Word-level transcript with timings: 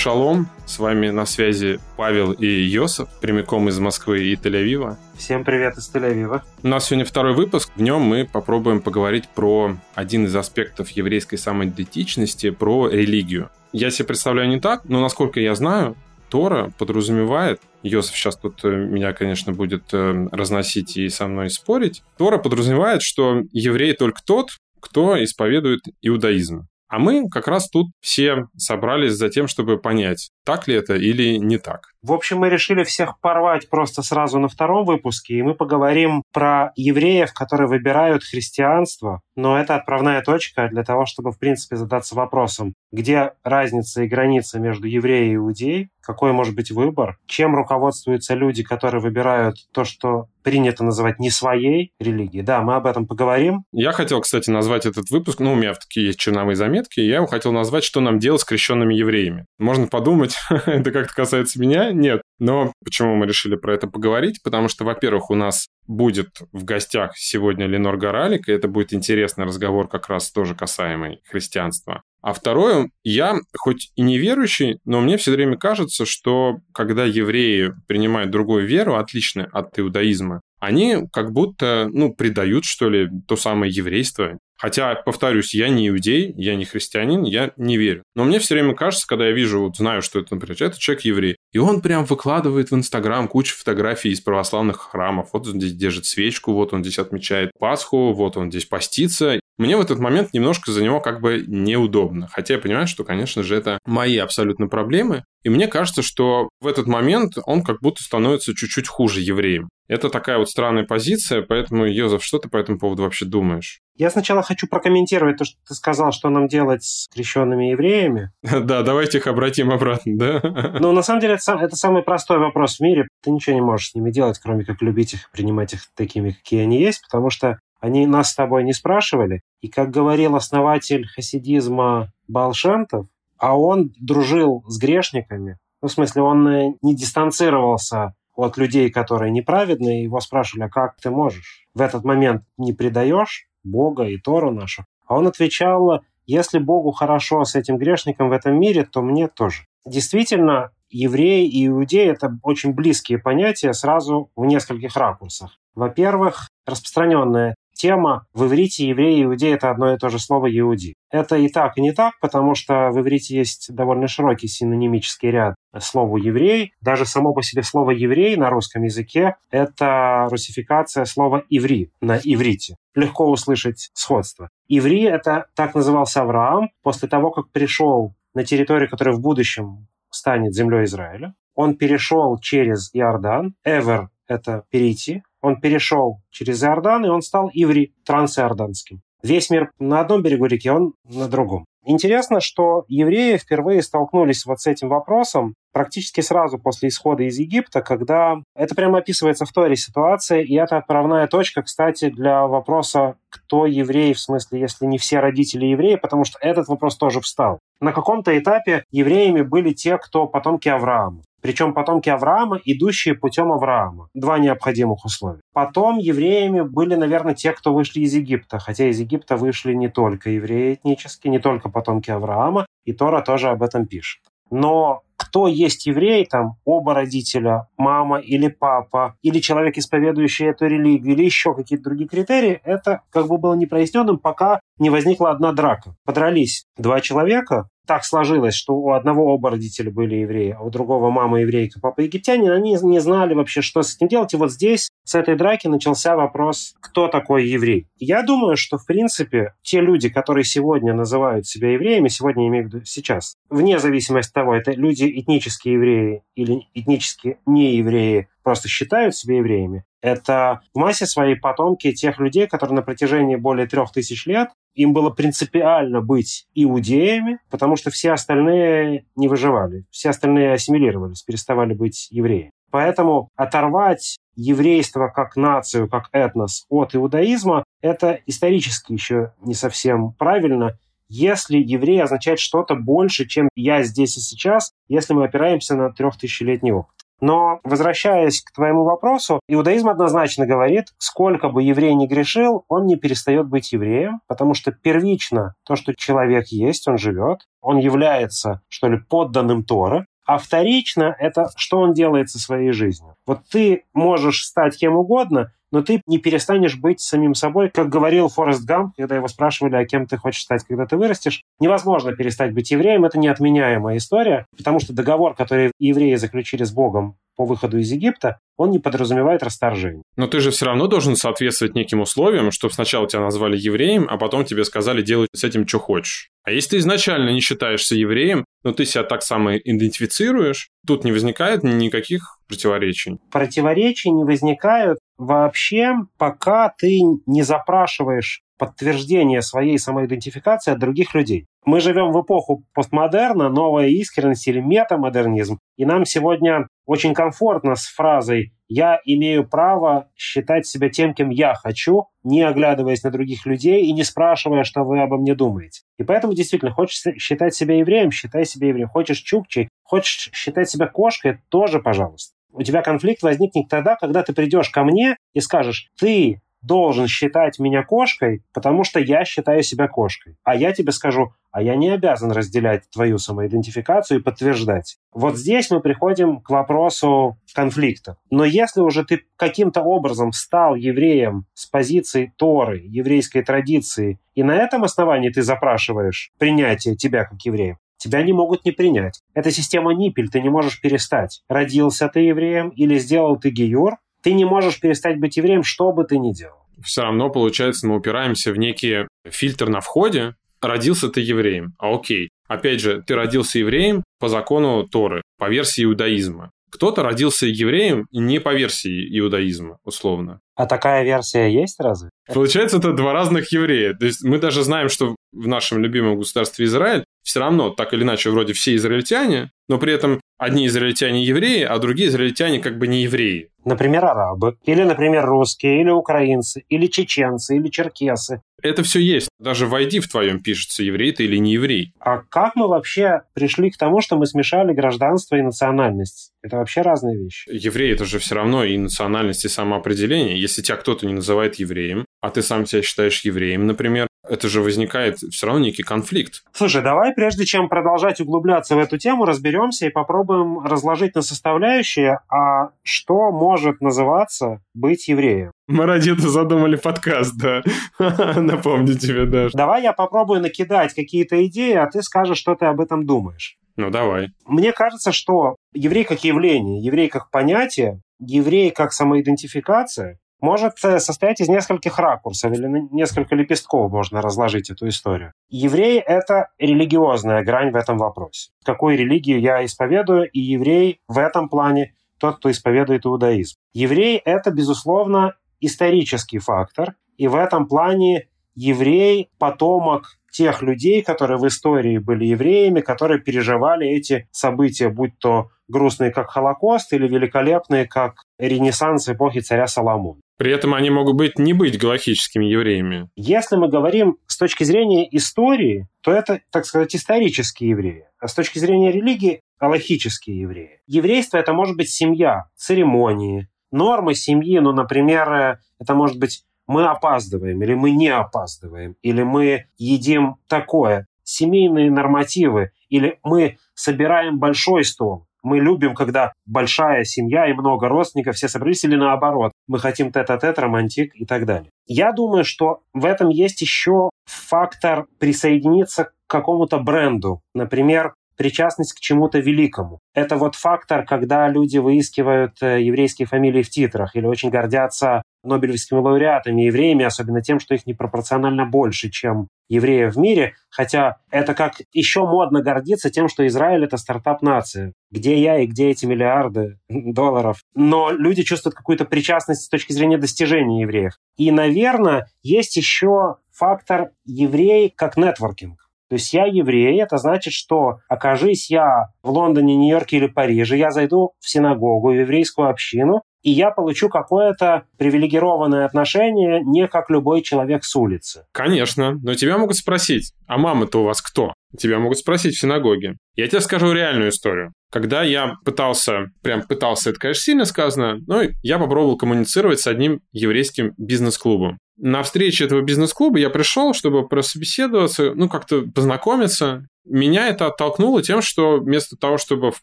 Шалом, 0.00 0.48
с 0.64 0.78
вами 0.78 1.10
на 1.10 1.26
связи 1.26 1.78
Павел 1.98 2.32
и 2.32 2.46
Йосиф, 2.46 3.06
прямиком 3.20 3.68
из 3.68 3.78
Москвы 3.78 4.22
и 4.22 4.34
Тель-Авива. 4.34 4.96
Всем 5.18 5.44
привет 5.44 5.76
из 5.76 5.94
Тель-Авива. 5.94 6.40
У 6.62 6.68
нас 6.68 6.86
сегодня 6.86 7.04
второй 7.04 7.34
выпуск, 7.34 7.70
в 7.76 7.82
нем 7.82 8.00
мы 8.00 8.24
попробуем 8.24 8.80
поговорить 8.80 9.28
про 9.28 9.76
один 9.94 10.24
из 10.24 10.34
аспектов 10.34 10.88
еврейской 10.88 11.36
самоидентичности, 11.36 12.48
про 12.48 12.88
религию. 12.88 13.50
Я 13.74 13.90
себе 13.90 14.06
представляю 14.06 14.48
не 14.48 14.58
так, 14.58 14.86
но 14.86 15.02
насколько 15.02 15.38
я 15.38 15.54
знаю, 15.54 15.96
Тора 16.30 16.72
подразумевает, 16.78 17.60
Йосиф 17.82 18.16
сейчас 18.16 18.36
тут 18.36 18.64
э, 18.64 18.68
меня, 18.70 19.12
конечно, 19.12 19.52
будет 19.52 19.92
э, 19.92 20.28
разносить 20.32 20.96
и 20.96 21.10
со 21.10 21.26
мной 21.26 21.50
спорить, 21.50 22.02
Тора 22.16 22.38
подразумевает, 22.38 23.02
что 23.02 23.42
еврей 23.52 23.92
только 23.92 24.22
тот, 24.24 24.48
кто 24.80 25.22
исповедует 25.22 25.80
иудаизм. 26.00 26.68
А 26.90 26.98
мы 26.98 27.28
как 27.30 27.46
раз 27.46 27.70
тут 27.70 27.86
все 28.00 28.48
собрались 28.56 29.12
за 29.12 29.28
тем, 29.28 29.46
чтобы 29.46 29.78
понять, 29.78 30.30
так 30.44 30.66
ли 30.66 30.74
это 30.74 30.96
или 30.96 31.36
не 31.36 31.56
так. 31.56 31.92
В 32.02 32.12
общем, 32.12 32.38
мы 32.38 32.48
решили 32.48 32.82
всех 32.82 33.20
порвать 33.20 33.70
просто 33.70 34.02
сразу 34.02 34.40
на 34.40 34.48
втором 34.48 34.84
выпуске, 34.84 35.34
и 35.34 35.42
мы 35.42 35.54
поговорим 35.54 36.24
про 36.32 36.72
евреев, 36.74 37.32
которые 37.32 37.68
выбирают 37.68 38.24
христианство, 38.24 39.20
но 39.40 39.58
это 39.58 39.74
отправная 39.76 40.22
точка 40.22 40.68
для 40.68 40.84
того, 40.84 41.06
чтобы, 41.06 41.32
в 41.32 41.38
принципе, 41.38 41.76
задаться 41.76 42.14
вопросом, 42.14 42.74
где 42.92 43.32
разница 43.42 44.02
и 44.02 44.08
граница 44.08 44.58
между 44.58 44.86
евреем 44.86 45.32
и 45.32 45.34
иудеей, 45.36 45.90
какой 46.02 46.32
может 46.32 46.54
быть 46.54 46.70
выбор, 46.70 47.18
чем 47.26 47.54
руководствуются 47.54 48.34
люди, 48.34 48.62
которые 48.62 49.00
выбирают 49.00 49.56
то, 49.72 49.84
что 49.84 50.26
принято 50.42 50.82
называть 50.84 51.18
не 51.18 51.30
своей 51.30 51.92
религией. 52.00 52.42
Да, 52.42 52.62
мы 52.62 52.74
об 52.74 52.86
этом 52.86 53.06
поговорим. 53.06 53.64
Я 53.72 53.92
хотел, 53.92 54.20
кстати, 54.20 54.50
назвать 54.50 54.86
этот 54.86 55.10
выпуск, 55.10 55.40
ну, 55.40 55.52
у 55.52 55.56
меня 55.56 55.74
такие 55.74 56.06
есть 56.06 56.18
черновые 56.18 56.56
заметки, 56.56 57.00
я 57.00 57.16
его 57.16 57.26
хотел 57.26 57.52
назвать 57.52 57.84
«Что 57.84 58.00
нам 58.00 58.18
делать 58.18 58.40
с 58.40 58.44
крещенными 58.44 58.94
евреями?». 58.94 59.46
Можно 59.58 59.86
подумать, 59.86 60.36
это 60.66 60.90
как-то 60.90 61.14
касается 61.14 61.60
меня, 61.60 61.92
нет. 61.92 62.22
Но 62.38 62.72
почему 62.82 63.16
мы 63.16 63.26
решили 63.26 63.56
про 63.56 63.74
это 63.74 63.86
поговорить? 63.86 64.42
Потому 64.42 64.68
что, 64.68 64.84
во-первых, 64.84 65.30
у 65.30 65.34
нас 65.34 65.66
будет 65.90 66.40
в 66.52 66.64
гостях 66.64 67.12
сегодня 67.16 67.66
Ленор 67.66 67.96
Горалик, 67.96 68.48
и 68.48 68.52
это 68.52 68.68
будет 68.68 68.94
интересный 68.94 69.44
разговор 69.44 69.88
как 69.88 70.08
раз 70.08 70.30
тоже 70.30 70.54
касаемый 70.54 71.20
христианства. 71.28 72.02
А 72.22 72.32
второе, 72.32 72.90
я 73.02 73.38
хоть 73.56 73.90
и 73.96 74.02
не 74.02 74.18
верующий, 74.18 74.78
но 74.84 75.00
мне 75.00 75.16
все 75.16 75.32
время 75.32 75.56
кажется, 75.56 76.04
что 76.06 76.58
когда 76.72 77.04
евреи 77.04 77.72
принимают 77.88 78.30
другую 78.30 78.66
веру, 78.66 78.96
отличную 78.96 79.48
от 79.52 79.78
иудаизма, 79.78 80.42
они 80.60 81.08
как 81.12 81.32
будто, 81.32 81.88
ну, 81.90 82.14
предают, 82.14 82.66
что 82.66 82.90
ли, 82.90 83.08
то 83.26 83.36
самое 83.36 83.72
еврейство. 83.72 84.38
Хотя, 84.58 84.94
повторюсь, 84.94 85.54
я 85.54 85.70
не 85.70 85.88
иудей, 85.88 86.34
я 86.36 86.54
не 86.54 86.66
христианин, 86.66 87.22
я 87.22 87.52
не 87.56 87.78
верю. 87.78 88.02
Но 88.14 88.24
мне 88.24 88.38
все 88.38 88.54
время 88.54 88.74
кажется, 88.74 89.06
когда 89.06 89.26
я 89.26 89.32
вижу, 89.32 89.60
вот 89.60 89.76
знаю, 89.78 90.02
что 90.02 90.20
это, 90.20 90.34
например, 90.34 90.62
это 90.62 90.78
человек 90.78 91.04
еврей, 91.06 91.36
и 91.52 91.58
он 91.58 91.80
прям 91.80 92.04
выкладывает 92.04 92.70
в 92.70 92.74
Инстаграм 92.74 93.26
кучу 93.28 93.56
фотографий 93.56 94.10
из 94.10 94.20
православных 94.20 94.80
храмов. 94.80 95.30
Вот 95.32 95.48
он 95.48 95.60
здесь 95.60 95.74
держит 95.74 96.06
свечку, 96.06 96.52
вот 96.52 96.72
он 96.72 96.82
здесь 96.82 96.98
отмечает 96.98 97.50
Пасху, 97.58 98.12
вот 98.12 98.36
он 98.36 98.50
здесь 98.50 98.66
постится. 98.66 99.40
Мне 99.58 99.76
в 99.76 99.80
этот 99.80 99.98
момент 99.98 100.32
немножко 100.32 100.72
за 100.72 100.82
него 100.82 101.00
как 101.00 101.20
бы 101.20 101.44
неудобно. 101.46 102.28
Хотя 102.32 102.54
я 102.54 102.60
понимаю, 102.60 102.86
что, 102.86 103.04
конечно 103.04 103.42
же, 103.42 103.56
это 103.56 103.78
мои 103.84 104.16
абсолютно 104.16 104.68
проблемы. 104.68 105.24
И 105.42 105.48
мне 105.48 105.68
кажется, 105.68 106.02
что 106.02 106.48
в 106.60 106.66
этот 106.66 106.86
момент 106.86 107.34
он 107.44 107.62
как 107.62 107.80
будто 107.80 108.02
становится 108.02 108.54
чуть-чуть 108.54 108.88
хуже 108.88 109.20
евреем. 109.20 109.68
Это 109.90 110.08
такая 110.08 110.38
вот 110.38 110.48
странная 110.48 110.84
позиция, 110.84 111.42
поэтому, 111.42 111.84
Йозеф, 111.84 112.22
что 112.22 112.38
ты 112.38 112.48
по 112.48 112.56
этому 112.56 112.78
поводу 112.78 113.02
вообще 113.02 113.24
думаешь? 113.24 113.80
Я 113.96 114.08
сначала 114.10 114.40
хочу 114.40 114.68
прокомментировать 114.68 115.36
то, 115.36 115.44
что 115.44 115.56
ты 115.66 115.74
сказал, 115.74 116.12
что 116.12 116.28
нам 116.28 116.46
делать 116.46 116.84
с 116.84 117.08
крещенными 117.12 117.70
евреями. 117.72 118.30
Да, 118.70 118.82
давайте 118.82 119.18
их 119.18 119.26
обратим 119.26 119.70
обратно, 119.72 120.16
да? 120.16 120.76
Ну, 120.78 120.92
на 120.92 121.02
самом 121.02 121.20
деле, 121.20 121.38
это, 121.40 121.58
это 121.58 121.76
самый 121.76 122.02
простой 122.02 122.38
вопрос 122.38 122.76
в 122.76 122.80
мире. 122.80 123.08
Ты 123.22 123.30
ничего 123.30 123.54
не 123.54 123.62
можешь 123.62 123.90
с 123.90 123.94
ними 123.94 124.10
делать, 124.10 124.38
кроме 124.38 124.64
как 124.64 124.82
любить 124.82 125.14
их, 125.14 125.30
принимать 125.30 125.72
их 125.74 125.82
такими, 125.94 126.30
какие 126.30 126.62
они 126.62 126.80
есть, 126.80 127.02
потому 127.02 127.30
что 127.30 127.58
они 127.80 128.06
нас 128.06 128.30
с 128.30 128.34
тобой 128.34 128.64
не 128.64 128.72
спрашивали. 128.72 129.40
И, 129.60 129.68
как 129.68 129.90
говорил 129.90 130.36
основатель 130.36 131.06
хасидизма 131.06 132.12
Балшемтов, 132.28 133.06
а 133.38 133.58
он 133.58 133.92
дружил 133.98 134.62
с 134.68 134.78
грешниками, 134.78 135.56
ну, 135.82 135.88
в 135.88 135.92
смысле, 135.92 136.22
он 136.22 136.46
э, 136.48 136.74
не 136.82 136.94
дистанцировался 136.94 138.14
от 138.36 138.56
людей, 138.58 138.90
которые 138.90 139.30
неправедные, 139.30 140.02
его 140.02 140.20
спрашивали, 140.20 140.64
а 140.64 140.68
как 140.68 140.96
ты 140.96 141.10
можешь? 141.10 141.66
В 141.74 141.80
этот 141.80 142.04
момент 142.04 142.42
не 142.58 142.72
предаешь 142.72 143.46
Бога 143.64 144.04
и 144.04 144.18
Тору 144.18 144.50
нашу? 144.50 144.84
А 145.06 145.16
он 145.16 145.26
отвечал, 145.26 146.02
если 146.26 146.58
Богу 146.58 146.92
хорошо 146.92 147.44
с 147.44 147.54
этим 147.54 147.76
грешником 147.76 148.28
в 148.28 148.32
этом 148.32 148.58
мире, 148.58 148.84
то 148.84 149.02
мне 149.02 149.28
тоже. 149.28 149.64
Действительно, 149.86 150.70
евреи 150.90 151.48
и 151.48 151.66
иудеи– 151.66 152.06
это 152.10 152.38
очень 152.42 152.72
близкие 152.72 153.18
понятия 153.18 153.72
сразу 153.72 154.30
в 154.36 154.44
нескольких 154.44 154.96
ракурсах. 154.96 155.58
Во-первых, 155.74 156.48
распространенная 156.66 157.54
тема 157.72 158.26
в 158.34 158.44
иврите 158.44 158.88
еврей 158.88 159.20
и 159.20 159.24
иудей– 159.24 159.54
это 159.54 159.70
одно 159.70 159.94
и 159.94 159.96
то 159.96 160.10
же 160.10 160.18
слово 160.18 160.50
«иуди». 160.50 160.94
Это 161.10 161.36
и 161.36 161.48
так, 161.48 161.78
и 161.78 161.80
не 161.80 161.92
так, 161.92 162.14
потому 162.20 162.54
что 162.54 162.90
в 162.90 163.00
иврите 163.00 163.36
есть 163.36 163.74
довольно 163.74 164.06
широкий 164.06 164.48
синонимический 164.48 165.30
ряд 165.30 165.54
слову 165.78 166.18
«еврей». 166.18 166.74
Даже 166.82 167.06
само 167.06 167.32
по 167.32 167.42
себе 167.42 167.62
слово 167.62 167.92
«еврей» 167.92 168.36
на 168.36 168.50
русском 168.50 168.82
языке– 168.82 169.36
это 169.50 170.28
русификация 170.30 171.06
слова 171.06 171.42
«иври» 171.48 171.90
на 172.02 172.18
иврите. 172.22 172.76
Легко 172.94 173.30
услышать 173.30 173.88
сходство. 173.94 174.50
Иври– 174.68 175.02
это 175.04 175.46
так 175.54 175.74
назывался 175.74 176.22
Авраам 176.22 176.70
после 176.82 177.08
того, 177.08 177.30
как 177.30 177.50
пришел 177.50 178.14
на 178.34 178.44
территорию, 178.44 178.88
которая 178.88 179.14
в 179.14 179.20
будущем 179.20 179.88
станет 180.10 180.54
землей 180.54 180.84
Израиля. 180.84 181.34
Он 181.54 181.76
перешел 181.76 182.38
через 182.38 182.90
Иордан. 182.94 183.54
Эвер– 183.64 184.10
это 184.26 184.64
перейти 184.70 185.22
он 185.40 185.60
перешел 185.60 186.22
через 186.30 186.62
Иордан, 186.62 187.04
и 187.04 187.08
он 187.08 187.22
стал 187.22 187.50
Иври, 187.52 187.94
трансиорданским. 188.04 189.02
Весь 189.22 189.50
мир 189.50 189.70
на 189.78 190.00
одном 190.00 190.22
берегу 190.22 190.46
реки, 190.46 190.70
он 190.70 190.94
на 191.04 191.28
другом. 191.28 191.66
Интересно, 191.84 192.40
что 192.40 192.84
евреи 192.88 193.38
впервые 193.38 193.82
столкнулись 193.82 194.44
вот 194.44 194.60
с 194.60 194.66
этим 194.66 194.88
вопросом 194.88 195.54
практически 195.72 196.20
сразу 196.20 196.58
после 196.58 196.88
исхода 196.88 197.22
из 197.22 197.38
Египта, 197.38 197.80
когда 197.80 198.36
это 198.54 198.74
прямо 198.74 198.98
описывается 198.98 199.46
в 199.46 199.52
Торе 199.52 199.76
ситуации, 199.76 200.44
и 200.44 200.56
это 200.56 200.76
отправная 200.76 201.26
точка, 201.26 201.62
кстати, 201.62 202.10
для 202.10 202.46
вопроса, 202.46 203.16
кто 203.30 203.64
еврей, 203.66 204.12
в 204.12 204.20
смысле, 204.20 204.60
если 204.60 204.84
не 204.84 204.98
все 204.98 205.20
родители 205.20 205.66
евреи, 205.66 205.96
потому 205.96 206.24
что 206.24 206.38
этот 206.40 206.68
вопрос 206.68 206.96
тоже 206.96 207.20
встал. 207.20 207.58
На 207.80 207.92
каком-то 207.92 208.36
этапе 208.38 208.84
евреями 208.90 209.40
были 209.40 209.72
те, 209.72 209.96
кто 209.96 210.26
потомки 210.26 210.68
Авраама. 210.68 211.22
Причем 211.40 211.74
потомки 211.74 212.08
Авраама, 212.08 212.60
идущие 212.64 213.14
путем 213.14 213.52
Авраама. 213.52 214.08
Два 214.14 214.38
необходимых 214.38 215.04
условия. 215.04 215.40
Потом 215.52 215.98
евреями 215.98 216.60
были, 216.60 216.94
наверное, 216.94 217.34
те, 217.34 217.52
кто 217.52 217.72
вышли 217.72 218.00
из 218.00 218.14
Египта. 218.14 218.58
Хотя 218.58 218.88
из 218.88 219.00
Египта 219.00 219.36
вышли 219.36 219.72
не 219.72 219.88
только 219.88 220.30
евреи 220.30 220.74
этнические, 220.74 221.30
не 221.30 221.38
только 221.38 221.68
потомки 221.68 222.10
Авраама. 222.10 222.66
И 222.84 222.92
Тора 222.92 223.22
тоже 223.22 223.48
об 223.48 223.62
этом 223.62 223.86
пишет. 223.86 224.20
Но 224.50 225.02
кто 225.16 225.46
есть 225.46 225.86
еврей, 225.86 226.26
там, 226.26 226.56
оба 226.64 226.94
родителя, 226.94 227.68
мама 227.76 228.18
или 228.18 228.48
папа, 228.48 229.14
или 229.22 229.38
человек, 229.38 229.78
исповедующий 229.78 230.46
эту 230.46 230.66
религию, 230.66 231.14
или 231.14 231.24
еще 231.24 231.54
какие-то 231.54 231.84
другие 231.84 232.08
критерии, 232.08 232.60
это 232.64 233.02
как 233.10 233.28
бы 233.28 233.38
было 233.38 233.54
непроясненным, 233.54 234.18
пока 234.18 234.60
не 234.78 234.90
возникла 234.90 235.30
одна 235.30 235.52
драка. 235.52 235.94
Подрались 236.04 236.64
два 236.76 237.00
человека, 237.00 237.68
так 237.90 238.04
сложилось, 238.04 238.54
что 238.54 238.74
у 238.74 238.92
одного 238.92 239.34
оба 239.34 239.50
родителя 239.50 239.90
были 239.90 240.14
евреи, 240.14 240.56
а 240.56 240.62
у 240.62 240.70
другого 240.70 241.10
мама 241.10 241.40
еврейка, 241.40 241.80
папа 241.80 242.02
египтянин, 242.02 242.52
они 242.52 242.78
не 242.80 243.00
знали 243.00 243.34
вообще, 243.34 243.62
что 243.62 243.82
с 243.82 243.96
этим 243.96 244.06
делать. 244.06 244.32
И 244.32 244.36
вот 244.36 244.52
здесь, 244.52 244.90
с 245.10 245.14
этой 245.16 245.34
драки, 245.34 245.66
начался 245.66 246.14
вопрос, 246.14 246.76
кто 246.80 247.08
такой 247.08 247.48
еврей. 247.48 247.88
Я 247.98 248.22
думаю, 248.22 248.56
что, 248.56 248.78
в 248.78 248.86
принципе, 248.86 249.54
те 249.60 249.80
люди, 249.80 250.08
которые 250.08 250.44
сегодня 250.44 250.94
называют 250.94 251.48
себя 251.48 251.72
евреями, 251.72 252.06
сегодня 252.06 252.46
имею 252.46 252.64
в 252.64 252.66
виду 252.68 252.84
сейчас, 252.84 253.36
вне 253.48 253.80
зависимости 253.80 254.30
от 254.30 254.34
того, 254.34 254.54
это 254.54 254.70
люди 254.70 255.10
этнические 255.12 255.74
евреи 255.74 256.22
или 256.36 256.68
этнически 256.74 257.38
не 257.44 257.74
евреи, 257.74 258.28
просто 258.44 258.68
считают 258.68 259.16
себя 259.16 259.38
евреями, 259.38 259.84
это 260.00 260.60
в 260.72 260.78
массе 260.78 261.06
своей 261.06 261.34
потомки 261.34 261.92
тех 261.92 262.20
людей, 262.20 262.46
которые 262.46 262.76
на 262.76 262.82
протяжении 262.82 263.34
более 263.34 263.66
трех 263.66 263.90
тысяч 263.90 264.26
лет 264.26 264.50
им 264.74 264.92
было 264.92 265.10
принципиально 265.10 266.00
быть 266.00 266.46
иудеями, 266.54 267.40
потому 267.50 267.74
что 267.74 267.90
все 267.90 268.12
остальные 268.12 269.06
не 269.16 269.26
выживали, 269.26 269.84
все 269.90 270.10
остальные 270.10 270.52
ассимилировались, 270.52 271.24
переставали 271.24 271.74
быть 271.74 272.06
евреями. 272.12 272.52
Поэтому 272.70 273.28
оторвать 273.36 274.18
еврейство 274.36 275.08
как 275.08 275.36
нацию, 275.36 275.88
как 275.88 276.08
этнос 276.12 276.64
от 276.68 276.94
иудаизма, 276.94 277.64
это 277.82 278.20
исторически 278.26 278.92
еще 278.92 279.32
не 279.42 279.54
совсем 279.54 280.12
правильно, 280.12 280.78
если 281.08 281.56
еврей 281.58 282.02
означает 282.02 282.38
что-то 282.38 282.76
больше, 282.76 283.26
чем 283.26 283.48
я 283.56 283.82
здесь 283.82 284.16
и 284.16 284.20
сейчас, 284.20 284.72
если 284.88 285.12
мы 285.12 285.24
опираемся 285.24 285.74
на 285.74 285.90
трехтысячелетний 285.92 286.72
опыт. 286.72 286.94
Но, 287.20 287.60
возвращаясь 287.64 288.42
к 288.42 288.52
твоему 288.52 288.84
вопросу, 288.84 289.40
иудаизм 289.46 289.88
однозначно 289.88 290.46
говорит, 290.46 290.86
сколько 290.98 291.50
бы 291.50 291.62
еврей 291.62 291.94
ни 291.94 292.06
грешил, 292.06 292.64
он 292.68 292.86
не 292.86 292.96
перестает 292.96 293.46
быть 293.46 293.72
евреем, 293.72 294.20
потому 294.26 294.54
что 294.54 294.72
первично 294.72 295.54
то, 295.64 295.76
что 295.76 295.94
человек 295.94 296.46
есть, 296.46 296.88
он 296.88 296.96
живет, 296.96 297.40
он 297.60 297.76
является, 297.76 298.62
что 298.68 298.88
ли, 298.88 298.98
подданным 298.98 299.64
Торы, 299.64 300.06
а 300.30 300.38
вторично– 300.38 301.16
это 301.18 301.48
что 301.56 301.78
он 301.78 301.92
делает 301.92 302.30
со 302.30 302.38
своей 302.38 302.70
жизнью. 302.70 303.16
Вот 303.26 303.40
ты 303.50 303.82
можешь 303.92 304.44
стать 304.44 304.78
кем 304.78 304.94
угодно, 304.94 305.52
но 305.72 305.82
ты 305.82 306.02
не 306.06 306.18
перестанешь 306.18 306.76
быть 306.76 307.00
самим 307.00 307.34
собой. 307.34 307.70
Как 307.70 307.88
говорил 307.88 308.28
Форест 308.28 308.64
Гамп, 308.64 308.94
когда 308.96 309.16
его 309.16 309.28
спрашивали, 309.28 309.76
а 309.76 309.84
кем 309.84 310.06
ты 310.06 310.16
хочешь 310.16 310.42
стать, 310.42 310.64
когда 310.64 310.86
ты 310.86 310.96
вырастешь, 310.96 311.42
невозможно 311.58 312.12
перестать 312.12 312.52
быть 312.52 312.70
евреем, 312.70 313.04
это 313.04 313.18
неотменяемая 313.18 313.96
история, 313.96 314.46
потому 314.56 314.80
что 314.80 314.92
договор, 314.92 315.34
который 315.34 315.72
евреи 315.78 316.14
заключили 316.16 316.64
с 316.64 316.72
Богом 316.72 317.16
по 317.36 317.46
выходу 317.46 317.78
из 317.78 317.90
Египта, 317.90 318.38
он 318.58 318.70
не 318.70 318.78
подразумевает 318.78 319.42
расторжение. 319.42 320.02
Но 320.16 320.26
ты 320.26 320.40
же 320.40 320.50
все 320.50 320.66
равно 320.66 320.88
должен 320.88 321.16
соответствовать 321.16 321.74
неким 321.74 322.00
условиям, 322.00 322.50
чтобы 322.50 322.74
сначала 322.74 323.08
тебя 323.08 323.22
назвали 323.22 323.56
евреем, 323.56 324.06
а 324.10 324.18
потом 324.18 324.44
тебе 324.44 324.64
сказали 324.64 325.00
делать 325.00 325.30
с 325.34 325.42
этим, 325.42 325.66
что 325.66 325.78
хочешь. 325.78 326.28
А 326.44 326.50
если 326.50 326.70
ты 326.70 326.78
изначально 326.78 327.30
не 327.30 327.40
считаешься 327.40 327.94
евреем, 327.94 328.44
но 328.62 328.72
ты 328.72 328.84
себя 328.84 329.04
так 329.04 329.22
само 329.22 329.56
идентифицируешь, 329.56 330.68
тут 330.86 331.04
не 331.04 331.12
возникает 331.12 331.62
никаких 331.62 332.39
противоречий. 332.50 333.18
Противоречий 333.30 334.10
не 334.10 334.24
возникают 334.24 334.98
вообще, 335.16 335.94
пока 336.18 336.74
ты 336.76 337.00
не 337.26 337.42
запрашиваешь 337.42 338.42
подтверждение 338.58 339.40
своей 339.40 339.78
самоидентификации 339.78 340.72
от 340.72 340.78
других 340.78 341.14
людей. 341.14 341.46
Мы 341.64 341.80
живем 341.80 342.12
в 342.12 342.20
эпоху 342.20 342.64
постмодерна, 342.74 343.48
новая 343.48 343.86
искренность 343.88 344.46
или 344.48 344.60
метамодернизм, 344.60 345.58
и 345.78 345.86
нам 345.86 346.04
сегодня 346.04 346.66
очень 346.84 347.14
комфортно 347.14 347.74
с 347.74 347.86
фразой 347.86 348.52
«я 348.68 348.98
имею 349.06 349.48
право 349.48 350.10
считать 350.14 350.66
себя 350.66 350.90
тем, 350.90 351.14
кем 351.14 351.30
я 351.30 351.54
хочу», 351.54 352.06
не 352.22 352.42
оглядываясь 352.42 353.02
на 353.02 353.10
других 353.10 353.46
людей 353.46 353.86
и 353.86 353.92
не 353.92 354.04
спрашивая, 354.04 354.64
что 354.64 354.82
вы 354.82 355.00
обо 355.00 355.16
мне 355.16 355.34
думаете. 355.34 355.80
И 355.98 356.02
поэтому 356.02 356.34
действительно, 356.34 356.70
хочешь 356.70 357.02
считать 357.18 357.54
себя 357.54 357.78
евреем, 357.78 358.10
считай 358.10 358.44
себя 358.44 358.68
евреем. 358.68 358.88
Хочешь 358.88 359.20
чукчей, 359.20 359.68
хочешь 359.84 360.30
считать 360.34 360.68
себя 360.68 360.86
кошкой, 360.86 361.38
тоже 361.48 361.80
пожалуйста. 361.80 362.34
У 362.52 362.62
тебя 362.62 362.82
конфликт 362.82 363.22
возникнет 363.22 363.68
тогда, 363.68 363.96
когда 363.96 364.22
ты 364.22 364.32
придешь 364.32 364.70
ко 364.70 364.84
мне 364.84 365.16
и 365.34 365.40
скажешь, 365.40 365.90
ты 365.98 366.40
должен 366.62 367.06
считать 367.06 367.58
меня 367.58 367.82
кошкой, 367.82 368.42
потому 368.52 368.84
что 368.84 369.00
я 369.00 369.24
считаю 369.24 369.62
себя 369.62 369.88
кошкой. 369.88 370.36
А 370.44 370.54
я 370.54 370.72
тебе 370.72 370.92
скажу, 370.92 371.32
а 371.52 371.62
я 371.62 371.74
не 371.74 371.90
обязан 371.90 372.30
разделять 372.32 372.88
твою 372.90 373.18
самоидентификацию 373.18 374.20
и 374.20 374.22
подтверждать. 374.22 374.98
Вот 375.12 375.36
здесь 375.36 375.70
мы 375.70 375.80
приходим 375.80 376.40
к 376.40 376.50
вопросу 376.50 377.38
конфликта. 377.54 378.16
Но 378.30 378.44
если 378.44 378.80
уже 378.80 379.04
ты 379.04 379.22
каким-то 379.36 379.82
образом 379.82 380.32
стал 380.32 380.74
евреем 380.74 381.46
с 381.54 381.66
позиции 381.66 382.32
Торы, 382.36 382.82
еврейской 382.84 383.42
традиции, 383.42 384.20
и 384.34 384.42
на 384.42 384.54
этом 384.54 384.84
основании 384.84 385.30
ты 385.30 385.42
запрашиваешь 385.42 386.30
принятие 386.38 386.94
тебя 386.94 387.24
как 387.24 387.40
еврея, 387.42 387.78
тебя 388.00 388.22
не 388.22 388.32
могут 388.32 388.64
не 388.64 388.72
принять. 388.72 389.20
Это 389.34 389.50
система 389.52 389.94
Ниппель, 389.94 390.28
ты 390.28 390.40
не 390.40 390.48
можешь 390.48 390.80
перестать. 390.80 391.42
Родился 391.48 392.08
ты 392.08 392.20
евреем 392.20 392.70
или 392.70 392.98
сделал 392.98 393.38
ты 393.38 393.50
гиюр, 393.50 393.98
ты 394.22 394.32
не 394.32 394.44
можешь 394.44 394.80
перестать 394.80 395.20
быть 395.20 395.36
евреем, 395.36 395.62
что 395.62 395.92
бы 395.92 396.04
ты 396.04 396.18
ни 396.18 396.32
делал. 396.32 396.56
Все 396.82 397.02
равно, 397.02 397.30
получается, 397.30 397.86
мы 397.86 397.96
упираемся 397.96 398.52
в 398.52 398.56
некий 398.56 399.06
фильтр 399.28 399.68
на 399.68 399.80
входе. 399.80 400.34
Родился 400.60 401.08
ты 401.08 401.20
евреем, 401.20 401.74
а 401.78 401.94
окей. 401.94 402.30
Опять 402.48 402.80
же, 402.80 403.02
ты 403.06 403.14
родился 403.14 403.58
евреем 403.58 404.02
по 404.18 404.28
закону 404.28 404.86
Торы, 404.86 405.22
по 405.38 405.48
версии 405.48 405.84
иудаизма. 405.84 406.50
Кто-то 406.70 407.02
родился 407.02 407.46
евреем 407.46 408.06
не 408.12 408.38
по 408.38 408.54
версии 408.54 409.18
иудаизма, 409.18 409.78
условно. 409.84 410.40
А 410.54 410.66
такая 410.66 411.02
версия 411.02 411.48
есть 411.48 411.80
разве? 411.80 412.10
Получается, 412.32 412.78
это 412.78 412.92
два 412.92 413.12
разных 413.12 413.50
еврея. 413.52 413.94
То 413.94 414.06
есть 414.06 414.22
мы 414.22 414.38
даже 414.38 414.62
знаем, 414.62 414.88
что 414.88 415.16
в 415.32 415.48
нашем 415.48 415.82
любимом 415.82 416.16
государстве 416.16 416.66
Израиль 416.66 417.04
все 417.22 417.40
равно, 417.40 417.70
так 417.70 417.92
или 417.92 418.02
иначе, 418.02 418.30
вроде 418.30 418.52
все 418.52 418.74
израильтяне, 418.76 419.50
но 419.68 419.78
при 419.78 419.92
этом 419.92 420.20
одни 420.38 420.66
израильтяне 420.66 421.24
евреи, 421.24 421.62
а 421.62 421.78
другие 421.78 422.08
израильтяне 422.08 422.60
как 422.60 422.78
бы 422.78 422.86
не 422.86 423.02
евреи. 423.02 423.50
Например, 423.64 424.06
арабы, 424.06 424.56
или, 424.64 424.82
например, 424.82 425.26
русские, 425.26 425.82
или 425.82 425.90
украинцы, 425.90 426.64
или 426.70 426.86
чеченцы, 426.86 427.56
или 427.56 427.68
черкесы. 427.68 428.40
Это 428.62 428.82
все 428.82 429.00
есть. 429.00 429.28
Даже 429.38 429.66
в 429.66 429.74
ID 429.74 430.00
в 430.00 430.08
твоем 430.08 430.40
пишется, 430.40 430.82
еврей 430.82 431.12
ты 431.12 431.24
или 431.24 431.36
не 431.36 431.52
еврей. 431.52 431.92
А 432.00 432.18
как 432.18 432.56
мы 432.56 432.68
вообще 432.68 433.22
пришли 433.34 433.70
к 433.70 433.76
тому, 433.76 434.00
что 434.00 434.16
мы 434.16 434.26
смешали 434.26 434.72
гражданство 434.72 435.36
и 435.36 435.42
национальность? 435.42 436.32
Это 436.42 436.56
вообще 436.56 436.80
разные 436.80 437.18
вещи. 437.18 437.48
Еврей– 437.50 437.92
это 437.94 438.04
же 438.04 438.18
все 438.18 438.34
равно 438.34 438.64
и 438.64 438.76
национальность, 438.78 439.44
и 439.44 439.48
самоопределение. 439.48 440.40
Если 440.40 440.62
тебя 440.62 440.76
кто-то 440.76 441.06
не 441.06 441.14
называет 441.14 441.56
евреем, 441.56 442.06
а 442.20 442.30
ты 442.30 442.42
сам 442.42 442.66
себя 442.66 442.82
считаешь 442.82 443.20
евреем, 443.22 443.66
например, 443.66 444.08
это 444.30 444.48
же 444.48 444.62
возникает 444.62 445.18
все 445.18 445.46
равно 445.46 445.60
некий 445.64 445.82
конфликт. 445.82 446.44
Слушай, 446.52 446.82
давай 446.82 447.12
прежде 447.12 447.44
чем 447.44 447.68
продолжать 447.68 448.20
углубляться 448.20 448.76
в 448.76 448.78
эту 448.78 448.96
тему, 448.96 449.24
разберемся 449.24 449.86
и 449.86 449.90
попробуем 449.90 450.60
разложить 450.60 451.16
на 451.16 451.22
составляющие, 451.22 452.20
а 452.28 452.70
что 452.82 453.32
может 453.32 453.80
называться 453.80 454.62
быть 454.72 455.08
евреем. 455.08 455.50
Мы 455.66 455.84
ради 455.84 456.12
этого 456.12 456.28
задумали 456.28 456.76
подкаст, 456.76 457.36
да. 457.36 457.62
Напомню 458.40 458.94
тебе 458.94 459.26
даже. 459.26 459.56
Давай 459.56 459.82
я 459.82 459.92
попробую 459.92 460.40
накидать 460.40 460.94
какие-то 460.94 461.44
идеи, 461.46 461.74
а 461.74 461.86
ты 461.86 462.02
скажешь, 462.02 462.38
что 462.38 462.54
ты 462.54 462.66
об 462.66 462.80
этом 462.80 463.06
думаешь. 463.06 463.56
Ну, 463.76 463.90
давай. 463.90 464.28
Мне 464.46 464.72
кажется, 464.72 465.10
что 465.10 465.56
еврей 465.72 466.04
как 466.04 466.22
явление, 466.22 466.82
еврей 466.82 467.08
как 467.08 467.30
понятие, 467.30 468.00
еврей 468.20 468.70
как 468.70 468.92
самоидентификация 468.92 470.18
может 470.40 470.74
э, 470.84 470.98
состоять 471.00 471.40
из 471.40 471.48
нескольких 471.48 471.98
ракурсов 471.98 472.52
или 472.52 472.66
несколько 472.90 473.34
лепестков 473.34 473.90
можно 473.90 474.22
разложить 474.22 474.70
эту 474.70 474.88
историю. 474.88 475.32
Еврей– 475.48 475.98
это 476.06 476.48
религиозная 476.58 477.42
грань 477.44 477.70
в 477.70 477.76
этом 477.76 477.98
вопросе. 477.98 478.50
Какую 478.64 478.96
религию 478.96 479.40
я 479.40 479.64
исповедую, 479.64 480.30
и 480.30 480.40
еврей 480.40 481.00
в 481.08 481.18
этом 481.18 481.48
плане 481.48 481.94
тот, 482.18 482.36
кто 482.36 482.50
исповедует 482.50 483.06
иудаизм. 483.06 483.56
Еврей– 483.72 484.16
это, 484.24 484.50
безусловно, 484.50 485.34
исторический 485.60 486.38
фактор, 486.38 486.94
и 487.16 487.28
в 487.28 487.34
этом 487.34 487.66
плане 487.66 488.28
еврей– 488.54 489.30
потомок 489.38 490.20
тех 490.30 490.62
людей, 490.62 491.02
которые 491.02 491.38
в 491.38 491.46
истории 491.46 491.98
были 491.98 492.26
евреями, 492.26 492.80
которые 492.80 493.20
переживали 493.20 493.88
эти 493.88 494.28
события, 494.30 494.88
будь 494.88 495.18
то 495.18 495.50
грустные, 495.70 496.10
как 496.10 496.30
Холокост, 496.30 496.92
или 496.92 497.08
великолепные, 497.08 497.86
как 497.86 498.22
Ренессанс 498.38 499.08
эпохи 499.08 499.40
царя 499.40 499.66
Соломона. 499.66 500.20
При 500.36 500.52
этом 500.52 500.74
они 500.74 500.90
могут 500.90 501.16
быть 501.16 501.38
не 501.38 501.52
быть 501.52 501.78
галахическими 501.78 502.46
евреями. 502.46 503.10
Если 503.14 503.56
мы 503.56 503.68
говорим 503.68 504.16
с 504.26 504.38
точки 504.38 504.64
зрения 504.64 505.06
истории, 505.14 505.86
то 506.02 506.12
это, 506.12 506.40
так 506.50 506.64
сказать, 506.64 506.94
исторические 506.96 507.70
евреи. 507.70 508.04
А 508.18 508.26
с 508.26 508.34
точки 508.34 508.58
зрения 508.58 508.90
религии– 508.90 509.40
галахические 509.60 510.40
евреи. 510.40 510.80
Еврейство– 510.86 511.36
это 511.38 511.52
может 511.52 511.76
быть 511.76 511.90
семья, 511.90 512.46
церемонии, 512.56 513.48
нормы 513.70 514.14
семьи, 514.14 514.58
ну, 514.58 514.72
например, 514.72 515.58
это 515.78 515.94
может 515.94 516.18
быть 516.18 516.44
мы 516.66 516.86
опаздываем, 516.86 517.62
или 517.62 517.74
мы 517.74 517.90
не 517.90 518.08
опаздываем, 518.08 518.94
или 519.02 519.22
мы 519.22 519.66
едим 519.76 520.36
такое, 520.46 521.06
семейные 521.22 521.90
нормативы, 521.90 522.70
или 522.88 523.18
мы 523.22 523.58
собираем 523.74 524.38
большой 524.38 524.84
стол, 524.84 525.26
мы 525.42 525.58
любим, 525.58 525.94
когда 525.94 526.32
большая 526.46 527.04
семья 527.04 527.48
и 527.48 527.52
много 527.52 527.88
родственников, 527.88 528.36
все 528.36 528.48
собрались, 528.48 528.84
или 528.84 528.96
наоборот. 528.96 529.52
Мы 529.68 529.78
хотим 529.78 530.12
тет-а-тет, 530.12 530.58
романтик 530.58 531.14
и 531.14 531.24
так 531.24 531.46
далее. 531.46 531.70
Я 531.86 532.12
думаю, 532.12 532.44
что 532.44 532.80
в 532.92 533.04
этом 533.04 533.28
есть 533.28 533.60
еще 533.60 534.10
фактор 534.26 535.06
присоединиться 535.18 536.04
к 536.04 536.12
какому-то 536.28 536.78
бренду. 536.78 537.40
Например, 537.54 538.14
причастность 538.40 538.94
к 538.94 539.00
чему-то 539.00 539.38
великому. 539.38 540.00
Это 540.14 540.38
вот 540.38 540.54
фактор, 540.54 541.04
когда 541.04 541.46
люди 541.46 541.76
выискивают 541.76 542.54
э, 542.62 542.80
еврейские 542.80 543.28
фамилии 543.28 543.62
в 543.62 543.68
титрах 543.68 544.16
или 544.16 544.24
очень 544.24 544.48
гордятся 544.48 545.20
нобелевскими 545.44 545.98
лауреатами, 545.98 546.62
евреями, 546.62 547.04
особенно 547.04 547.42
тем, 547.42 547.60
что 547.60 547.74
их 547.74 547.84
непропорционально 547.84 548.64
больше, 548.64 549.10
чем 549.10 549.48
евреев 549.68 550.14
в 550.14 550.18
мире, 550.18 550.54
хотя 550.70 551.18
это 551.30 551.52
как 551.52 551.82
еще 551.92 552.20
модно 552.20 552.62
гордиться 552.62 553.10
тем, 553.10 553.28
что 553.28 553.46
Израиль— 553.46 553.84
это 553.84 553.98
стартап-нация. 553.98 554.94
Где 555.10 555.38
я 555.38 555.58
и 555.58 555.66
где 555.66 555.90
эти 555.90 556.06
миллиарды 556.06 556.78
долларов? 556.88 557.58
Но 557.74 558.10
люди 558.10 558.42
чувствуют 558.42 558.74
какую-то 558.74 559.04
причастность 559.04 559.64
с 559.64 559.68
точки 559.68 559.92
зрения 559.92 560.16
достижений 560.16 560.80
евреев. 560.80 561.12
И, 561.36 561.50
наверное, 561.50 562.26
есть 562.42 562.78
еще 562.78 563.36
фактор 563.52 564.12
еврей 564.24 564.88
как 564.96 565.18
нетворкинг. 565.18 565.89
То 566.10 566.14
есть 566.14 566.32
я 566.32 566.44
еврей, 566.44 567.00
это 567.00 567.18
значит, 567.18 567.52
что 567.52 568.00
окажись 568.08 568.68
я 568.68 569.10
в 569.22 569.30
Лондоне, 569.30 569.76
Нью-Йорке 569.76 570.16
или 570.16 570.26
Париже, 570.26 570.76
я 570.76 570.90
зайду 570.90 571.34
в 571.38 571.48
синагогу, 571.48 572.10
в 572.10 572.14
еврейскую 572.14 572.68
общину, 572.68 573.22
и 573.42 573.52
я 573.52 573.70
получу 573.70 574.08
какое-то 574.08 574.84
привилегированное 574.98 575.86
отношение 575.86 576.62
не 576.64 576.88
как 576.88 577.10
любой 577.10 577.42
человек 577.42 577.84
с 577.84 577.94
улицы. 577.94 578.44
Конечно, 578.52 579.12
но 579.22 579.34
тебя 579.34 579.56
могут 579.56 579.76
спросить, 579.76 580.32
а 580.46 580.58
мама-то 580.58 581.02
у 581.02 581.04
вас 581.04 581.22
кто? 581.22 581.54
Тебя 581.78 582.00
могут 582.00 582.18
спросить 582.18 582.56
в 582.56 582.60
синагоге. 582.60 583.16
Я 583.36 583.46
тебе 583.46 583.60
скажу 583.60 583.92
реальную 583.92 584.30
историю. 584.30 584.72
Когда 584.90 585.22
я 585.22 585.54
пытался, 585.64 586.26
прям 586.42 586.62
пытался, 586.62 587.10
это, 587.10 587.20
конечно, 587.20 587.42
сильно 587.42 587.64
сказано, 587.64 588.18
но 588.26 588.42
я 588.62 588.78
попробовал 588.78 589.16
коммуницировать 589.16 589.78
с 589.78 589.86
одним 589.86 590.20
еврейским 590.32 590.92
бизнес-клубом. 590.98 591.78
На 592.02 592.22
встрече 592.22 592.64
этого 592.64 592.80
бизнес-клуба 592.80 593.38
я 593.38 593.50
пришел, 593.50 593.92
чтобы 593.92 594.26
прособеседоваться, 594.26 595.34
ну, 595.34 595.50
как-то 595.50 595.82
познакомиться. 595.82 596.86
Меня 597.04 597.48
это 597.48 597.66
оттолкнуло 597.66 598.22
тем, 598.22 598.40
что 598.40 598.78
вместо 598.78 599.16
того, 599.16 599.36
чтобы, 599.36 599.70
в 599.70 599.82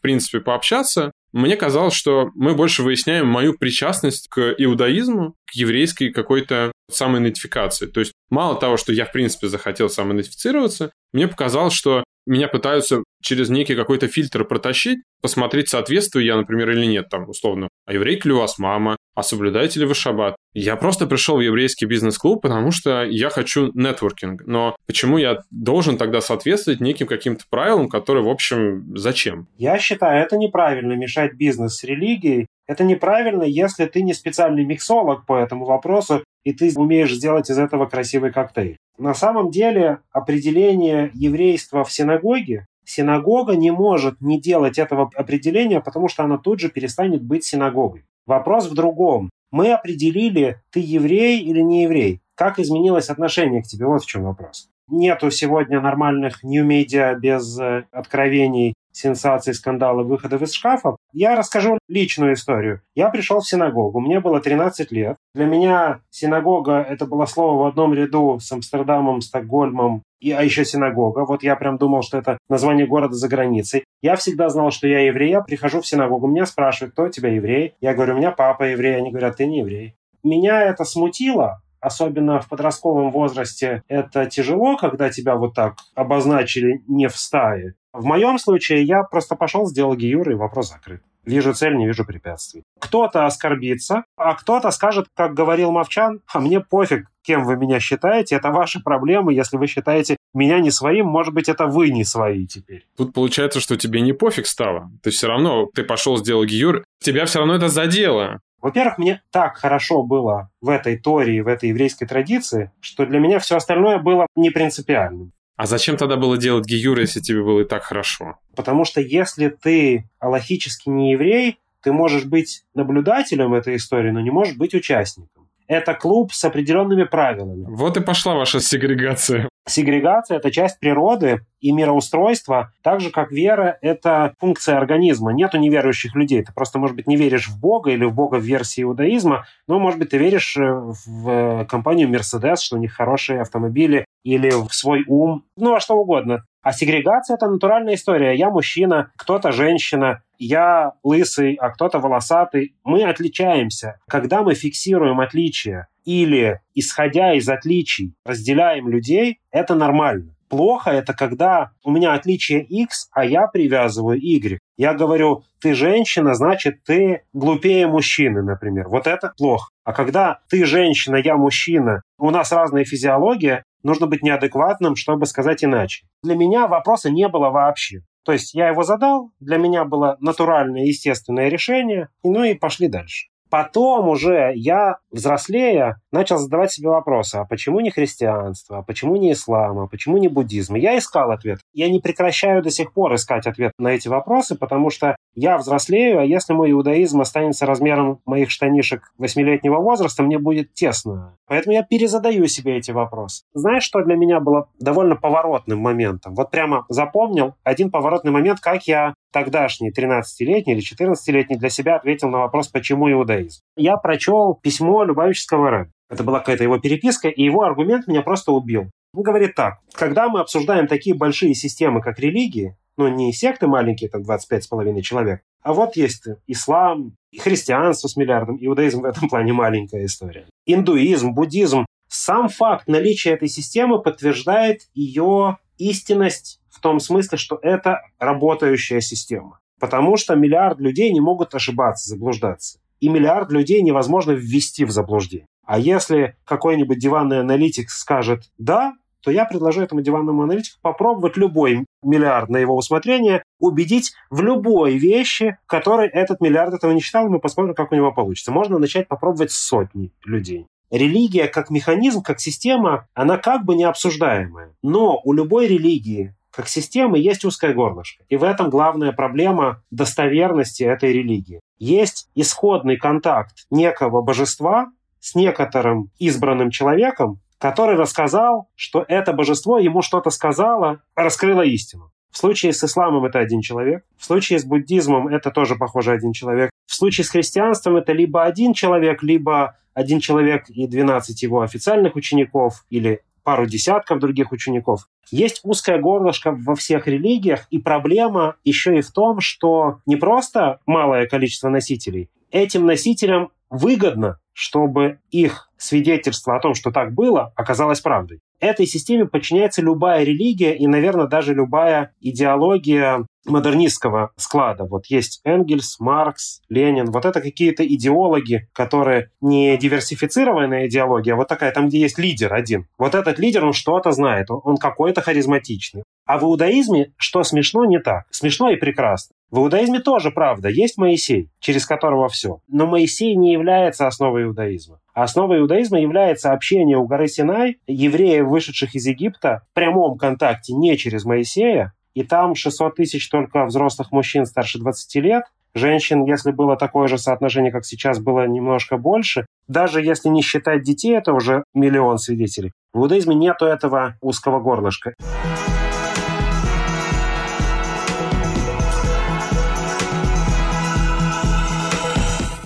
принципе, 0.00 0.40
пообщаться, 0.40 1.12
мне 1.32 1.56
казалось, 1.56 1.94
что 1.94 2.30
мы 2.34 2.54
больше 2.54 2.82
выясняем 2.82 3.28
мою 3.28 3.56
причастность 3.56 4.28
к 4.28 4.52
иудаизму, 4.58 5.34
к 5.46 5.54
еврейской 5.54 6.10
какой-то 6.10 6.72
самоидентификации. 6.90 7.86
То 7.86 8.00
есть 8.00 8.12
мало 8.30 8.58
того, 8.58 8.76
что 8.78 8.92
я, 8.92 9.04
в 9.04 9.12
принципе, 9.12 9.46
захотел 9.46 9.88
самоидентифицироваться, 9.88 10.90
мне 11.12 11.28
показалось, 11.28 11.74
что 11.74 12.02
меня 12.28 12.48
пытаются 12.48 13.02
через 13.20 13.48
некий 13.48 13.74
какой-то 13.74 14.08
фильтр 14.08 14.44
протащить, 14.44 15.00
посмотреть, 15.20 15.68
соответствую 15.68 16.24
я, 16.24 16.36
например, 16.36 16.70
или 16.70 16.86
нет, 16.86 17.08
там, 17.08 17.28
условно, 17.28 17.68
а 17.86 17.92
еврейка 17.92 18.28
ли 18.28 18.34
у 18.34 18.38
вас 18.38 18.58
мама, 18.58 18.96
а 19.14 19.22
соблюдаете 19.22 19.80
ли 19.80 19.86
вы 19.86 19.94
шаббат? 19.94 20.36
Я 20.54 20.76
просто 20.76 21.06
пришел 21.06 21.38
в 21.38 21.40
еврейский 21.40 21.86
бизнес-клуб, 21.86 22.40
потому 22.42 22.70
что 22.70 23.02
я 23.02 23.30
хочу 23.30 23.72
нетворкинг. 23.74 24.46
Но 24.46 24.76
почему 24.86 25.18
я 25.18 25.40
должен 25.50 25.98
тогда 25.98 26.20
соответствовать 26.20 26.80
неким 26.80 27.06
каким-то 27.06 27.44
правилам, 27.50 27.88
которые, 27.88 28.24
в 28.24 28.28
общем, 28.28 28.96
зачем? 28.96 29.48
Я 29.56 29.78
считаю, 29.78 30.22
это 30.22 30.36
неправильно 30.36 30.92
мешать 30.92 31.34
бизнес 31.34 31.78
с 31.78 31.84
религией. 31.84 32.46
Это 32.68 32.84
неправильно, 32.84 33.42
если 33.42 33.86
ты 33.86 34.02
не 34.02 34.14
специальный 34.14 34.64
миксолог 34.64 35.26
по 35.26 35.38
этому 35.38 35.64
вопросу, 35.64 36.22
и 36.48 36.52
ты 36.52 36.72
умеешь 36.76 37.12
сделать 37.12 37.50
из 37.50 37.58
этого 37.58 37.84
красивый 37.84 38.32
коктейль. 38.32 38.78
На 38.96 39.12
самом 39.12 39.50
деле 39.50 39.98
определение 40.12 41.10
еврейства 41.12 41.84
в 41.84 41.92
синагоге 41.92 42.66
Синагога 42.86 43.54
не 43.54 43.70
может 43.70 44.22
не 44.22 44.40
делать 44.40 44.78
этого 44.78 45.10
определения, 45.14 45.78
потому 45.78 46.08
что 46.08 46.24
она 46.24 46.38
тут 46.38 46.58
же 46.58 46.70
перестанет 46.70 47.22
быть 47.22 47.44
синагогой. 47.44 48.06
Вопрос 48.24 48.66
в 48.66 48.74
другом. 48.74 49.28
Мы 49.50 49.72
определили, 49.72 50.62
ты 50.72 50.80
еврей 50.80 51.42
или 51.42 51.60
не 51.60 51.82
еврей. 51.82 52.22
Как 52.34 52.58
изменилось 52.58 53.10
отношение 53.10 53.62
к 53.62 53.66
тебе? 53.66 53.84
Вот 53.84 54.04
в 54.04 54.06
чем 54.06 54.22
вопрос. 54.22 54.70
Нету 54.88 55.30
сегодня 55.30 55.82
нормальных 55.82 56.42
нью-медиа 56.42 57.14
без 57.14 57.60
э, 57.60 57.84
откровений 57.92 58.72
сенсаций, 58.98 59.54
скандалов, 59.54 60.06
выходов 60.06 60.42
из 60.42 60.52
шкафа. 60.52 60.96
Я 61.12 61.36
расскажу 61.36 61.78
личную 61.88 62.34
историю. 62.34 62.82
Я 62.94 63.08
пришел 63.10 63.40
в 63.40 63.48
синагогу, 63.48 64.00
мне 64.00 64.20
было 64.20 64.40
13 64.40 64.90
лет. 64.92 65.16
Для 65.34 65.46
меня 65.46 66.00
синагога– 66.10 66.80
это 66.88 67.06
было 67.06 67.26
слово 67.26 67.62
в 67.62 67.66
одном 67.66 67.94
ряду 67.94 68.38
с 68.40 68.50
Амстердамом, 68.50 69.20
Стокгольмом, 69.20 70.02
и, 70.20 70.32
а 70.32 70.42
еще 70.42 70.64
синагога. 70.64 71.24
Вот 71.24 71.42
я 71.42 71.54
прям 71.56 71.78
думал, 71.78 72.02
что 72.02 72.18
это 72.18 72.38
название 72.48 72.86
города 72.86 73.14
за 73.14 73.28
границей. 73.28 73.84
Я 74.02 74.16
всегда 74.16 74.48
знал, 74.48 74.70
что 74.70 74.88
я 74.88 75.00
еврей. 75.00 75.30
Я 75.30 75.42
прихожу 75.42 75.80
в 75.80 75.86
синагогу, 75.86 76.26
меня 76.26 76.46
спрашивают, 76.46 76.92
кто 76.92 77.04
у 77.04 77.08
тебя 77.08 77.30
еврей? 77.30 77.74
Я 77.80 77.94
говорю, 77.94 78.14
у 78.14 78.18
меня 78.18 78.32
папа 78.32 78.64
еврей. 78.64 78.96
Они 78.96 79.10
говорят, 79.10 79.36
ты 79.36 79.46
не 79.46 79.60
еврей. 79.60 79.94
Меня 80.24 80.62
это 80.62 80.84
смутило, 80.84 81.62
особенно 81.80 82.40
в 82.40 82.48
подростковом 82.48 83.10
возрасте, 83.10 83.82
это 83.88 84.26
тяжело, 84.26 84.76
когда 84.76 85.10
тебя 85.10 85.36
вот 85.36 85.54
так 85.54 85.74
обозначили 85.94 86.82
не 86.86 87.08
в 87.08 87.16
стае. 87.16 87.74
В 87.92 88.04
моем 88.04 88.38
случае 88.38 88.84
я 88.84 89.02
просто 89.02 89.34
пошел, 89.34 89.66
сделал 89.66 89.96
гиюр, 89.96 90.30
и 90.30 90.34
вопрос 90.34 90.70
закрыт. 90.70 91.02
Вижу 91.24 91.52
цель, 91.52 91.76
не 91.76 91.86
вижу 91.86 92.06
препятствий. 92.06 92.62
Кто-то 92.80 93.26
оскорбится, 93.26 94.04
а 94.16 94.34
кто-то 94.34 94.70
скажет, 94.70 95.08
как 95.14 95.34
говорил 95.34 95.70
Мовчан, 95.70 96.20
а 96.32 96.40
мне 96.40 96.60
пофиг, 96.60 97.08
кем 97.22 97.44
вы 97.44 97.56
меня 97.56 97.80
считаете, 97.80 98.36
это 98.36 98.50
ваши 98.50 98.80
проблемы. 98.80 99.34
Если 99.34 99.58
вы 99.58 99.66
считаете 99.66 100.16
меня 100.32 100.58
не 100.60 100.70
своим, 100.70 101.06
может 101.06 101.34
быть, 101.34 101.50
это 101.50 101.66
вы 101.66 101.90
не 101.90 102.04
свои 102.04 102.46
теперь. 102.46 102.86
Тут 102.96 103.12
получается, 103.12 103.60
что 103.60 103.76
тебе 103.76 104.00
не 104.00 104.14
пофиг 104.14 104.46
стало. 104.46 104.90
Ты 105.02 105.10
все 105.10 105.26
равно, 105.26 105.66
ты 105.74 105.84
пошел, 105.84 106.16
сделал 106.16 106.46
гиюр, 106.46 106.84
тебя 107.00 107.26
все 107.26 107.40
равно 107.40 107.56
это 107.56 107.68
задело. 107.68 108.40
Во-первых, 108.68 108.98
мне 108.98 109.22
так 109.30 109.56
хорошо 109.56 110.02
было 110.02 110.50
в 110.60 110.68
этой 110.68 110.98
Тории, 110.98 111.40
в 111.40 111.48
этой 111.48 111.70
еврейской 111.70 112.04
традиции, 112.04 112.70
что 112.80 113.06
для 113.06 113.18
меня 113.18 113.38
все 113.38 113.56
остальное 113.56 113.96
было 113.96 114.26
не 114.36 114.50
принципиальным. 114.50 115.32
А 115.56 115.64
зачем 115.64 115.96
тогда 115.96 116.16
было 116.16 116.36
делать 116.36 116.66
гиюр, 116.66 117.00
если 117.00 117.20
тебе 117.20 117.42
было 117.42 117.60
и 117.60 117.64
так 117.64 117.82
хорошо? 117.82 118.36
Потому 118.54 118.84
что 118.84 119.00
если 119.00 119.48
ты 119.48 120.10
аллахически 120.18 120.90
не 120.90 121.12
еврей, 121.12 121.58
ты 121.82 121.92
можешь 121.92 122.26
быть 122.26 122.64
наблюдателем 122.74 123.54
этой 123.54 123.76
истории, 123.76 124.10
но 124.10 124.20
не 124.20 124.30
можешь 124.30 124.54
быть 124.54 124.74
участником 124.74 125.37
это 125.68 125.94
клуб 125.94 126.32
с 126.32 126.44
определенными 126.44 127.04
правилами. 127.04 127.66
Вот 127.68 127.96
и 127.96 128.00
пошла 128.00 128.34
ваша 128.34 128.60
сегрегация. 128.60 129.48
Сегрегация– 129.68 130.36
это 130.38 130.50
часть 130.50 130.80
природы 130.80 131.42
и 131.60 131.72
мироустройства, 131.72 132.72
так 132.82 133.00
же, 133.00 133.10
как 133.10 133.30
вера– 133.30 133.76
это 133.82 134.32
функция 134.40 134.78
организма. 134.78 135.32
Нету 135.32 135.58
неверующих 135.58 136.14
людей. 136.14 136.42
Ты 136.42 136.54
просто, 136.54 136.78
может 136.78 136.96
быть, 136.96 137.06
не 137.06 137.16
веришь 137.16 137.48
в 137.48 137.60
Бога 137.60 137.90
или 137.90 138.06
в 138.06 138.14
Бога 138.14 138.36
в 138.36 138.42
версии 138.42 138.82
иудаизма, 138.82 139.44
но, 139.66 139.78
может 139.78 139.98
быть, 139.98 140.08
ты 140.10 140.16
веришь 140.16 140.56
э, 140.56 140.62
в 140.62 141.66
компанию 141.66 142.08
Mercedes, 142.08 142.56
что 142.56 142.76
у 142.76 142.80
них 142.80 142.94
хорошие 142.94 143.42
автомобили, 143.42 144.06
или 144.24 144.50
в 144.50 144.72
свой 144.74 145.04
ум, 145.06 145.44
ну, 145.56 145.72
во 145.72 145.80
что 145.80 145.96
угодно. 145.96 146.44
А 146.62 146.72
сегрегация– 146.72 147.34
это 147.36 147.48
натуральная 147.48 147.94
история. 147.94 148.34
Я 148.34 148.50
мужчина, 148.50 149.10
кто-то 149.16 149.52
женщина, 149.52 150.22
я 150.38 150.92
лысый, 151.02 151.54
а 151.54 151.70
кто-то 151.70 151.98
волосатый. 151.98 152.74
Мы 152.84 153.04
отличаемся. 153.04 154.00
Когда 154.08 154.42
мы 154.42 154.54
фиксируем 154.54 155.20
отличия 155.20 155.88
или, 156.04 156.60
исходя 156.74 157.34
из 157.34 157.48
отличий, 157.48 158.14
разделяем 158.24 158.88
людей, 158.88 159.40
это 159.50 159.74
нормально. 159.74 160.34
Плохо 160.48 160.90
это 160.90 161.12
когда 161.12 161.72
у 161.84 161.90
меня 161.90 162.14
отличие 162.14 162.62
X, 162.62 163.10
а 163.12 163.24
я 163.24 163.46
привязываю 163.46 164.18
Y. 164.18 164.58
Я 164.78 164.94
говорю, 164.94 165.44
ты 165.60 165.74
женщина, 165.74 166.34
значит, 166.34 166.82
ты 166.84 167.22
глупее 167.34 167.86
мужчины, 167.86 168.42
например. 168.42 168.88
Вот 168.88 169.06
это 169.06 169.34
плохо. 169.36 169.70
А 169.84 169.92
когда 169.92 170.38
ты 170.48 170.64
женщина, 170.64 171.16
я 171.16 171.36
мужчина, 171.36 172.02
у 172.18 172.30
нас 172.30 172.50
разная 172.52 172.84
физиология, 172.84 173.64
нужно 173.82 174.06
быть 174.06 174.22
неадекватным, 174.22 174.96
чтобы 174.96 175.26
сказать 175.26 175.62
иначе. 175.62 176.06
Для 176.22 176.34
меня 176.34 176.66
вопроса 176.66 177.10
не 177.10 177.28
было 177.28 177.50
вообще. 177.50 178.00
То 178.24 178.32
есть 178.32 178.54
я 178.54 178.68
его 178.68 178.82
задал, 178.82 179.32
для 179.40 179.56
меня 179.56 179.84
было 179.84 180.16
натуральное, 180.20 180.84
естественное 180.84 181.48
решение, 181.48 182.08
ну 182.22 182.44
и 182.44 182.54
пошли 182.54 182.88
дальше. 182.88 183.28
Потом 183.50 184.08
уже 184.08 184.52
я, 184.54 184.98
взрослея, 185.10 186.00
начал 186.12 186.38
задавать 186.38 186.72
себе 186.72 186.88
вопросы, 186.88 187.36
а 187.36 187.44
почему 187.44 187.80
не 187.80 187.90
христианство, 187.90 188.78
а 188.78 188.82
почему 188.82 189.16
не 189.16 189.32
ислам, 189.32 189.78
а 189.80 189.86
почему 189.86 190.18
не 190.18 190.28
буддизм? 190.28 190.76
И 190.76 190.80
я 190.80 190.98
искал 190.98 191.30
ответ. 191.30 191.60
Я 191.72 191.88
не 191.88 192.00
прекращаю 192.00 192.62
до 192.62 192.70
сих 192.70 192.92
пор 192.92 193.14
искать 193.14 193.46
ответ 193.46 193.72
на 193.78 193.88
эти 193.88 194.08
вопросы, 194.08 194.54
потому 194.56 194.90
что 194.90 195.16
я 195.34 195.56
взрослею, 195.56 196.20
а 196.20 196.24
если 196.24 196.52
мой 196.52 196.72
иудаизм 196.72 197.20
останется 197.20 197.66
размером 197.66 198.20
моих 198.26 198.50
штанишек 198.50 199.12
восьмилетнего 199.18 199.80
возраста, 199.80 200.22
мне 200.22 200.38
будет 200.38 200.74
тесно. 200.74 201.36
Поэтому 201.46 201.74
я 201.74 201.82
перезадаю 201.82 202.46
себе 202.48 202.76
эти 202.76 202.90
вопросы. 202.90 203.44
Знаешь, 203.54 203.82
что 203.82 204.02
для 204.02 204.16
меня 204.16 204.40
было 204.40 204.68
довольно 204.78 205.16
поворотным 205.16 205.78
моментом? 205.78 206.34
Вот 206.34 206.50
прямо 206.50 206.84
запомнил 206.88 207.54
один 207.64 207.90
поворотный 207.90 208.32
момент, 208.32 208.60
как 208.60 208.84
я 208.84 209.14
тогдашний 209.32 209.90
13-летний 209.90 210.74
или 210.74 210.82
14-летний 210.82 211.56
для 211.56 211.70
себя 211.70 211.96
ответил 211.96 212.28
на 212.28 212.38
вопрос, 212.38 212.68
почему 212.68 213.10
иудаизм. 213.10 213.60
Я 213.76 213.96
прочел 213.96 214.54
письмо 214.54 215.04
Любавического 215.04 215.70
рэба. 215.70 215.90
Это 216.10 216.24
была 216.24 216.38
какая-то 216.40 216.64
его 216.64 216.78
переписка, 216.78 217.28
и 217.28 217.42
его 217.42 217.62
аргумент 217.62 218.06
меня 218.06 218.22
просто 218.22 218.52
убил. 218.52 218.90
Он 219.14 219.22
говорит 219.22 219.54
так. 219.54 219.78
Когда 219.92 220.28
мы 220.28 220.40
обсуждаем 220.40 220.86
такие 220.86 221.14
большие 221.14 221.54
системы, 221.54 222.00
как 222.00 222.18
религии, 222.18 222.76
ну, 222.96 223.08
не 223.08 223.32
секты 223.32 223.66
маленькие, 223.66 224.10
там 224.10 224.22
25,5 224.22 225.00
человек, 225.02 225.42
а 225.62 225.72
вот 225.72 225.96
есть 225.96 226.24
ислам, 226.46 227.14
христианство 227.38 228.08
с 228.08 228.16
миллиардом, 228.16 228.58
иудаизм 228.60 229.02
в 229.02 229.04
этом 229.04 229.28
плане 229.28 229.52
маленькая 229.52 230.04
история. 230.04 230.46
Индуизм, 230.66 231.32
буддизм. 231.32 231.84
Сам 232.08 232.48
факт 232.48 232.88
наличия 232.88 233.32
этой 233.32 233.48
системы 233.48 234.00
подтверждает 234.00 234.88
ее 234.94 235.58
истинность 235.76 236.57
в 236.78 236.80
том 236.80 237.00
смысле, 237.00 237.38
что 237.38 237.58
это 237.60 238.02
работающая 238.20 239.00
система. 239.00 239.58
Потому 239.80 240.16
что 240.16 240.36
миллиард 240.36 240.78
людей 240.78 241.12
не 241.12 241.20
могут 241.20 241.54
ошибаться, 241.56 242.08
заблуждаться. 242.08 242.78
И 243.00 243.08
миллиард 243.08 243.50
людей 243.50 243.82
невозможно 243.82 244.30
ввести 244.32 244.84
в 244.84 244.90
заблуждение. 244.90 245.46
А 245.66 245.78
если 245.78 246.36
какой-нибудь 246.44 246.98
диванный 246.98 247.40
аналитик 247.40 247.90
скажет 247.90 248.44
«да», 248.58 248.94
то 249.22 249.32
я 249.32 249.44
предложу 249.44 249.80
этому 249.80 250.00
диванному 250.00 250.44
аналитику 250.44 250.78
попробовать 250.80 251.36
любой 251.36 251.84
миллиард 252.04 252.48
на 252.48 252.58
его 252.58 252.76
усмотрение, 252.76 253.42
убедить 253.58 254.12
в 254.30 254.40
любой 254.40 254.96
вещи, 254.96 255.58
которой 255.66 256.08
этот 256.08 256.40
миллиард 256.40 256.74
этого 256.74 256.92
не 256.92 257.00
считал, 257.00 257.26
и 257.26 257.28
мы 257.28 257.40
посмотрим, 257.40 257.74
как 257.74 257.90
у 257.90 257.96
него 257.96 258.12
получится. 258.12 258.52
Можно 258.52 258.78
начать 258.78 259.08
попробовать 259.08 259.50
сотни 259.50 260.12
людей. 260.24 260.66
Религия 260.90 261.48
как 261.48 261.68
механизм, 261.70 262.22
как 262.22 262.40
система, 262.40 263.08
она 263.12 263.36
как 263.36 263.64
бы 263.64 263.74
необсуждаемая. 263.74 264.74
Но 264.82 265.20
у 265.22 265.32
любой 265.32 265.66
религии 265.66 266.34
как 266.58 266.66
системы, 266.66 267.20
есть 267.20 267.44
узкое 267.44 267.72
горлышко. 267.72 268.24
И 268.28 268.36
в 268.36 268.42
этом 268.42 268.68
главная 268.68 269.12
проблема 269.12 269.80
достоверности 269.92 270.82
этой 270.82 271.12
религии. 271.12 271.60
Есть 271.78 272.28
исходный 272.34 272.96
контакт 272.96 273.66
некого 273.70 274.22
божества 274.22 274.88
с 275.20 275.36
некоторым 275.36 276.10
избранным 276.18 276.70
человеком, 276.72 277.38
который 277.58 277.94
рассказал, 277.94 278.68
что 278.74 279.04
это 279.06 279.32
божество 279.32 279.78
ему 279.78 280.02
что-то 280.02 280.30
сказало, 280.30 281.00
раскрыло 281.14 281.62
истину. 281.62 282.10
В 282.32 282.38
случае 282.38 282.72
с 282.72 282.82
исламом 282.82 283.24
это 283.24 283.38
один 283.38 283.60
человек, 283.60 284.02
в 284.16 284.24
случае 284.24 284.58
с 284.58 284.64
буддизмом 284.64 285.28
это 285.28 285.52
тоже, 285.52 285.76
похоже, 285.76 286.10
один 286.10 286.32
человек. 286.32 286.70
В 286.86 286.94
случае 286.96 287.24
с 287.24 287.30
христианством 287.30 287.94
это 287.94 288.12
либо 288.12 288.42
один 288.42 288.74
человек, 288.74 289.22
либо 289.22 289.76
один 289.94 290.18
человек 290.18 290.68
и 290.70 290.88
12 290.88 291.40
его 291.40 291.60
официальных 291.60 292.16
учеников, 292.16 292.84
или 292.90 293.20
пару 293.42 293.66
десятков 293.66 294.18
других 294.20 294.52
учеников. 294.52 295.08
Есть 295.30 295.60
узкое 295.62 295.98
горлышко 295.98 296.52
во 296.52 296.74
всех 296.74 297.06
религиях, 297.06 297.66
и 297.70 297.78
проблема 297.78 298.56
еще 298.64 298.98
и 298.98 299.02
в 299.02 299.10
том, 299.10 299.40
что 299.40 299.98
не 300.06 300.16
просто 300.16 300.80
малое 300.86 301.26
количество 301.26 301.68
носителей, 301.68 302.30
этим 302.50 302.86
носителям 302.86 303.50
выгодно, 303.70 304.38
чтобы 304.52 305.20
их 305.30 305.70
свидетельство 305.76 306.56
о 306.56 306.60
том, 306.60 306.74
что 306.74 306.90
так 306.90 307.12
было, 307.12 307.52
оказалось 307.56 308.00
правдой. 308.00 308.40
Этой 308.60 308.86
системе 308.86 309.26
подчиняется 309.26 309.82
любая 309.82 310.24
религия 310.24 310.76
и, 310.76 310.86
наверное, 310.86 311.26
даже 311.26 311.54
любая 311.54 312.12
идеология 312.20 313.24
модернистского 313.46 314.32
склада. 314.36 314.84
Вот 314.84 315.06
есть 315.06 315.40
Энгельс, 315.44 315.98
Маркс, 316.00 316.60
Ленин. 316.68 317.10
Вот 317.10 317.24
это 317.24 317.40
какие-то 317.40 317.86
идеологи, 317.86 318.68
которые 318.72 319.30
не 319.40 319.76
диверсифицированная 319.76 320.88
идеология, 320.88 321.34
а 321.34 321.36
вот 321.36 321.48
такая, 321.48 321.72
там, 321.72 321.88
где 321.88 322.00
есть 322.00 322.18
лидер 322.18 322.52
один. 322.52 322.86
Вот 322.98 323.14
этот 323.14 323.38
лидер, 323.38 323.64
он 323.64 323.72
что-то 323.72 324.12
знает, 324.12 324.50
он 324.50 324.76
какой-то 324.76 325.22
харизматичный. 325.22 326.02
А 326.26 326.38
в 326.38 326.42
иудаизме, 326.42 327.12
что 327.16 327.42
смешно, 327.42 327.84
не 327.86 328.00
так. 328.00 328.26
Смешно 328.30 328.70
и 328.70 328.76
прекрасно. 328.76 329.34
В 329.50 329.60
иудаизме 329.60 330.00
тоже 330.00 330.30
правда. 330.30 330.68
Есть 330.68 330.98
Моисей, 330.98 331.48
через 331.58 331.86
которого 331.86 332.28
все. 332.28 332.60
Но 332.68 332.86
Моисей 332.86 333.34
не 333.34 333.52
является 333.52 334.06
основой 334.06 334.42
иудаизма. 334.42 335.00
А 335.18 335.24
основой 335.24 335.58
иудаизма 335.58 335.98
является 335.98 336.52
общение 336.52 336.96
у 336.96 337.04
горы 337.04 337.26
Синай 337.26 337.78
евреев, 337.88 338.46
вышедших 338.46 338.94
из 338.94 339.04
Египта, 339.04 339.62
в 339.72 339.74
прямом 339.74 340.16
контакте 340.16 340.74
не 340.74 340.96
через 340.96 341.24
Моисея. 341.24 341.92
И 342.14 342.22
там 342.22 342.54
600 342.54 342.94
тысяч 342.94 343.28
только 343.28 343.64
взрослых 343.64 344.12
мужчин 344.12 344.46
старше 344.46 344.78
20 344.78 345.16
лет. 345.16 345.42
Женщин, 345.74 346.24
если 346.24 346.52
было 346.52 346.76
такое 346.76 347.08
же 347.08 347.18
соотношение, 347.18 347.72
как 347.72 347.84
сейчас, 347.84 348.20
было 348.20 348.46
немножко 348.46 348.96
больше. 348.96 349.46
Даже 349.66 350.00
если 350.02 350.28
не 350.28 350.40
считать 350.40 350.84
детей, 350.84 351.16
это 351.16 351.32
уже 351.32 351.64
миллион 351.74 352.18
свидетелей. 352.18 352.70
В 352.92 353.00
иудаизме 353.00 353.34
нету 353.34 353.64
этого 353.64 354.14
узкого 354.20 354.60
горлышка. 354.60 355.14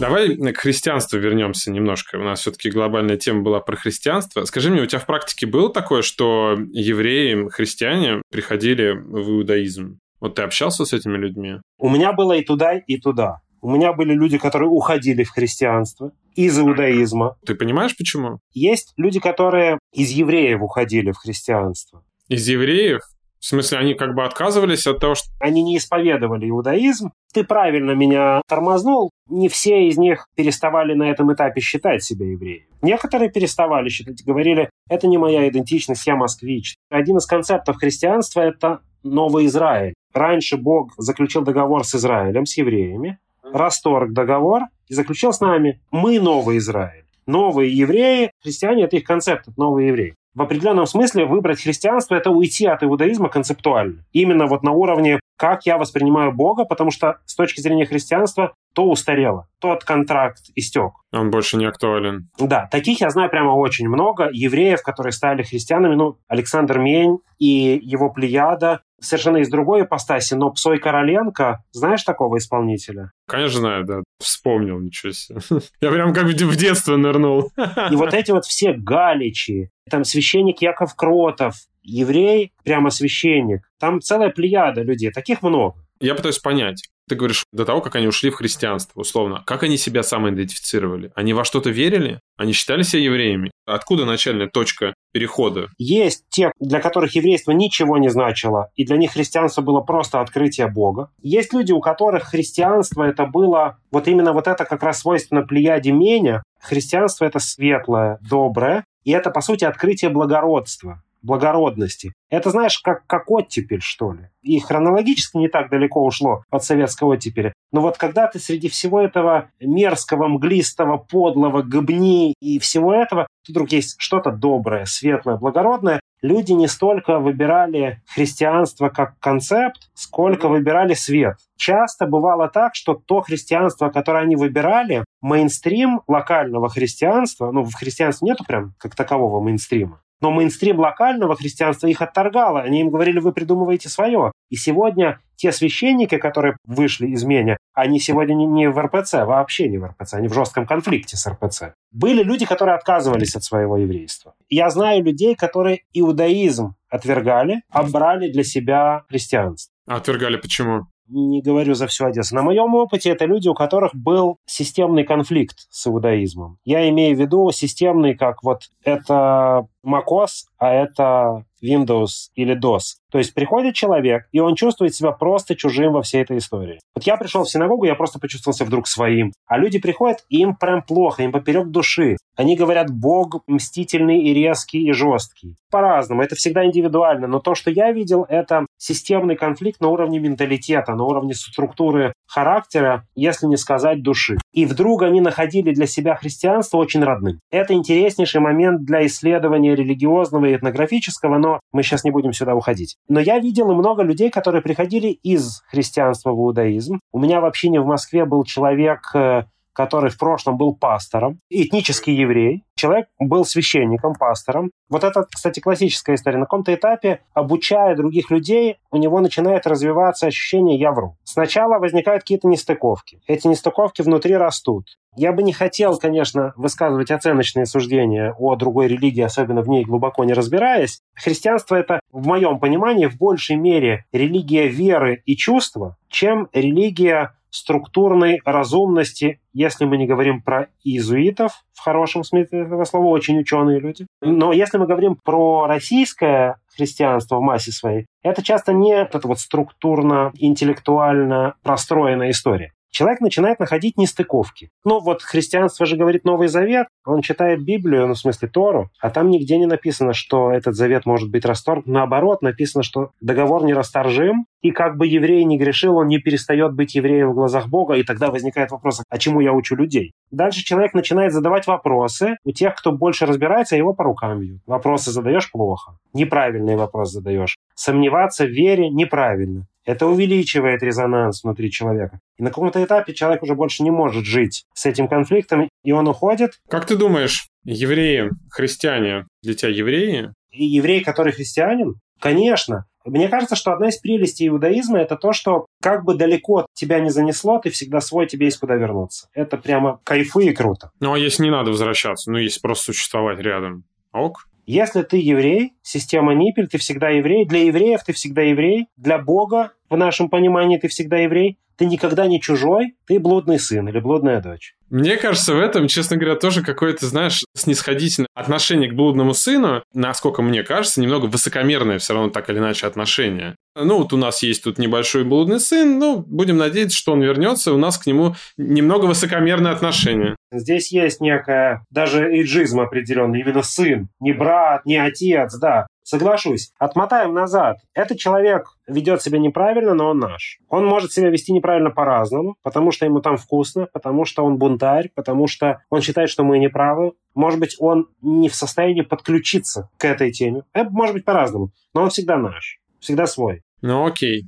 Давай 0.02 0.36
к 0.36 0.58
христианству 0.58 1.16
вернемся 1.16 1.70
немножко. 1.70 2.16
У 2.16 2.24
нас 2.24 2.40
все-таки 2.40 2.70
глобальная 2.70 3.16
тема 3.16 3.42
была 3.42 3.60
про 3.60 3.76
христианство. 3.76 4.44
Скажи 4.46 4.68
мне, 4.68 4.82
у 4.82 4.86
тебя 4.86 4.98
в 4.98 5.06
практике 5.06 5.46
было 5.46 5.72
такое, 5.72 6.02
что 6.02 6.58
евреи, 6.72 7.48
христиане 7.50 8.20
приходили 8.28 8.90
в 8.90 9.30
иудаизм? 9.30 10.00
Вот 10.18 10.34
ты 10.34 10.42
общался 10.42 10.84
с 10.84 10.92
этими 10.92 11.16
людьми? 11.16 11.60
У 11.78 11.88
меня 11.88 12.12
было 12.12 12.32
и 12.32 12.44
туда, 12.44 12.78
и 12.78 12.98
туда. 12.98 13.42
У 13.60 13.70
меня 13.70 13.92
были 13.92 14.12
люди, 14.12 14.38
которые 14.38 14.70
уходили 14.70 15.22
в 15.22 15.30
христианство 15.30 16.10
из 16.34 16.58
иудаизма. 16.58 17.36
Ты 17.46 17.54
понимаешь, 17.54 17.96
почему? 17.96 18.40
Есть 18.52 18.94
люди, 18.96 19.20
которые 19.20 19.78
из 19.92 20.10
евреев 20.10 20.62
уходили 20.62 21.12
в 21.12 21.16
христианство. 21.16 22.02
Из 22.26 22.48
евреев? 22.48 23.02
В 23.42 23.46
смысле, 23.46 23.78
они 23.78 23.94
как 23.94 24.14
бы 24.14 24.22
отказывались 24.22 24.86
от 24.86 25.00
того, 25.00 25.16
что... 25.16 25.26
Они 25.40 25.62
не 25.62 25.76
исповедовали 25.76 26.48
иудаизм. 26.48 27.10
Ты 27.34 27.42
правильно 27.42 27.90
меня 27.90 28.40
тормознул. 28.46 29.10
Не 29.28 29.48
все 29.48 29.88
из 29.88 29.98
них 29.98 30.28
переставали 30.36 30.94
на 30.94 31.10
этом 31.10 31.32
этапе 31.34 31.60
считать 31.60 32.04
себя 32.04 32.24
евреями. 32.24 32.68
Некоторые 32.82 33.32
переставали 33.32 33.88
считать, 33.88 34.24
говорили, 34.24 34.70
это 34.88 35.08
не 35.08 35.18
моя 35.18 35.48
идентичность, 35.48 36.06
я 36.06 36.14
москвич. 36.14 36.76
Один 36.88 37.16
из 37.16 37.26
концептов 37.26 37.78
христианства– 37.78 38.40
это 38.42 38.82
Новый 39.02 39.46
Израиль. 39.46 39.94
Раньше 40.14 40.56
Бог 40.56 40.92
заключил 40.96 41.42
договор 41.42 41.84
с 41.84 41.96
Израилем, 41.96 42.46
с 42.46 42.56
евреями, 42.56 43.18
расторг 43.42 44.12
договор 44.12 44.62
и 44.86 44.94
заключил 44.94 45.32
с 45.32 45.40
нами 45.40 45.80
«Мы 45.90 46.20
Новый 46.20 46.58
Израиль». 46.58 47.06
Новые 47.26 47.76
евреи, 47.76 48.30
христиане– 48.40 48.84
это 48.84 48.98
их 48.98 49.04
концепт, 49.04 49.48
новые 49.56 49.88
евреи 49.88 50.14
в 50.34 50.42
определенном 50.42 50.86
смысле 50.86 51.26
выбрать 51.26 51.62
христианство– 51.62 52.14
это 52.16 52.30
уйти 52.30 52.66
от 52.66 52.82
иудаизма 52.82 53.28
концептуально. 53.28 54.04
Именно 54.12 54.46
вот 54.46 54.62
на 54.62 54.72
уровне, 54.72 55.20
как 55.36 55.66
я 55.66 55.76
воспринимаю 55.76 56.32
Бога, 56.32 56.64
потому 56.64 56.90
что 56.90 57.18
с 57.26 57.34
точки 57.34 57.60
зрения 57.60 57.84
христианства 57.84 58.54
то 58.74 58.88
устарело, 58.88 59.48
тот 59.58 59.84
контракт 59.84 60.40
истек. 60.54 60.92
Он 61.12 61.30
больше 61.30 61.58
не 61.58 61.66
актуален. 61.66 62.30
Да, 62.38 62.66
таких 62.70 63.02
я 63.02 63.10
знаю 63.10 63.28
прямо 63.28 63.50
очень 63.50 63.88
много. 63.88 64.30
Евреев, 64.32 64.82
которые 64.82 65.12
стали 65.12 65.42
христианами, 65.42 65.94
ну, 65.94 66.16
Александр 66.28 66.78
Мень 66.78 67.18
и 67.38 67.78
его 67.82 68.10
плеяда, 68.10 68.80
совершенно 69.02 69.38
из 69.38 69.48
другой 69.48 69.82
ипостаси, 69.82 70.34
но 70.34 70.50
Псой 70.50 70.78
Короленко, 70.78 71.62
знаешь 71.72 72.02
такого 72.02 72.38
исполнителя? 72.38 73.12
Конечно 73.26 73.60
знаю, 73.60 73.84
да. 73.84 74.02
Вспомнил, 74.18 74.78
ничего 74.80 75.12
себе. 75.12 75.40
Я 75.80 75.90
прям 75.90 76.14
как 76.14 76.24
в 76.24 76.56
детство 76.56 76.96
нырнул. 76.96 77.50
И 77.90 77.96
вот 77.96 78.14
эти 78.14 78.30
вот 78.30 78.44
все 78.44 78.72
галичи, 78.72 79.70
там 79.90 80.04
священник 80.04 80.62
Яков 80.62 80.94
Кротов, 80.94 81.54
еврей, 81.82 82.52
прямо 82.64 82.90
священник. 82.90 83.68
Там 83.78 84.00
целая 84.00 84.30
плеяда 84.30 84.82
людей, 84.82 85.10
таких 85.10 85.42
много. 85.42 85.76
Я 86.00 86.14
пытаюсь 86.14 86.38
понять. 86.38 86.88
Ты 87.08 87.16
говоришь, 87.16 87.44
до 87.52 87.64
того, 87.64 87.80
как 87.80 87.96
они 87.96 88.06
ушли 88.06 88.30
в 88.30 88.36
христианство, 88.36 89.00
условно, 89.00 89.42
как 89.44 89.62
они 89.64 89.76
себя 89.76 90.02
самоидентифицировали? 90.02 91.12
Они 91.14 91.32
во 91.32 91.44
что-то 91.44 91.70
верили? 91.70 92.20
Они 92.36 92.52
считали 92.52 92.82
себя 92.82 93.02
евреями? 93.02 93.50
Откуда 93.66 94.04
начальная 94.04 94.48
точка 94.48 94.94
перехода? 95.12 95.68
Есть 95.78 96.24
те, 96.30 96.52
для 96.60 96.80
которых 96.80 97.14
еврейство 97.14 97.52
ничего 97.52 97.98
не 97.98 98.08
значило, 98.08 98.70
и 98.76 98.84
для 98.84 98.96
них 98.96 99.12
христианство 99.12 99.62
было 99.62 99.80
просто 99.80 100.20
открытие 100.20 100.68
Бога. 100.68 101.10
Есть 101.20 101.52
люди, 101.52 101.72
у 101.72 101.80
которых 101.80 102.24
христианство 102.24 103.02
это 103.02 103.26
было 103.26 103.78
вот 103.90 104.08
именно 104.08 104.32
вот 104.32 104.46
это 104.46 104.64
как 104.64 104.82
раз 104.82 105.00
свойственно 105.00 105.42
плеяде 105.42 105.92
Меня. 105.92 106.42
Христианство 106.60 107.24
это 107.24 107.40
светлое, 107.40 108.18
доброе, 108.28 108.84
и 109.04 109.10
это, 109.10 109.30
по 109.30 109.40
сути, 109.40 109.64
открытие 109.64 110.10
благородства 110.10 111.02
благородности. 111.22 112.12
Это, 112.30 112.50
знаешь, 112.50 112.78
как, 112.78 113.06
как 113.06 113.30
оттепель, 113.30 113.80
что 113.80 114.12
ли. 114.12 114.28
И 114.42 114.58
хронологически 114.58 115.36
не 115.36 115.48
так 115.48 115.70
далеко 115.70 116.04
ушло 116.04 116.42
от 116.50 116.64
советской 116.64 117.04
оттепели. 117.04 117.52
Но 117.72 117.80
вот 117.80 117.96
когда 117.96 118.26
ты 118.26 118.38
среди 118.38 118.68
всего 118.68 119.00
этого 119.00 119.50
мерзкого, 119.60 120.28
мглистого, 120.28 120.98
подлого, 120.98 121.62
гобни 121.62 122.34
и 122.40 122.58
всего 122.58 122.92
этого, 122.94 123.26
вдруг 123.48 123.72
есть 123.72 123.96
что-то 123.98 124.30
доброе, 124.30 124.84
светлое, 124.84 125.36
благородное, 125.36 126.00
люди 126.22 126.52
не 126.52 126.68
столько 126.68 127.18
выбирали 127.18 128.02
христианство 128.06 128.88
как 128.88 129.18
концепт, 129.18 129.90
сколько 129.94 130.48
выбирали 130.48 130.94
свет. 130.94 131.36
Часто 131.56 132.06
бывало 132.06 132.48
так, 132.48 132.74
что 132.74 132.94
то 132.94 133.20
христианство, 133.20 133.90
которое 133.90 134.24
они 134.24 134.36
выбирали, 134.36 135.04
мейнстрим 135.20 136.02
локального 136.08 136.68
христианства, 136.68 137.50
ну, 137.52 137.64
в 137.64 137.74
христианстве 137.74 138.28
нету 138.28 138.44
прям 138.44 138.74
как 138.78 138.94
такового 138.94 139.40
мейнстрима, 139.40 140.00
но 140.22 140.30
мейнстрим 140.30 140.78
локального 140.78 141.36
христианства 141.36 141.88
их 141.88 142.00
отторгало. 142.00 142.60
Они 142.60 142.80
им 142.80 142.90
говорили, 142.90 143.18
вы 143.18 143.32
придумываете 143.32 143.88
свое. 143.88 144.32
И 144.48 144.56
сегодня 144.56 145.18
те 145.36 145.50
священники, 145.50 146.16
которые 146.18 146.56
вышли 146.64 147.08
из 147.08 147.24
Меня, 147.24 147.56
они 147.74 147.98
сегодня 147.98 148.34
не 148.34 148.70
в 148.70 148.78
РПЦ, 148.78 149.24
вообще 149.24 149.68
не 149.68 149.78
в 149.78 149.84
РПЦ, 149.84 150.14
они 150.14 150.28
в 150.28 150.34
жестком 150.34 150.66
конфликте 150.66 151.16
с 151.16 151.26
РПЦ. 151.26 151.74
Были 151.90 152.22
люди, 152.22 152.46
которые 152.46 152.76
отказывались 152.76 153.34
от 153.34 153.42
своего 153.42 153.76
еврейства. 153.76 154.34
Я 154.48 154.70
знаю 154.70 155.02
людей, 155.02 155.34
которые 155.34 155.80
иудаизм 155.92 156.76
отвергали, 156.88 157.62
а 157.70 157.82
брали 157.82 158.30
для 158.30 158.44
себя 158.44 159.02
христианство. 159.08 159.72
отвергали 159.86 160.36
почему? 160.36 160.86
не 161.12 161.42
говорю 161.42 161.74
за 161.74 161.86
всю 161.86 162.06
Одессу. 162.06 162.34
На 162.34 162.42
моем 162.42 162.74
опыте 162.74 163.10
это 163.10 163.26
люди, 163.26 163.48
у 163.48 163.54
которых 163.54 163.94
был 163.94 164.38
системный 164.46 165.04
конфликт 165.04 165.66
с 165.70 165.86
иудаизмом. 165.86 166.58
Я 166.64 166.88
имею 166.88 167.16
в 167.16 167.20
виду 167.20 167.50
системный, 167.50 168.14
как 168.14 168.42
вот 168.42 168.62
это 168.84 169.66
macOS, 169.84 170.46
а 170.58 170.72
это 170.72 171.44
Windows 171.62 172.30
или 172.34 172.58
DOS. 172.58 172.96
То 173.10 173.18
есть 173.18 173.34
приходит 173.34 173.74
человек, 173.74 174.26
и 174.32 174.40
он 174.40 174.54
чувствует 174.56 174.94
себя 174.94 175.12
просто 175.12 175.54
чужим 175.54 175.92
во 175.92 176.02
всей 176.02 176.22
этой 176.22 176.38
истории. 176.38 176.80
Вот 176.94 177.04
я 177.04 177.16
пришел 177.16 177.44
в 177.44 177.50
синагогу, 177.50 177.84
я 177.84 177.94
просто 177.94 178.18
почувствовался 178.18 178.64
вдруг 178.64 178.88
своим. 178.88 179.32
А 179.46 179.58
люди 179.58 179.78
приходят, 179.78 180.24
и 180.28 180.40
им 180.40 180.56
прям 180.56 180.82
плохо, 180.82 181.22
им 181.22 181.32
поперек 181.32 181.68
души. 181.68 182.16
Они 182.36 182.56
говорят, 182.56 182.90
Бог 182.90 183.42
мстительный 183.46 184.22
и 184.22 184.32
резкий 184.32 184.82
и 184.88 184.92
жесткий. 184.92 185.56
По-разному, 185.70 186.22
это 186.22 186.34
всегда 186.34 186.64
индивидуально. 186.64 187.26
Но 187.26 187.38
то, 187.38 187.54
что 187.54 187.70
я 187.70 187.92
видел, 187.92 188.24
это 188.28 188.66
системный 188.78 189.36
конфликт 189.36 189.80
на 189.80 189.88
уровне 189.88 190.18
менталитета, 190.18 190.94
на 190.94 191.04
уровне 191.04 191.34
структуры 191.34 192.14
характера, 192.26 193.06
если 193.14 193.46
не 193.46 193.56
сказать 193.56 194.02
души. 194.02 194.38
И 194.52 194.64
вдруг 194.64 195.02
они 195.02 195.20
находили 195.20 195.72
для 195.72 195.86
себя 195.86 196.16
христианство 196.16 196.78
очень 196.78 197.02
родным. 197.02 197.40
Это 197.50 197.74
интереснейший 197.74 198.40
момент 198.40 198.84
для 198.84 199.06
исследования 199.06 199.71
религиозного 199.74 200.46
и 200.46 200.56
этнографического, 200.56 201.38
но 201.38 201.60
мы 201.72 201.82
сейчас 201.82 202.04
не 202.04 202.10
будем 202.10 202.32
сюда 202.32 202.54
уходить. 202.54 202.96
Но 203.08 203.20
я 203.20 203.38
видел 203.38 203.70
и 203.70 203.74
много 203.74 204.02
людей, 204.02 204.30
которые 204.30 204.62
приходили 204.62 205.08
из 205.08 205.62
христианства 205.68 206.32
в 206.32 206.38
иудаизм. 206.38 207.00
У 207.12 207.18
меня 207.18 207.40
в 207.40 207.44
общине 207.44 207.80
в 207.80 207.86
Москве 207.86 208.24
был 208.24 208.44
человек, 208.44 209.10
э, 209.14 209.44
который 209.72 210.10
в 210.10 210.18
прошлом 210.18 210.56
был 210.56 210.74
пастором, 210.74 211.40
этнический 211.50 212.14
еврей. 212.14 212.64
Человек 212.76 213.06
был 213.18 213.44
священником, 213.44 214.14
пастором. 214.14 214.70
Вот 214.88 215.04
это, 215.04 215.26
кстати, 215.30 215.60
классическая 215.60 216.14
история. 216.14 216.38
На 216.38 216.44
каком-то 216.44 216.74
этапе, 216.74 217.20
обучая 217.34 217.96
других 217.96 218.30
людей, 218.30 218.76
у 218.90 218.96
него 218.96 219.20
начинает 219.20 219.66
развиваться 219.66 220.26
ощущение 220.26 220.78
«я 220.78 220.92
вру». 220.92 221.16
Сначала 221.24 221.78
возникают 221.78 222.22
какие-то 222.22 222.48
нестыковки. 222.48 223.20
Эти 223.26 223.46
нестыковки 223.46 224.02
внутри 224.02 224.36
растут. 224.36 224.98
Я 225.14 225.32
бы 225.32 225.42
не 225.42 225.52
хотел, 225.52 225.98
конечно, 225.98 226.54
высказывать 226.56 227.10
оценочные 227.10 227.66
суждения 227.66 228.34
о 228.38 228.56
другой 228.56 228.88
религии, 228.88 229.20
особенно 229.20 229.60
в 229.60 229.68
ней 229.68 229.84
глубоко 229.84 230.24
не 230.24 230.32
разбираясь. 230.32 231.02
Христианство— 231.14 231.74
это, 231.76 232.00
в 232.10 232.26
моем 232.26 232.58
понимании, 232.58 233.04
в 233.06 233.18
большей 233.18 233.56
мере 233.56 234.06
религия 234.12 234.68
веры 234.68 235.22
и 235.26 235.36
чувства, 235.36 235.98
чем 236.08 236.48
религия 236.54 237.34
структурной 237.50 238.40
разумности, 238.46 239.38
если 239.52 239.84
мы 239.84 239.98
не 239.98 240.06
говорим 240.06 240.40
про 240.40 240.68
иезуитов, 240.82 241.62
в 241.74 241.80
хорошем 241.80 242.24
смысле 242.24 242.60
этого 242.60 242.84
слова, 242.84 243.08
очень 243.08 243.38
ученые 243.38 243.78
люди. 243.78 244.06
Но 244.22 244.52
если 244.52 244.78
мы 244.78 244.86
говорим 244.86 245.18
про 245.22 245.66
российское 245.66 246.56
христианство 246.74 247.36
в 247.36 247.42
массе 247.42 247.70
своей, 247.70 248.06
это 248.22 248.42
часто 248.42 248.72
не 248.72 248.94
эта 248.94 249.20
вот 249.28 249.38
структурно-интеллектуально 249.38 251.56
простроенная 251.62 252.30
история 252.30 252.72
человек 252.92 253.20
начинает 253.20 253.58
находить 253.58 253.96
нестыковки. 253.96 254.70
Ну 254.84 255.00
вот 255.00 255.22
христианство 255.22 255.86
же 255.86 255.96
говорит 255.96 256.24
Новый 256.24 256.46
Завет, 256.46 256.86
он 257.04 257.22
читает 257.22 257.64
Библию, 257.64 258.06
ну 258.06 258.14
в 258.14 258.18
смысле 258.18 258.48
Тору, 258.48 258.90
а 259.00 259.10
там 259.10 259.30
нигде 259.30 259.58
не 259.58 259.66
написано, 259.66 260.12
что 260.12 260.52
этот 260.52 260.76
завет 260.76 261.06
может 261.06 261.30
быть 261.30 261.44
расторгнут. 261.44 261.86
Наоборот, 261.86 262.42
написано, 262.42 262.84
что 262.84 263.10
договор 263.20 263.64
нерасторжим, 263.64 264.46
и 264.60 264.70
как 264.70 264.96
бы 264.96 265.08
еврей 265.08 265.42
не 265.44 265.58
грешил, 265.58 265.96
он 265.96 266.06
не 266.06 266.18
перестает 266.18 266.74
быть 266.74 266.94
евреем 266.94 267.30
в 267.30 267.34
глазах 267.34 267.68
Бога, 267.68 267.94
и 267.94 268.04
тогда 268.04 268.30
возникает 268.30 268.70
вопрос, 268.70 269.02
а 269.08 269.18
чему 269.18 269.40
я 269.40 269.52
учу 269.52 269.74
людей? 269.74 270.12
Дальше 270.30 270.62
человек 270.62 270.94
начинает 270.94 271.32
задавать 271.32 271.66
вопросы. 271.66 272.36
У 272.44 272.52
тех, 272.52 272.74
кто 272.76 272.92
больше 272.92 273.26
разбирается, 273.26 273.76
его 273.76 273.92
по 273.92 274.04
рукам 274.04 274.38
бьют. 274.38 274.60
Вопросы 274.66 275.10
задаешь 275.10 275.50
плохо. 275.50 275.96
Неправильный 276.12 276.76
вопрос 276.76 277.10
задаешь. 277.10 277.56
Сомневаться 277.74 278.44
в 278.44 278.50
вере 278.50 278.88
неправильно. 278.88 279.66
Это 279.84 280.06
увеличивает 280.06 280.82
резонанс 280.82 281.42
внутри 281.42 281.70
человека. 281.70 282.20
И 282.38 282.42
на 282.42 282.50
каком-то 282.50 282.82
этапе 282.82 283.14
человек 283.14 283.42
уже 283.42 283.54
больше 283.54 283.82
не 283.82 283.90
может 283.90 284.24
жить 284.24 284.64
с 284.74 284.86
этим 284.86 285.08
конфликтом, 285.08 285.68
и 285.82 285.92
он 285.92 286.06
уходит. 286.08 286.52
Как 286.68 286.86
ты 286.86 286.96
думаешь, 286.96 287.48
евреи, 287.64 288.30
христиане, 288.50 289.26
для 289.42 289.54
тебя 289.54 289.70
евреи? 289.70 290.32
И 290.50 290.64
еврей, 290.64 291.02
который 291.02 291.32
христианин? 291.32 291.94
Конечно. 292.20 292.84
Мне 293.04 293.28
кажется, 293.28 293.56
что 293.56 293.72
одна 293.72 293.88
из 293.88 293.98
прелестей 293.98 294.48
иудаизма– 294.48 294.98
это 295.00 295.16
то, 295.16 295.32
что 295.32 295.66
как 295.82 296.04
бы 296.04 296.14
далеко 296.14 296.66
тебя 296.72 297.00
не 297.00 297.10
занесло, 297.10 297.58
ты 297.58 297.70
всегда 297.70 298.00
свой, 298.00 298.28
тебе 298.28 298.46
есть 298.46 298.58
куда 298.58 298.76
вернуться. 298.76 299.28
Это 299.34 299.56
прямо 299.56 300.00
кайфы 300.04 300.44
и 300.44 300.52
круто. 300.52 300.90
Ну, 301.00 301.12
а 301.12 301.18
если 301.18 301.42
не 301.42 301.50
надо 301.50 301.70
возвращаться, 301.70 302.30
ну, 302.30 302.38
если 302.38 302.60
просто 302.60 302.84
существовать 302.84 303.40
рядом, 303.40 303.84
ок? 304.12 304.46
Если 304.66 305.02
ты 305.02 305.16
еврей, 305.16 305.74
система 305.82 306.34
Ниппель, 306.34 306.68
ты 306.68 306.78
всегда 306.78 307.08
еврей. 307.08 307.44
Для 307.44 307.64
евреев 307.64 308.02
ты 308.04 308.12
всегда 308.12 308.42
еврей. 308.42 308.86
Для 308.96 309.18
Бога, 309.18 309.72
в 309.90 309.96
нашем 309.96 310.28
понимании, 310.28 310.78
ты 310.78 310.88
всегда 310.88 311.18
еврей. 311.18 311.58
Ты 311.76 311.86
никогда 311.86 312.26
не 312.26 312.40
чужой, 312.40 312.94
ты 313.06 313.18
блудный 313.18 313.58
сын 313.58 313.88
или 313.88 313.98
блудная 313.98 314.40
дочь. 314.40 314.76
Мне 314.92 315.16
кажется, 315.16 315.54
в 315.54 315.58
этом, 315.58 315.88
честно 315.88 316.18
говоря, 316.18 316.36
тоже 316.36 316.62
какое-то, 316.62 317.06
знаешь, 317.06 317.42
снисходительное 317.56 318.28
отношение 318.34 318.90
к 318.90 318.94
блудному 318.94 319.32
сыну, 319.32 319.82
насколько 319.94 320.42
мне 320.42 320.62
кажется, 320.62 321.00
немного 321.00 321.24
высокомерное 321.24 321.98
все 321.98 322.12
равно 322.12 322.28
так 322.28 322.50
или 322.50 322.58
иначе 322.58 322.86
отношение. 322.86 323.56
Ну, 323.74 323.96
вот 323.96 324.12
у 324.12 324.18
нас 324.18 324.42
есть 324.42 324.62
тут 324.62 324.78
небольшой 324.78 325.24
блудный 325.24 325.60
сын, 325.60 325.98
ну, 325.98 326.18
будем 326.18 326.58
надеяться, 326.58 326.94
что 326.94 327.12
он 327.12 327.22
вернется, 327.22 327.72
у 327.72 327.78
нас 327.78 327.96
к 327.96 328.04
нему 328.04 328.34
немного 328.58 329.06
высокомерное 329.06 329.72
отношение. 329.72 330.36
Здесь 330.52 330.92
есть 330.92 331.22
некая 331.22 331.86
даже 331.90 332.28
иджизм 332.42 332.80
определенный, 332.80 333.40
именно 333.40 333.62
сын, 333.62 334.08
не 334.20 334.34
брат, 334.34 334.84
не 334.84 334.98
отец, 334.98 335.56
да. 335.56 335.86
Соглашусь. 336.02 336.72
Отмотаем 336.78 337.32
назад. 337.32 337.78
Этот 337.94 338.18
человек 338.18 338.76
ведет 338.86 339.22
себя 339.22 339.38
неправильно, 339.38 339.94
но 339.94 340.10
он 340.10 340.18
наш. 340.18 340.58
Он 340.68 340.84
может 340.84 341.12
себя 341.12 341.30
вести 341.30 341.52
неправильно 341.52 341.90
по-разному, 341.90 342.56
потому 342.62 342.90
что 342.90 343.06
ему 343.06 343.20
там 343.20 343.36
вкусно, 343.36 343.86
потому 343.92 344.24
что 344.24 344.44
он 344.44 344.56
бунтарь, 344.58 345.10
потому 345.14 345.46
что 345.46 345.80
он 345.90 346.00
считает, 346.00 346.28
что 346.28 346.44
мы 346.44 346.58
неправы. 346.58 347.12
Может 347.34 347.60
быть, 347.60 347.76
он 347.78 348.08
не 348.20 348.48
в 348.48 348.54
состоянии 348.54 349.02
подключиться 349.02 349.88
к 349.96 350.04
этой 350.04 350.32
теме. 350.32 350.62
Это 350.72 350.90
может 350.90 351.14
быть 351.14 351.24
по-разному, 351.24 351.70
но 351.94 352.02
он 352.02 352.10
всегда 352.10 352.36
наш, 352.36 352.80
всегда 353.00 353.26
свой. 353.26 353.62
Ну 353.80 354.06
окей. 354.06 354.44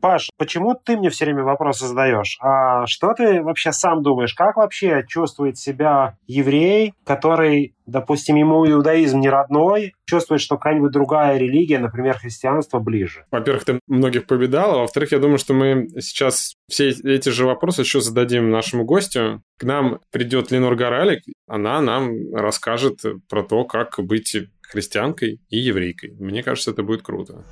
Паш, 0.00 0.30
почему 0.38 0.74
ты 0.74 0.96
мне 0.96 1.10
все 1.10 1.26
время 1.26 1.42
вопросы 1.42 1.86
задаешь? 1.86 2.38
А 2.40 2.86
что 2.86 3.12
ты 3.12 3.42
вообще 3.42 3.72
сам 3.72 4.02
думаешь? 4.02 4.34
Как 4.34 4.56
вообще 4.56 5.04
чувствует 5.06 5.58
себя 5.58 6.16
еврей, 6.26 6.94
который, 7.04 7.74
допустим, 7.86 8.36
ему 8.36 8.66
иудаизм 8.66 9.20
не 9.20 9.28
родной, 9.28 9.94
чувствует, 10.06 10.40
что 10.40 10.56
какая-нибудь 10.56 10.92
другая 10.92 11.38
религия, 11.38 11.78
например, 11.78 12.18
христианство, 12.18 12.78
ближе? 12.78 13.26
Во-первых, 13.30 13.64
ты 13.64 13.80
многих 13.86 14.26
победал, 14.26 14.74
а 14.74 14.78
во-вторых, 14.82 15.12
я 15.12 15.18
думаю, 15.18 15.38
что 15.38 15.52
мы 15.52 15.88
сейчас 16.00 16.54
все 16.68 16.88
эти 16.88 17.28
же 17.28 17.44
вопросы 17.44 17.82
еще 17.82 18.00
зададим 18.00 18.50
нашему 18.50 18.84
гостю. 18.84 19.42
К 19.58 19.64
нам 19.64 20.00
придет 20.10 20.50
Ленор 20.50 20.74
Горалик, 20.76 21.22
она 21.46 21.80
нам 21.82 22.34
расскажет 22.34 23.00
про 23.28 23.42
то, 23.42 23.64
как 23.64 23.96
быть 23.98 24.36
христианкой 24.62 25.40
и 25.50 25.58
еврейкой. 25.58 26.14
Мне 26.18 26.42
кажется, 26.42 26.70
это 26.70 26.82
будет 26.82 27.02
круто. 27.02 27.44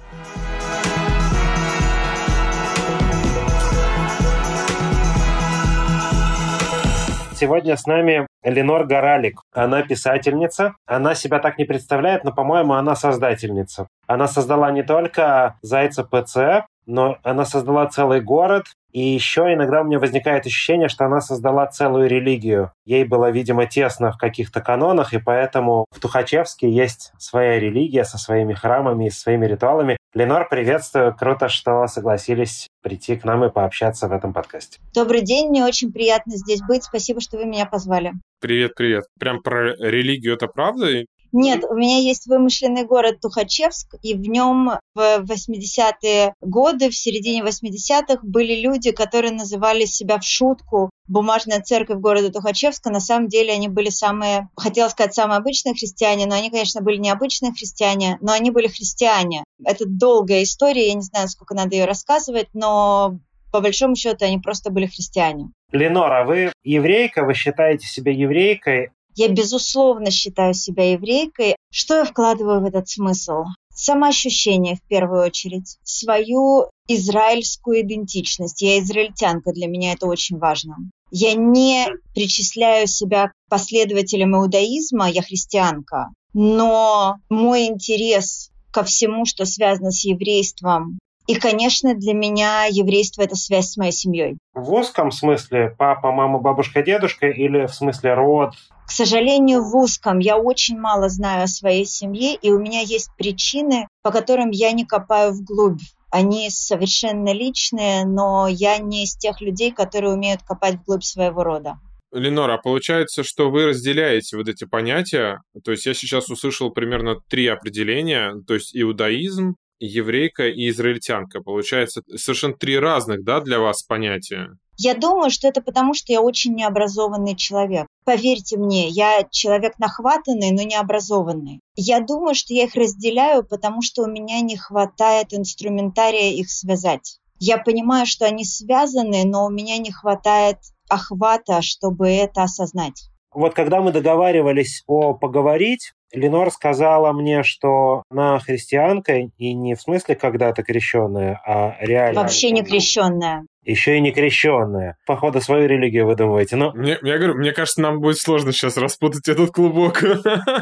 Сегодня 7.40 7.76
с 7.76 7.86
нами 7.86 8.26
Ленор 8.42 8.84
Горалик. 8.84 9.42
Она 9.54 9.82
писательница. 9.82 10.74
Она 10.86 11.14
себя 11.14 11.38
так 11.38 11.56
не 11.56 11.64
представляет, 11.64 12.24
но, 12.24 12.32
по-моему, 12.32 12.74
она 12.74 12.96
создательница. 12.96 13.86
Она 14.08 14.26
создала 14.26 14.72
не 14.72 14.82
только 14.82 15.56
«Зайца 15.62 16.02
ПЦ», 16.02 16.66
но 16.88 17.18
она 17.22 17.44
создала 17.44 17.86
целый 17.86 18.20
город, 18.22 18.64
и 18.92 19.00
еще 19.00 19.52
иногда 19.52 19.82
у 19.82 19.84
меня 19.84 19.98
возникает 19.98 20.46
ощущение, 20.46 20.88
что 20.88 21.04
она 21.04 21.20
создала 21.20 21.66
целую 21.66 22.08
религию. 22.08 22.72
Ей 22.86 23.04
было, 23.04 23.30
видимо, 23.30 23.66
тесно 23.66 24.10
в 24.10 24.16
каких-то 24.16 24.62
канонах, 24.62 25.12
и 25.12 25.18
поэтому 25.18 25.84
в 25.90 26.00
Тухачевске 26.00 26.70
есть 26.70 27.12
своя 27.18 27.60
религия 27.60 28.04
со 28.04 28.16
своими 28.16 28.54
храмами 28.54 29.06
и 29.06 29.10
своими 29.10 29.44
ритуалами. 29.44 29.98
Ленор, 30.14 30.48
приветствую. 30.48 31.14
Круто, 31.14 31.50
что 31.50 31.86
согласились 31.86 32.66
прийти 32.82 33.16
к 33.16 33.24
нам 33.24 33.44
и 33.44 33.50
пообщаться 33.50 34.08
в 34.08 34.12
этом 34.12 34.32
подкасте. 34.32 34.80
Добрый 34.94 35.20
день, 35.20 35.50
мне 35.50 35.66
очень 35.66 35.92
приятно 35.92 36.36
здесь 36.36 36.62
быть. 36.66 36.84
Спасибо, 36.84 37.20
что 37.20 37.36
вы 37.36 37.44
меня 37.44 37.66
позвали. 37.66 38.12
Привет, 38.40 38.74
привет. 38.74 39.04
Прям 39.20 39.42
про 39.42 39.74
религию 39.76 40.34
это 40.34 40.46
правда? 40.46 41.04
Нет, 41.32 41.64
у 41.68 41.74
меня 41.74 41.98
есть 41.98 42.26
вымышленный 42.26 42.84
город 42.84 43.20
Тухачевск, 43.20 43.94
и 44.02 44.14
в 44.14 44.28
нем 44.28 44.72
в 44.94 45.24
80-е 45.24 46.34
годы, 46.40 46.90
в 46.90 46.96
середине 46.96 47.42
80-х, 47.42 48.20
были 48.22 48.60
люди, 48.60 48.90
которые 48.92 49.32
называли 49.32 49.84
себя 49.84 50.18
в 50.18 50.24
шутку 50.24 50.90
бумажная 51.06 51.60
церковь 51.60 51.98
города 51.98 52.30
Тухачевска. 52.30 52.90
На 52.90 53.00
самом 53.00 53.28
деле 53.28 53.52
они 53.52 53.68
были 53.68 53.90
самые, 53.90 54.48
хотела 54.56 54.88
сказать, 54.88 55.14
самые 55.14 55.38
обычные 55.38 55.74
христиане, 55.74 56.26
но 56.26 56.34
они, 56.34 56.50
конечно, 56.50 56.80
были 56.80 56.96
не 56.96 57.10
обычные 57.10 57.52
христиане, 57.52 58.18
но 58.20 58.32
они 58.32 58.50
были 58.50 58.68
христиане. 58.68 59.44
Это 59.64 59.84
долгая 59.86 60.42
история, 60.42 60.88
я 60.88 60.94
не 60.94 61.02
знаю, 61.02 61.28
сколько 61.28 61.54
надо 61.54 61.76
ее 61.76 61.84
рассказывать, 61.84 62.48
но 62.54 63.18
по 63.52 63.60
большому 63.60 63.96
счету 63.96 64.24
они 64.24 64.38
просто 64.38 64.70
были 64.70 64.86
христиане. 64.86 65.50
Ленора, 65.72 66.24
вы 66.24 66.52
еврейка, 66.64 67.24
вы 67.24 67.34
считаете 67.34 67.86
себя 67.86 68.12
еврейкой, 68.12 68.90
я, 69.18 69.28
безусловно, 69.28 70.12
считаю 70.12 70.54
себя 70.54 70.92
еврейкой. 70.92 71.56
Что 71.72 71.96
я 71.96 72.04
вкладываю 72.04 72.60
в 72.60 72.64
этот 72.64 72.88
смысл? 72.88 73.42
Самоощущение 73.74 74.76
в 74.76 74.82
первую 74.88 75.26
очередь, 75.26 75.76
свою 75.82 76.70
израильскую 76.86 77.80
идентичность. 77.80 78.62
Я 78.62 78.78
израильтянка, 78.78 79.52
для 79.52 79.66
меня 79.66 79.92
это 79.94 80.06
очень 80.06 80.38
важно. 80.38 80.76
Я 81.10 81.34
не 81.34 81.88
причисляю 82.14 82.86
себя 82.86 83.28
к 83.28 83.32
последователям 83.50 84.36
иудаизма, 84.36 85.10
я 85.10 85.22
христианка, 85.22 86.10
но 86.32 87.16
мой 87.28 87.66
интерес 87.66 88.50
ко 88.70 88.84
всему, 88.84 89.24
что 89.24 89.46
связано 89.46 89.90
с 89.90 90.04
еврейством, 90.04 91.00
и, 91.28 91.34
конечно, 91.34 91.94
для 91.94 92.14
меня 92.14 92.64
еврейство– 92.70 93.20
это 93.22 93.36
связь 93.36 93.72
с 93.72 93.76
моей 93.76 93.92
семьей. 93.92 94.38
В 94.54 94.72
узком 94.72 95.10
смысле 95.10 95.74
папа, 95.76 96.10
мама, 96.10 96.38
бабушка, 96.38 96.82
дедушка 96.82 97.28
или 97.28 97.66
в 97.66 97.74
смысле 97.74 98.14
род? 98.14 98.54
К 98.86 98.90
сожалению, 98.90 99.62
в 99.62 99.76
узком. 99.76 100.20
Я 100.20 100.38
очень 100.38 100.78
мало 100.78 101.10
знаю 101.10 101.44
о 101.44 101.46
своей 101.46 101.84
семье, 101.84 102.34
и 102.34 102.50
у 102.50 102.58
меня 102.58 102.80
есть 102.80 103.10
причины, 103.18 103.86
по 104.02 104.10
которым 104.10 104.50
я 104.50 104.72
не 104.72 104.86
копаю 104.86 105.32
вглубь 105.32 105.82
Они 106.10 106.48
совершенно 106.48 107.30
личные, 107.34 108.06
но 108.06 108.48
я 108.48 108.78
не 108.78 109.04
из 109.04 109.14
тех 109.14 109.42
людей, 109.42 109.70
которые 109.70 110.14
умеют 110.14 110.40
копать 110.42 110.76
вглубь 110.76 111.04
своего 111.04 111.44
рода. 111.44 111.78
Ленора, 112.10 112.54
а 112.54 112.58
получается, 112.58 113.22
что 113.22 113.50
вы 113.50 113.66
разделяете 113.66 114.38
вот 114.38 114.48
эти 114.48 114.64
понятия. 114.64 115.42
То 115.62 115.72
есть 115.72 115.84
я 115.84 115.92
сейчас 115.92 116.30
услышал 116.30 116.70
примерно 116.70 117.16
три 117.28 117.46
определения. 117.46 118.32
То 118.46 118.54
есть 118.54 118.74
иудаизм, 118.74 119.56
еврейка 119.80 120.48
и 120.48 120.68
израильтянка. 120.68 121.40
Получается, 121.40 122.02
совершенно 122.16 122.54
три 122.54 122.78
разных, 122.78 123.24
да, 123.24 123.40
для 123.40 123.58
вас 123.58 123.82
понятия? 123.82 124.56
Я 124.80 124.94
думаю, 124.94 125.30
что 125.30 125.48
это 125.48 125.60
потому, 125.60 125.92
что 125.92 126.12
я 126.12 126.22
очень 126.22 126.54
необразованный 126.54 127.34
человек. 127.34 127.88
Поверьте 128.04 128.56
мне, 128.56 128.88
я 128.88 129.24
человек 129.28 129.76
нахватанный, 129.78 130.52
но 130.52 130.62
необразованный. 130.62 131.60
Я 131.74 131.98
думаю, 131.98 132.36
что 132.36 132.54
я 132.54 132.64
их 132.64 132.76
разделяю, 132.76 133.44
потому 133.44 133.82
что 133.82 134.02
у 134.02 134.06
меня 134.06 134.40
не 134.40 134.56
хватает 134.56 135.34
инструментария 135.34 136.30
их 136.30 136.48
связать. 136.48 137.18
Я 137.40 137.58
понимаю, 137.58 138.06
что 138.06 138.24
они 138.24 138.44
связаны, 138.44 139.24
но 139.24 139.46
у 139.46 139.50
меня 139.50 139.78
не 139.78 139.90
хватает 139.90 140.58
охвата, 140.88 141.60
чтобы 141.60 142.08
это 142.08 142.44
осознать. 142.44 143.10
Вот 143.32 143.54
когда 143.54 143.80
мы 143.80 143.92
договаривались 143.92 144.82
о 144.86 145.12
поговорить, 145.12 145.92
Ленор 146.12 146.50
сказала 146.50 147.12
мне, 147.12 147.42
что 147.42 148.02
она 148.10 148.38
христианка, 148.38 149.16
и 149.16 149.54
не 149.54 149.74
в 149.74 149.80
смысле 149.80 150.14
когда-то 150.14 150.62
крещенная, 150.62 151.40
а 151.46 151.76
реально... 151.80 152.22
Вообще 152.22 152.50
не 152.50 152.62
крещенная 152.62 153.44
еще 153.68 153.98
и 153.98 154.00
не 154.00 154.12
крещенная. 154.12 154.96
Походу, 155.06 155.40
свою 155.40 155.68
религию 155.68 156.06
выдумываете. 156.06 156.56
Но... 156.56 156.72
Мне, 156.72 156.96
я 157.02 157.18
говорю, 157.18 157.34
мне 157.34 157.52
кажется, 157.52 157.82
нам 157.82 158.00
будет 158.00 158.18
сложно 158.18 158.52
сейчас 158.52 158.78
распутать 158.78 159.28
этот 159.28 159.50
клубок. 159.50 160.02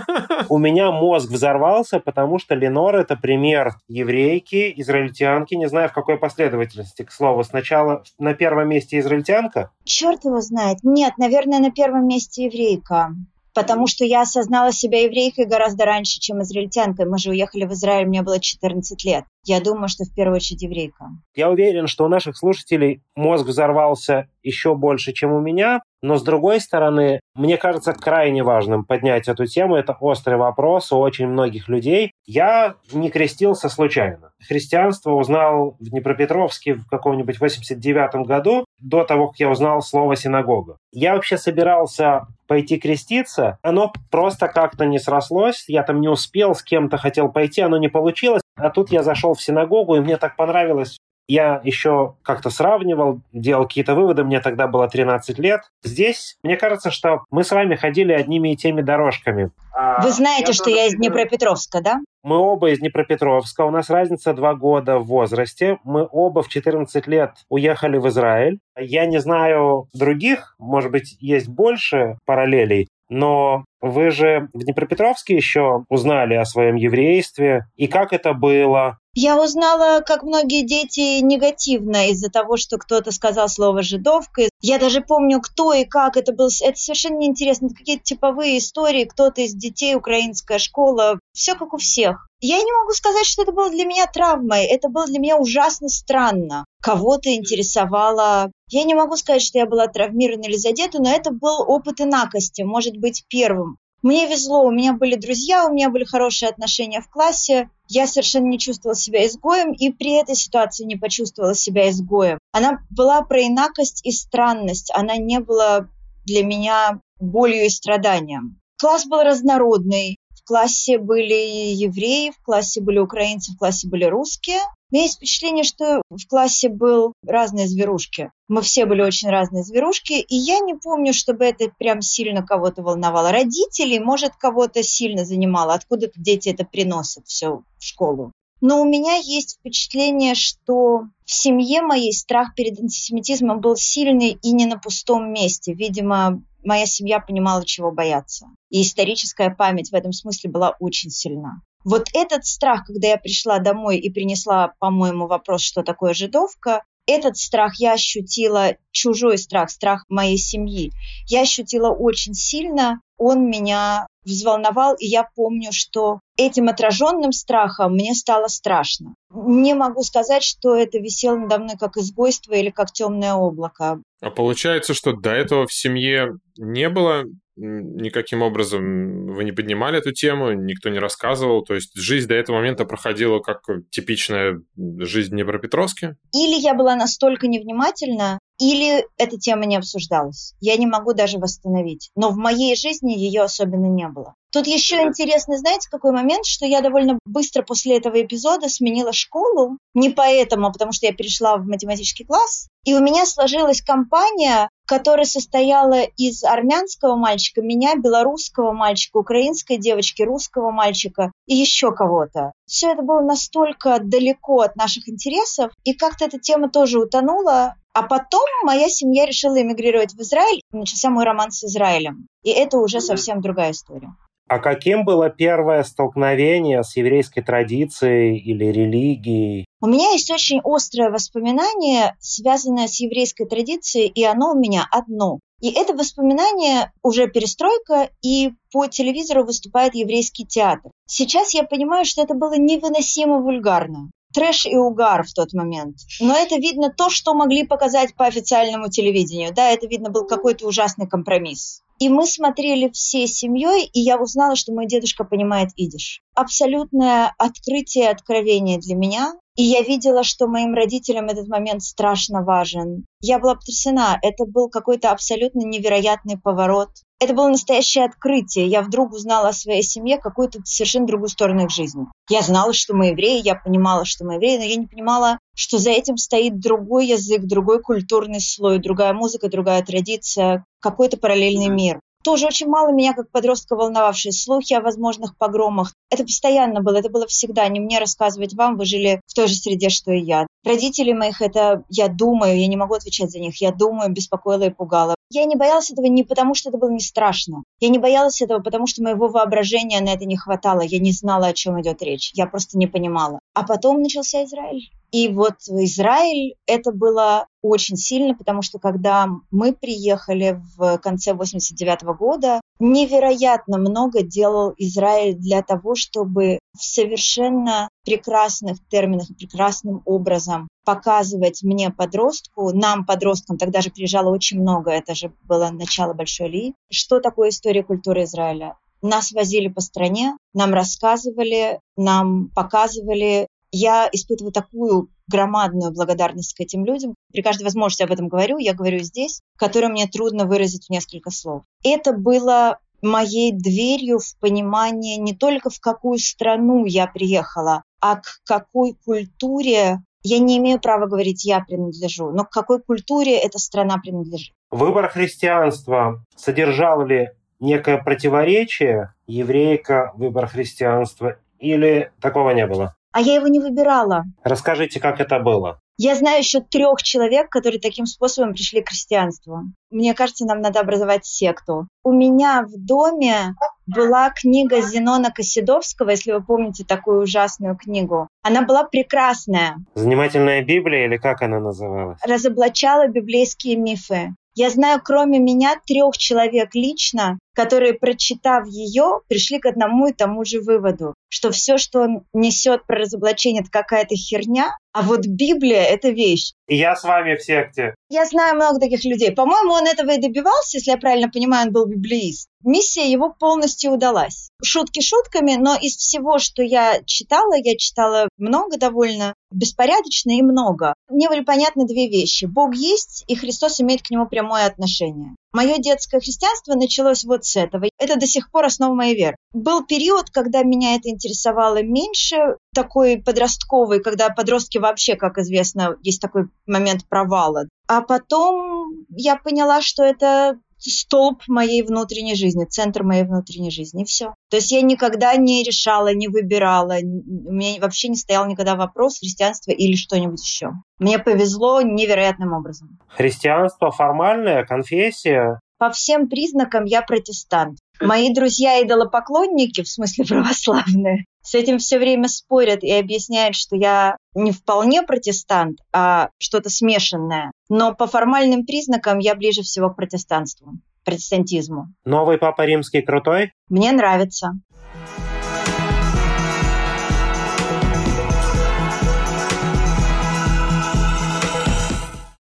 У 0.48 0.58
меня 0.58 0.90
мозг 0.90 1.30
взорвался, 1.30 2.00
потому 2.00 2.38
что 2.38 2.56
Ленор— 2.56 2.96
это 2.96 3.16
пример 3.16 3.74
еврейки, 3.88 4.72
израильтянки, 4.76 5.54
не 5.54 5.68
знаю, 5.68 5.88
в 5.88 5.92
какой 5.92 6.18
последовательности, 6.18 7.04
к 7.04 7.12
слову. 7.12 7.44
Сначала 7.44 8.02
на 8.18 8.34
первом 8.34 8.68
месте 8.68 8.98
израильтянка? 8.98 9.70
Черт 9.84 10.24
его 10.24 10.40
знает. 10.40 10.78
Нет, 10.82 11.14
наверное, 11.16 11.60
на 11.60 11.70
первом 11.70 12.08
месте 12.08 12.46
еврейка 12.46 13.10
потому 13.56 13.86
что 13.86 14.04
я 14.04 14.20
осознала 14.20 14.70
себя 14.70 15.00
еврейкой 15.04 15.46
гораздо 15.46 15.86
раньше, 15.86 16.20
чем 16.20 16.42
израильтянкой. 16.42 17.06
Мы 17.06 17.16
же 17.18 17.30
уехали 17.30 17.64
в 17.64 17.72
Израиль, 17.72 18.06
мне 18.06 18.20
было 18.20 18.38
14 18.38 19.02
лет. 19.04 19.24
Я 19.46 19.60
думаю, 19.60 19.88
что 19.88 20.04
в 20.04 20.12
первую 20.12 20.36
очередь 20.36 20.62
еврейка. 20.62 21.06
Я 21.36 21.48
уверен, 21.48 21.86
что 21.86 22.04
у 22.04 22.08
наших 22.08 22.36
слушателей 22.36 23.00
мозг 23.14 23.46
взорвался 23.46 24.28
еще 24.42 24.74
больше, 24.74 25.12
чем 25.12 25.32
у 25.32 25.40
меня, 25.40 25.82
но 26.02 26.16
с 26.16 26.22
другой 26.22 26.60
стороны, 26.60 27.20
мне 27.34 27.56
кажется 27.56 27.92
крайне 27.92 28.42
важным 28.42 28.84
поднять 28.84 29.28
эту 29.28 29.46
тему. 29.46 29.76
Это 29.76 29.96
острый 29.98 30.36
вопрос 30.36 30.90
у 30.90 30.98
очень 30.98 31.28
многих 31.28 31.68
людей. 31.68 32.12
Я 32.26 32.74
не 32.92 33.08
крестился 33.08 33.68
случайно. 33.68 34.32
Христианство 34.46 35.12
узнал 35.12 35.76
в 35.78 35.90
Днепропетровске 35.90 36.74
в 36.74 36.86
каком-нибудь 36.86 37.40
89 37.40 38.26
году, 38.26 38.64
до 38.80 39.04
того, 39.04 39.28
как 39.28 39.40
я 39.40 39.48
узнал 39.48 39.80
слово 39.80 40.16
«синагога». 40.16 40.76
Я 40.92 41.14
вообще 41.14 41.38
собирался 41.38 42.26
пойти 42.46 42.78
креститься, 42.78 43.58
оно 43.62 43.92
просто 44.10 44.48
как-то 44.48 44.86
не 44.86 44.98
срослось, 44.98 45.64
я 45.68 45.82
там 45.82 46.00
не 46.00 46.08
успел, 46.08 46.54
с 46.54 46.62
кем-то 46.62 46.96
хотел 46.98 47.30
пойти, 47.30 47.60
оно 47.60 47.78
не 47.78 47.88
получилось. 47.88 48.42
А 48.56 48.70
тут 48.70 48.90
я 48.90 49.02
зашел 49.02 49.34
в 49.34 49.42
синагогу, 49.42 49.96
и 49.96 50.00
мне 50.00 50.16
так 50.16 50.36
понравилось. 50.36 50.98
Я 51.28 51.60
еще 51.64 52.14
как-то 52.22 52.50
сравнивал, 52.50 53.20
делал 53.32 53.64
какие-то 53.64 53.96
выводы, 53.96 54.22
мне 54.22 54.40
тогда 54.40 54.68
было 54.68 54.88
13 54.88 55.38
лет. 55.40 55.62
Здесь, 55.82 56.36
мне 56.44 56.56
кажется, 56.56 56.90
что 56.90 57.24
мы 57.30 57.42
с 57.42 57.50
вами 57.50 57.74
ходили 57.74 58.12
одними 58.12 58.52
и 58.52 58.56
теми 58.56 58.80
дорожками. 58.80 59.50
А 59.74 60.00
Вы 60.02 60.12
знаете, 60.12 60.48
я 60.48 60.52
что 60.52 60.70
я 60.70 60.86
из 60.86 60.94
Днепропетровска, 60.94 61.82
да? 61.82 61.96
Мы 62.22 62.36
оба 62.38 62.70
из 62.70 62.78
Днепропетровска, 62.78 63.62
у 63.62 63.70
нас 63.70 63.90
разница 63.90 64.34
два 64.34 64.54
года 64.54 64.98
в 64.98 65.06
возрасте. 65.06 65.78
Мы 65.82 66.08
оба 66.10 66.42
в 66.42 66.48
14 66.48 67.06
лет 67.08 67.32
уехали 67.48 67.98
в 67.98 68.08
Израиль. 68.08 68.60
Я 68.78 69.06
не 69.06 69.18
знаю 69.18 69.88
других, 69.94 70.54
может 70.58 70.92
быть, 70.92 71.16
есть 71.20 71.48
больше 71.48 72.18
параллелей, 72.24 72.88
но 73.08 73.64
вы 73.90 74.10
же 74.10 74.48
в 74.52 74.64
Днепропетровске 74.64 75.36
еще 75.36 75.84
узнали 75.88 76.34
о 76.34 76.44
своем 76.44 76.76
еврействе. 76.76 77.66
И 77.76 77.86
как 77.86 78.12
это 78.12 78.32
было? 78.32 78.98
Я 79.18 79.42
узнала, 79.42 80.02
как 80.02 80.24
многие 80.24 80.62
дети, 80.62 81.20
негативно 81.22 82.10
из-за 82.10 82.30
того, 82.30 82.58
что 82.58 82.76
кто-то 82.76 83.12
сказал 83.12 83.48
слово 83.48 83.80
«жидовка». 83.82 84.42
Я 84.60 84.78
даже 84.78 85.00
помню, 85.00 85.40
кто 85.40 85.72
и 85.72 85.86
как 85.86 86.18
это 86.18 86.34
было. 86.34 86.50
Это 86.62 86.76
совершенно 86.76 87.16
неинтересно. 87.16 87.70
Какие-то 87.70 88.04
типовые 88.04 88.58
истории. 88.58 89.04
Кто-то 89.04 89.40
из 89.40 89.54
детей, 89.54 89.94
украинская 89.94 90.58
школа. 90.58 91.18
Все 91.32 91.54
как 91.54 91.72
у 91.72 91.78
всех. 91.78 92.25
Я 92.40 92.58
не 92.58 92.72
могу 92.80 92.92
сказать, 92.92 93.24
что 93.24 93.42
это 93.42 93.52
было 93.52 93.70
для 93.70 93.84
меня 93.84 94.06
травмой. 94.06 94.64
Это 94.64 94.88
было 94.88 95.06
для 95.06 95.18
меня 95.18 95.36
ужасно 95.38 95.88
странно. 95.88 96.64
Кого-то 96.82 97.34
интересовало... 97.34 98.52
Я 98.68 98.84
не 98.84 98.94
могу 98.94 99.16
сказать, 99.16 99.42
что 99.42 99.58
я 99.58 99.66
была 99.66 99.86
травмирована 99.86 100.44
или 100.46 100.56
задета, 100.56 101.00
но 101.00 101.10
это 101.10 101.30
был 101.30 101.62
опыт 101.66 102.00
инакости, 102.00 102.62
может 102.62 102.96
быть, 102.96 103.24
первым. 103.28 103.78
Мне 104.02 104.26
везло, 104.26 104.62
у 104.62 104.70
меня 104.70 104.92
были 104.92 105.16
друзья, 105.16 105.66
у 105.66 105.72
меня 105.72 105.88
были 105.88 106.04
хорошие 106.04 106.48
отношения 106.48 107.00
в 107.00 107.08
классе. 107.08 107.70
Я 107.88 108.06
совершенно 108.06 108.46
не 108.46 108.58
чувствовала 108.58 108.96
себя 108.96 109.26
изгоем 109.26 109.72
и 109.72 109.90
при 109.90 110.12
этой 110.12 110.34
ситуации 110.34 110.84
не 110.84 110.96
почувствовала 110.96 111.54
себя 111.54 111.88
изгоем. 111.90 112.38
Она 112.52 112.80
была 112.90 113.22
про 113.22 113.46
инакость 113.46 114.04
и 114.04 114.12
странность, 114.12 114.92
она 114.94 115.16
не 115.16 115.40
была 115.40 115.88
для 116.24 116.44
меня 116.44 117.00
болью 117.18 117.64
и 117.64 117.68
страданием. 117.68 118.60
Класс 118.78 119.06
был 119.06 119.22
разнородный, 119.22 120.18
классе 120.46 120.98
были 120.98 121.74
евреи, 121.74 122.30
в 122.30 122.42
классе 122.42 122.80
были 122.80 122.98
украинцы, 122.98 123.52
в 123.52 123.58
классе 123.58 123.88
были 123.88 124.04
русские. 124.04 124.58
У 124.90 124.94
меня 124.94 125.04
есть 125.04 125.16
впечатление, 125.16 125.64
что 125.64 126.00
в 126.08 126.26
классе 126.28 126.68
был 126.68 127.12
разные 127.26 127.66
зверушки. 127.66 128.30
Мы 128.48 128.62
все 128.62 128.86
были 128.86 129.02
очень 129.02 129.28
разные 129.28 129.64
зверушки, 129.64 130.12
и 130.12 130.36
я 130.36 130.60
не 130.60 130.74
помню, 130.74 131.12
чтобы 131.12 131.44
это 131.44 131.70
прям 131.76 132.00
сильно 132.00 132.46
кого-то 132.46 132.82
волновало. 132.82 133.32
Родителей, 133.32 133.98
может, 133.98 134.36
кого-то 134.36 134.82
сильно 134.84 135.24
занимало. 135.24 135.74
Откуда-то 135.74 136.20
дети 136.20 136.50
это 136.50 136.64
приносят 136.64 137.26
все 137.26 137.62
в 137.78 137.84
школу. 137.84 138.32
Но 138.68 138.82
у 138.82 138.84
меня 138.84 139.14
есть 139.14 139.58
впечатление, 139.60 140.34
что 140.34 141.02
в 141.24 141.30
семье 141.30 141.82
моей 141.82 142.12
страх 142.12 142.56
перед 142.56 142.80
антисемитизмом 142.80 143.60
был 143.60 143.76
сильный 143.76 144.36
и 144.42 144.50
не 144.50 144.66
на 144.66 144.76
пустом 144.76 145.32
месте. 145.32 145.72
Видимо, 145.72 146.42
моя 146.64 146.84
семья 146.84 147.20
понимала, 147.20 147.64
чего 147.64 147.92
бояться. 147.92 148.48
И 148.68 148.82
историческая 148.82 149.50
память 149.50 149.90
в 149.90 149.94
этом 149.94 150.10
смысле 150.10 150.50
была 150.50 150.74
очень 150.80 151.10
сильна. 151.10 151.62
Вот 151.84 152.08
этот 152.12 152.44
страх, 152.44 152.86
когда 152.86 153.06
я 153.06 153.18
пришла 153.18 153.60
домой 153.60 153.98
и 153.98 154.10
принесла, 154.10 154.72
по-моему, 154.80 155.28
вопрос, 155.28 155.62
что 155.62 155.84
такое 155.84 156.12
жидовка, 156.12 156.82
этот 157.06 157.36
страх 157.36 157.78
я 157.78 157.92
ощутила, 157.92 158.72
чужой 158.90 159.38
страх, 159.38 159.70
страх 159.70 160.04
моей 160.08 160.38
семьи, 160.38 160.90
я 161.28 161.42
ощутила 161.42 161.90
очень 161.90 162.34
сильно. 162.34 163.00
Он 163.16 163.48
меня 163.48 164.08
взволновал, 164.26 164.94
и 164.98 165.06
я 165.06 165.28
помню, 165.34 165.70
что 165.72 166.20
этим 166.36 166.68
отраженным 166.68 167.32
страхом 167.32 167.94
мне 167.94 168.14
стало 168.14 168.48
страшно. 168.48 169.14
Не 169.30 169.74
могу 169.74 170.02
сказать, 170.02 170.42
что 170.42 170.74
это 170.74 170.98
висело 170.98 171.36
надо 171.36 171.58
мной 171.58 171.76
как 171.78 171.96
изгойство 171.96 172.54
или 172.54 172.70
как 172.70 172.92
темное 172.92 173.34
облако. 173.34 174.02
А 174.20 174.30
получается, 174.30 174.92
что 174.94 175.12
до 175.12 175.30
этого 175.30 175.66
в 175.66 175.72
семье 175.72 176.34
не 176.58 176.88
было 176.88 177.24
никаким 177.56 178.42
образом 178.42 179.26
вы 179.26 179.44
не 179.44 179.52
поднимали 179.52 179.98
эту 179.98 180.12
тему, 180.12 180.52
никто 180.52 180.88
не 180.88 180.98
рассказывал. 180.98 181.64
То 181.64 181.74
есть 181.74 181.96
жизнь 181.96 182.28
до 182.28 182.34
этого 182.34 182.56
момента 182.56 182.84
проходила 182.84 183.40
как 183.40 183.62
типичная 183.90 184.62
жизнь 184.76 185.30
в 185.30 185.34
Днепропетровске? 185.34 186.16
Или 186.32 186.60
я 186.60 186.74
была 186.74 186.96
настолько 186.96 187.48
невнимательна, 187.48 188.38
или 188.58 189.06
эта 189.18 189.38
тема 189.38 189.66
не 189.66 189.76
обсуждалась. 189.76 190.54
Я 190.60 190.76
не 190.76 190.86
могу 190.86 191.12
даже 191.12 191.38
восстановить. 191.38 192.10
Но 192.14 192.30
в 192.30 192.36
моей 192.36 192.76
жизни 192.76 193.12
ее 193.12 193.42
особенно 193.42 193.86
не 193.86 194.08
было. 194.08 194.34
Тут 194.56 194.66
еще 194.66 195.02
интересно, 195.02 195.58
знаете, 195.58 195.86
какой 195.90 196.12
момент, 196.12 196.46
что 196.46 196.64
я 196.64 196.80
довольно 196.80 197.18
быстро 197.26 197.60
после 197.60 197.98
этого 197.98 198.22
эпизода 198.22 198.70
сменила 198.70 199.12
школу. 199.12 199.76
Не 199.92 200.08
поэтому, 200.08 200.68
а 200.68 200.72
потому 200.72 200.92
что 200.92 201.04
я 201.04 201.12
перешла 201.12 201.58
в 201.58 201.66
математический 201.66 202.24
класс. 202.24 202.66
И 202.86 202.94
у 202.94 203.00
меня 203.00 203.26
сложилась 203.26 203.82
компания, 203.82 204.70
которая 204.86 205.26
состояла 205.26 206.04
из 206.16 206.42
армянского 206.42 207.16
мальчика, 207.16 207.60
меня, 207.60 207.96
белорусского 207.96 208.72
мальчика, 208.72 209.18
украинской 209.18 209.76
девочки, 209.76 210.22
русского 210.22 210.70
мальчика 210.70 211.32
и 211.46 211.54
еще 211.54 211.92
кого-то. 211.92 212.52
Все 212.64 212.92
это 212.92 213.02
было 213.02 213.20
настолько 213.20 213.98
далеко 214.00 214.60
от 214.60 214.74
наших 214.74 215.06
интересов, 215.10 215.70
и 215.84 215.92
как-то 215.92 216.24
эта 216.24 216.38
тема 216.38 216.70
тоже 216.70 216.98
утонула. 216.98 217.74
А 217.92 218.02
потом 218.02 218.46
моя 218.64 218.88
семья 218.88 219.26
решила 219.26 219.60
эмигрировать 219.60 220.14
в 220.14 220.20
Израиль, 220.22 220.62
начался 220.72 221.10
мой 221.10 221.24
роман 221.24 221.50
с 221.50 221.62
Израилем. 221.64 222.26
И 222.42 222.50
это 222.50 222.78
уже 222.78 223.02
совсем 223.02 223.42
другая 223.42 223.72
история. 223.72 224.14
А 224.48 224.60
каким 224.60 225.04
было 225.04 225.28
первое 225.28 225.82
столкновение 225.82 226.84
с 226.84 226.96
еврейской 226.96 227.40
традицией 227.42 228.38
или 228.38 228.66
религией? 228.66 229.66
У 229.80 229.86
меня 229.86 230.12
есть 230.12 230.30
очень 230.30 230.60
острое 230.62 231.10
воспоминание, 231.10 232.14
связанное 232.20 232.86
с 232.86 233.00
еврейской 233.00 233.46
традицией, 233.46 234.06
и 234.06 234.24
оно 234.24 234.52
у 234.52 234.58
меня 234.58 234.86
одно. 234.92 235.40
И 235.60 235.70
это 235.70 235.94
воспоминание 235.94 236.92
уже 237.02 237.28
перестройка, 237.28 238.10
и 238.22 238.52
по 238.72 238.86
телевизору 238.86 239.44
выступает 239.44 239.94
еврейский 239.94 240.46
театр. 240.46 240.92
Сейчас 241.06 241.52
я 241.54 241.64
понимаю, 241.64 242.04
что 242.04 242.22
это 242.22 242.34
было 242.34 242.56
невыносимо 242.56 243.40
вульгарно. 243.40 244.10
трэш 244.34 244.66
и 244.66 244.76
угар 244.76 245.24
в 245.24 245.32
тот 245.32 245.54
момент. 245.54 245.96
Но 246.20 246.36
это 246.36 246.56
видно 246.56 246.92
то, 246.96 247.08
что 247.08 247.32
могли 247.34 247.66
показать 247.66 248.14
по 248.14 248.26
официальному 248.26 248.90
телевидению. 248.90 249.54
Да, 249.54 249.70
это 249.70 249.86
видно 249.86 250.10
был 250.10 250.26
какой-то 250.26 250.66
ужасный 250.66 251.08
компромисс. 251.08 251.82
И 251.98 252.08
мы 252.08 252.26
смотрели 252.26 252.90
всей 252.90 253.26
семьей, 253.26 253.86
и 253.86 254.00
я 254.00 254.20
узнала, 254.20 254.54
что 254.54 254.72
мой 254.72 254.86
дедушка 254.86 255.24
понимает 255.24 255.70
идиш. 255.76 256.20
Абсолютное 256.34 257.34
открытие, 257.38 258.10
откровение 258.10 258.78
для 258.78 258.94
меня. 258.94 259.32
И 259.56 259.62
я 259.62 259.80
видела, 259.80 260.22
что 260.22 260.48
моим 260.48 260.74
родителям 260.74 261.26
этот 261.26 261.48
момент 261.48 261.82
страшно 261.82 262.42
важен. 262.42 263.06
Я 263.20 263.38
была 263.38 263.54
потрясена. 263.54 264.18
Это 264.20 264.44
был 264.44 264.68
какой-то 264.68 265.10
абсолютно 265.10 265.60
невероятный 265.60 266.38
поворот. 266.38 266.90
Это 267.18 267.32
было 267.32 267.48
настоящее 267.48 268.04
открытие. 268.04 268.66
Я 268.66 268.82
вдруг 268.82 269.12
узнала 269.12 269.48
о 269.48 269.52
своей 269.54 269.82
семье 269.82 270.18
какую-то 270.18 270.60
совершенно 270.64 271.06
другую 271.06 271.28
сторону 271.28 271.64
их 271.64 271.70
жизни. 271.70 272.04
Я 272.28 272.42
знала, 272.42 272.74
что 272.74 272.94
мы 272.94 273.08
евреи, 273.08 273.40
я 273.42 273.54
понимала, 273.54 274.04
что 274.04 274.24
мы 274.24 274.34
евреи, 274.34 274.58
но 274.58 274.64
я 274.64 274.76
не 274.76 274.86
понимала, 274.86 275.38
что 275.54 275.78
за 275.78 275.90
этим 275.90 276.18
стоит 276.18 276.60
другой 276.60 277.06
язык, 277.06 277.42
другой 277.44 277.80
культурный 277.80 278.40
слой, 278.40 278.78
другая 278.78 279.14
музыка, 279.14 279.48
другая 279.48 279.82
традиция, 279.82 280.64
какой-то 280.80 281.16
параллельный 281.16 281.68
мир 281.68 282.00
тоже 282.26 282.46
очень 282.46 282.66
мало 282.66 282.90
меня 282.90 283.14
как 283.14 283.30
подростка 283.30 283.76
волновавшие 283.76 284.32
слухи 284.32 284.74
о 284.74 284.80
возможных 284.80 285.38
погромах. 285.38 285.94
Это 286.10 286.24
постоянно 286.24 286.82
было, 286.82 286.96
это 286.96 287.08
было 287.08 287.28
всегда. 287.28 287.68
Не 287.68 287.78
мне 287.78 288.00
рассказывать 288.00 288.52
вам, 288.54 288.76
вы 288.76 288.84
жили 288.84 289.20
в 289.26 289.34
той 289.34 289.46
же 289.46 289.54
среде, 289.54 289.90
что 289.90 290.10
и 290.10 290.22
я. 290.22 290.48
Родители 290.64 291.12
моих, 291.12 291.40
это 291.40 291.84
я 291.88 292.08
думаю, 292.08 292.58
я 292.58 292.66
не 292.66 292.76
могу 292.76 292.94
отвечать 292.94 293.30
за 293.30 293.38
них, 293.38 293.60
я 293.60 293.70
думаю, 293.70 294.10
беспокоила 294.10 294.64
и 294.64 294.70
пугала. 294.70 295.14
Я 295.30 295.44
не 295.44 295.56
боялась 295.56 295.90
этого 295.90 296.06
не 296.06 296.22
потому, 296.22 296.54
что 296.54 296.68
это 296.68 296.78
было 296.78 296.90
не 296.90 297.00
страшно. 297.00 297.64
Я 297.80 297.88
не 297.88 297.98
боялась 297.98 298.40
этого, 298.40 298.60
потому 298.60 298.86
что 298.86 299.02
моего 299.02 299.28
воображения 299.28 300.00
на 300.00 300.10
это 300.10 300.24
не 300.24 300.36
хватало. 300.36 300.82
Я 300.82 300.98
не 300.98 301.12
знала, 301.12 301.48
о 301.48 301.52
чем 301.52 301.80
идет 301.80 302.02
речь. 302.02 302.30
Я 302.34 302.46
просто 302.46 302.78
не 302.78 302.86
понимала. 302.86 303.40
А 303.54 303.64
потом 303.64 304.02
начался 304.02 304.44
Израиль. 304.44 304.90
И 305.10 305.28
вот 305.28 305.54
Израиль 305.68 306.54
это 306.66 306.92
было 306.92 307.46
очень 307.62 307.96
сильно, 307.96 308.34
потому 308.34 308.62
что 308.62 308.78
когда 308.78 309.28
мы 309.50 309.72
приехали 309.72 310.60
в 310.76 310.98
конце 310.98 311.32
89 311.32 312.02
-го 312.02 312.16
года, 312.16 312.60
невероятно 312.78 313.78
много 313.78 314.22
делал 314.22 314.74
Израиль 314.78 315.34
для 315.34 315.62
того, 315.62 315.94
чтобы 315.94 316.58
в 316.76 316.84
совершенно 316.84 317.88
прекрасных 318.04 318.78
терминах 318.88 319.28
прекрасным 319.38 320.02
образом 320.04 320.68
показывать 320.86 321.64
мне, 321.64 321.90
подростку, 321.90 322.72
нам, 322.72 323.04
подросткам, 323.04 323.58
тогда 323.58 323.82
же 323.82 323.90
приезжало 323.90 324.30
очень 324.32 324.60
много, 324.60 324.92
это 324.92 325.14
же 325.14 325.32
было 325.42 325.68
начало 325.70 326.14
Большой 326.14 326.48
Ли, 326.48 326.74
что 326.90 327.20
такое 327.20 327.50
история 327.50 327.82
культуры 327.82 328.22
Израиля. 328.22 328.78
Нас 329.02 329.32
возили 329.32 329.68
по 329.68 329.80
стране, 329.80 330.36
нам 330.54 330.72
рассказывали, 330.72 331.80
нам 331.96 332.48
показывали 332.54 333.48
я 333.72 334.08
испытываю 334.10 334.52
такую 334.52 335.10
громадную 335.28 335.92
благодарность 335.92 336.54
к 336.54 336.60
этим 336.60 336.84
людям. 336.84 337.14
При 337.32 337.42
каждой 337.42 337.64
возможности 337.64 338.04
об 338.04 338.12
этом 338.12 338.28
говорю, 338.28 338.58
я 338.58 338.72
говорю 338.72 339.00
здесь, 339.00 339.40
которую 339.58 339.90
мне 339.90 340.06
трудно 340.06 340.46
выразить 340.46 340.86
в 340.86 340.90
несколько 340.90 341.30
слов. 341.30 341.64
Это 341.84 342.12
было 342.12 342.78
моей 343.02 343.52
дверью 343.52 344.18
в 344.18 344.38
понимание 344.38 345.16
не 345.16 345.34
только 345.34 345.68
в 345.68 345.80
какую 345.80 346.18
страну 346.18 346.86
я 346.86 347.06
приехала, 347.06 347.82
а 348.00 348.16
к 348.16 348.40
какой 348.44 348.96
культуре 349.04 350.00
я 350.26 350.38
не 350.38 350.58
имею 350.58 350.80
права 350.80 351.06
говорить 351.06 351.44
«я 351.44 351.60
принадлежу», 351.60 352.30
но 352.30 352.44
к 352.44 352.50
какой 352.50 352.82
культуре 352.82 353.38
эта 353.38 353.58
страна 353.58 353.96
принадлежит. 354.02 354.54
Выбор 354.70 355.08
христианства 355.08 356.24
содержал 356.34 357.06
ли 357.06 357.30
некое 357.60 357.98
противоречие 357.98 359.14
еврейка, 359.26 360.12
выбор 360.16 360.46
христианства, 360.46 361.36
или 361.58 362.12
такого 362.20 362.50
не 362.50 362.66
было? 362.66 362.96
а 363.16 363.20
я 363.22 363.36
его 363.36 363.48
не 363.48 363.60
выбирала. 363.60 364.24
Расскажите, 364.44 365.00
как 365.00 365.20
это 365.20 365.38
было? 365.38 365.80
Я 365.98 366.14
знаю 366.14 366.38
еще 366.38 366.60
трех 366.60 367.02
человек, 367.02 367.48
которые 367.48 367.80
таким 367.80 368.04
способом 368.04 368.52
пришли 368.52 368.82
к 368.82 368.88
христианству. 368.90 369.62
Мне 369.90 370.12
кажется, 370.12 370.44
нам 370.44 370.60
надо 370.60 370.80
образовать 370.80 371.24
секту. 371.24 371.88
У 372.04 372.12
меня 372.12 372.66
в 372.66 372.76
доме 372.76 373.54
была 373.86 374.30
книга 374.30 374.82
Зенона 374.82 375.30
Косидовского, 375.30 376.10
если 376.10 376.32
вы 376.32 376.42
помните 376.42 376.84
такую 376.84 377.22
ужасную 377.22 377.76
книгу. 377.76 378.28
Она 378.42 378.62
была 378.62 378.84
прекрасная. 378.84 379.76
Занимательная 379.94 380.62
Библия 380.62 381.06
или 381.06 381.16
как 381.16 381.40
она 381.40 381.60
называлась? 381.60 382.18
Разоблачала 382.22 383.08
библейские 383.08 383.76
мифы. 383.76 384.34
Я 384.54 384.70
знаю, 384.70 385.00
кроме 385.02 385.38
меня, 385.38 385.80
трех 385.86 386.16
человек 386.18 386.74
лично, 386.74 387.38
которые, 387.56 387.94
прочитав 387.94 388.66
ее, 388.68 389.20
пришли 389.28 389.58
к 389.58 389.66
одному 389.66 390.08
и 390.08 390.12
тому 390.12 390.44
же 390.44 390.60
выводу, 390.60 391.14
что 391.28 391.50
все, 391.50 391.78
что 391.78 392.02
он 392.02 392.22
несет 392.34 392.86
про 392.86 392.98
разоблачение, 392.98 393.62
это 393.62 393.70
какая-то 393.70 394.14
херня, 394.14 394.76
а 394.92 395.02
вот 395.02 395.26
Библия– 395.26 395.82
это 395.84 396.10
вещь. 396.10 396.52
И 396.68 396.76
я 396.76 396.94
с 396.96 397.02
вами 397.02 397.36
в 397.36 397.42
секте. 397.42 397.94
Я 398.08 398.26
знаю 398.26 398.56
много 398.56 398.78
таких 398.78 399.04
людей. 399.04 399.32
По-моему, 399.32 399.72
он 399.72 399.86
этого 399.86 400.12
и 400.12 400.20
добивался, 400.20 400.78
если 400.78 400.90
я 400.90 400.96
правильно 400.96 401.30
понимаю, 401.30 401.66
он 401.66 401.72
был 401.72 401.86
библеист. 401.86 402.48
Миссия 402.64 403.10
его 403.10 403.32
полностью 403.32 403.92
удалась. 403.92 404.48
Шутки 404.62 405.00
шутками, 405.00 405.56
но 405.56 405.76
из 405.76 405.96
всего, 405.96 406.38
что 406.38 406.62
я 406.62 407.00
читала, 407.04 407.54
я 407.56 407.76
читала 407.76 408.28
много 408.38 408.78
довольно, 408.78 409.34
беспорядочно 409.50 410.30
и 410.30 410.42
много. 410.42 410.94
Мне 411.08 411.28
были 411.28 411.40
понятны 411.40 411.86
две 411.86 412.08
вещи. 412.08 412.46
Бог 412.46 412.74
есть, 412.74 413.24
и 413.28 413.34
Христос 413.34 413.80
имеет 413.80 414.02
к 414.02 414.10
нему 414.10 414.26
прямое 414.26 414.66
отношение. 414.66 415.36
Мое 415.56 415.78
детское 415.78 416.20
христианство 416.20 416.74
началось 416.74 417.24
вот 417.24 417.46
с 417.46 417.56
этого. 417.56 417.86
Это 417.96 418.18
до 418.20 418.26
сих 418.26 418.50
пор 418.50 418.66
основа 418.66 418.94
моей 418.94 419.16
веры. 419.16 419.36
Был 419.54 419.86
период, 419.86 420.28
когда 420.30 420.62
меня 420.62 420.96
это 420.96 421.08
интересовало 421.08 421.82
меньше, 421.82 422.36
такой 422.74 423.22
подростковый, 423.24 424.02
когда 424.02 424.28
подростки 424.28 424.76
вообще, 424.76 425.16
как 425.16 425.38
известно, 425.38 425.96
есть 426.02 426.20
такой 426.20 426.50
момент 426.66 427.08
провала. 427.08 427.68
А 427.88 428.02
потом 428.02 429.06
я 429.08 429.36
поняла, 429.36 429.80
что 429.80 430.02
это 430.02 430.58
столб 430.78 431.42
моей 431.48 431.82
внутренней 431.82 432.34
жизни, 432.34 432.64
центр 432.64 433.02
моей 433.02 433.24
внутренней 433.24 433.70
жизни, 433.70 434.02
и 434.02 434.06
все. 434.06 434.34
То 434.50 434.56
есть 434.56 434.70
я 434.70 434.82
никогда 434.82 435.34
не 435.36 435.62
решала, 435.62 436.14
не 436.14 436.28
выбирала, 436.28 436.96
у 437.02 437.52
меня 437.52 437.80
вообще 437.80 438.08
не 438.08 438.16
стоял 438.16 438.46
никогда 438.46 438.76
вопрос 438.76 439.18
христианства 439.18 439.72
или 439.72 439.96
что-нибудь 439.96 440.42
еще. 440.42 440.70
Мне 440.98 441.18
повезло 441.18 441.82
невероятным 441.82 442.52
образом. 442.52 442.98
Христианство 443.08 443.90
формальная 443.90 444.64
конфессия? 444.64 445.60
По 445.78 445.90
всем 445.90 446.28
признакам 446.28 446.84
я 446.84 447.02
протестант. 447.02 447.78
Мои 448.00 448.32
друзья 448.32 448.82
идолопоклонники, 448.82 449.82
в 449.82 449.88
смысле 449.88 450.24
православные, 450.24 451.24
с 451.42 451.54
этим 451.54 451.78
все 451.78 451.98
время 451.98 452.28
спорят 452.28 452.82
и 452.82 452.90
объясняют, 452.90 453.56
что 453.56 453.76
я 453.76 454.16
не 454.34 454.52
вполне 454.52 455.02
протестант, 455.02 455.78
а 455.92 456.30
что-то 456.38 456.70
смешанное. 456.70 457.52
Но 457.68 457.94
по 457.94 458.06
формальным 458.06 458.64
признакам 458.64 459.18
я 459.18 459.34
ближе 459.34 459.62
всего 459.62 459.90
к 459.90 459.96
протестанству, 459.96 460.72
протестантизму. 461.04 461.86
Новый 462.04 462.38
Папа 462.38 462.64
Римский 462.64 463.02
крутой? 463.02 463.52
Мне 463.68 463.92
нравится. 463.92 464.52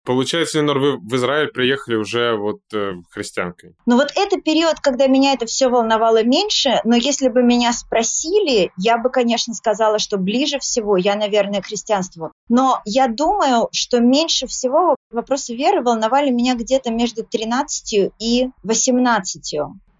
Получается, 0.04 0.58
Ленор, 0.58 0.78
вы 0.78 0.98
в 0.98 1.14
Израиль 1.14 1.48
приехали 1.48 1.94
уже 1.94 2.36
вот 2.36 2.60
э, 2.74 2.94
христианкой. 3.10 3.74
Ну 3.86 3.96
вот 3.96 4.10
это 4.16 4.40
период, 4.40 4.80
когда 4.80 5.06
меня 5.06 5.32
это 5.32 5.46
все 5.46 5.68
волновало 5.68 6.24
меньше, 6.24 6.80
но 6.84 6.96
если 6.96 7.28
бы 7.28 7.42
меня 7.42 7.72
спросили, 7.72 8.72
я 8.76 8.98
бы, 8.98 9.10
конечно, 9.10 9.54
сказала, 9.54 9.98
что 10.00 10.18
ближе 10.18 10.58
всего 10.58 10.96
я, 10.96 11.14
наверное, 11.14 11.60
к 11.60 11.66
христианству. 11.66 12.32
Но 12.48 12.80
я 12.84 13.06
думаю, 13.06 13.68
что 13.70 14.00
меньше 14.00 14.46
всего 14.48 14.96
вопросы 15.10 15.54
веры 15.54 15.82
волновали 15.82 16.30
меня 16.30 16.56
где-то 16.56 16.90
между 16.90 17.24
13 17.24 18.12
и 18.18 18.48
18. 18.64 19.58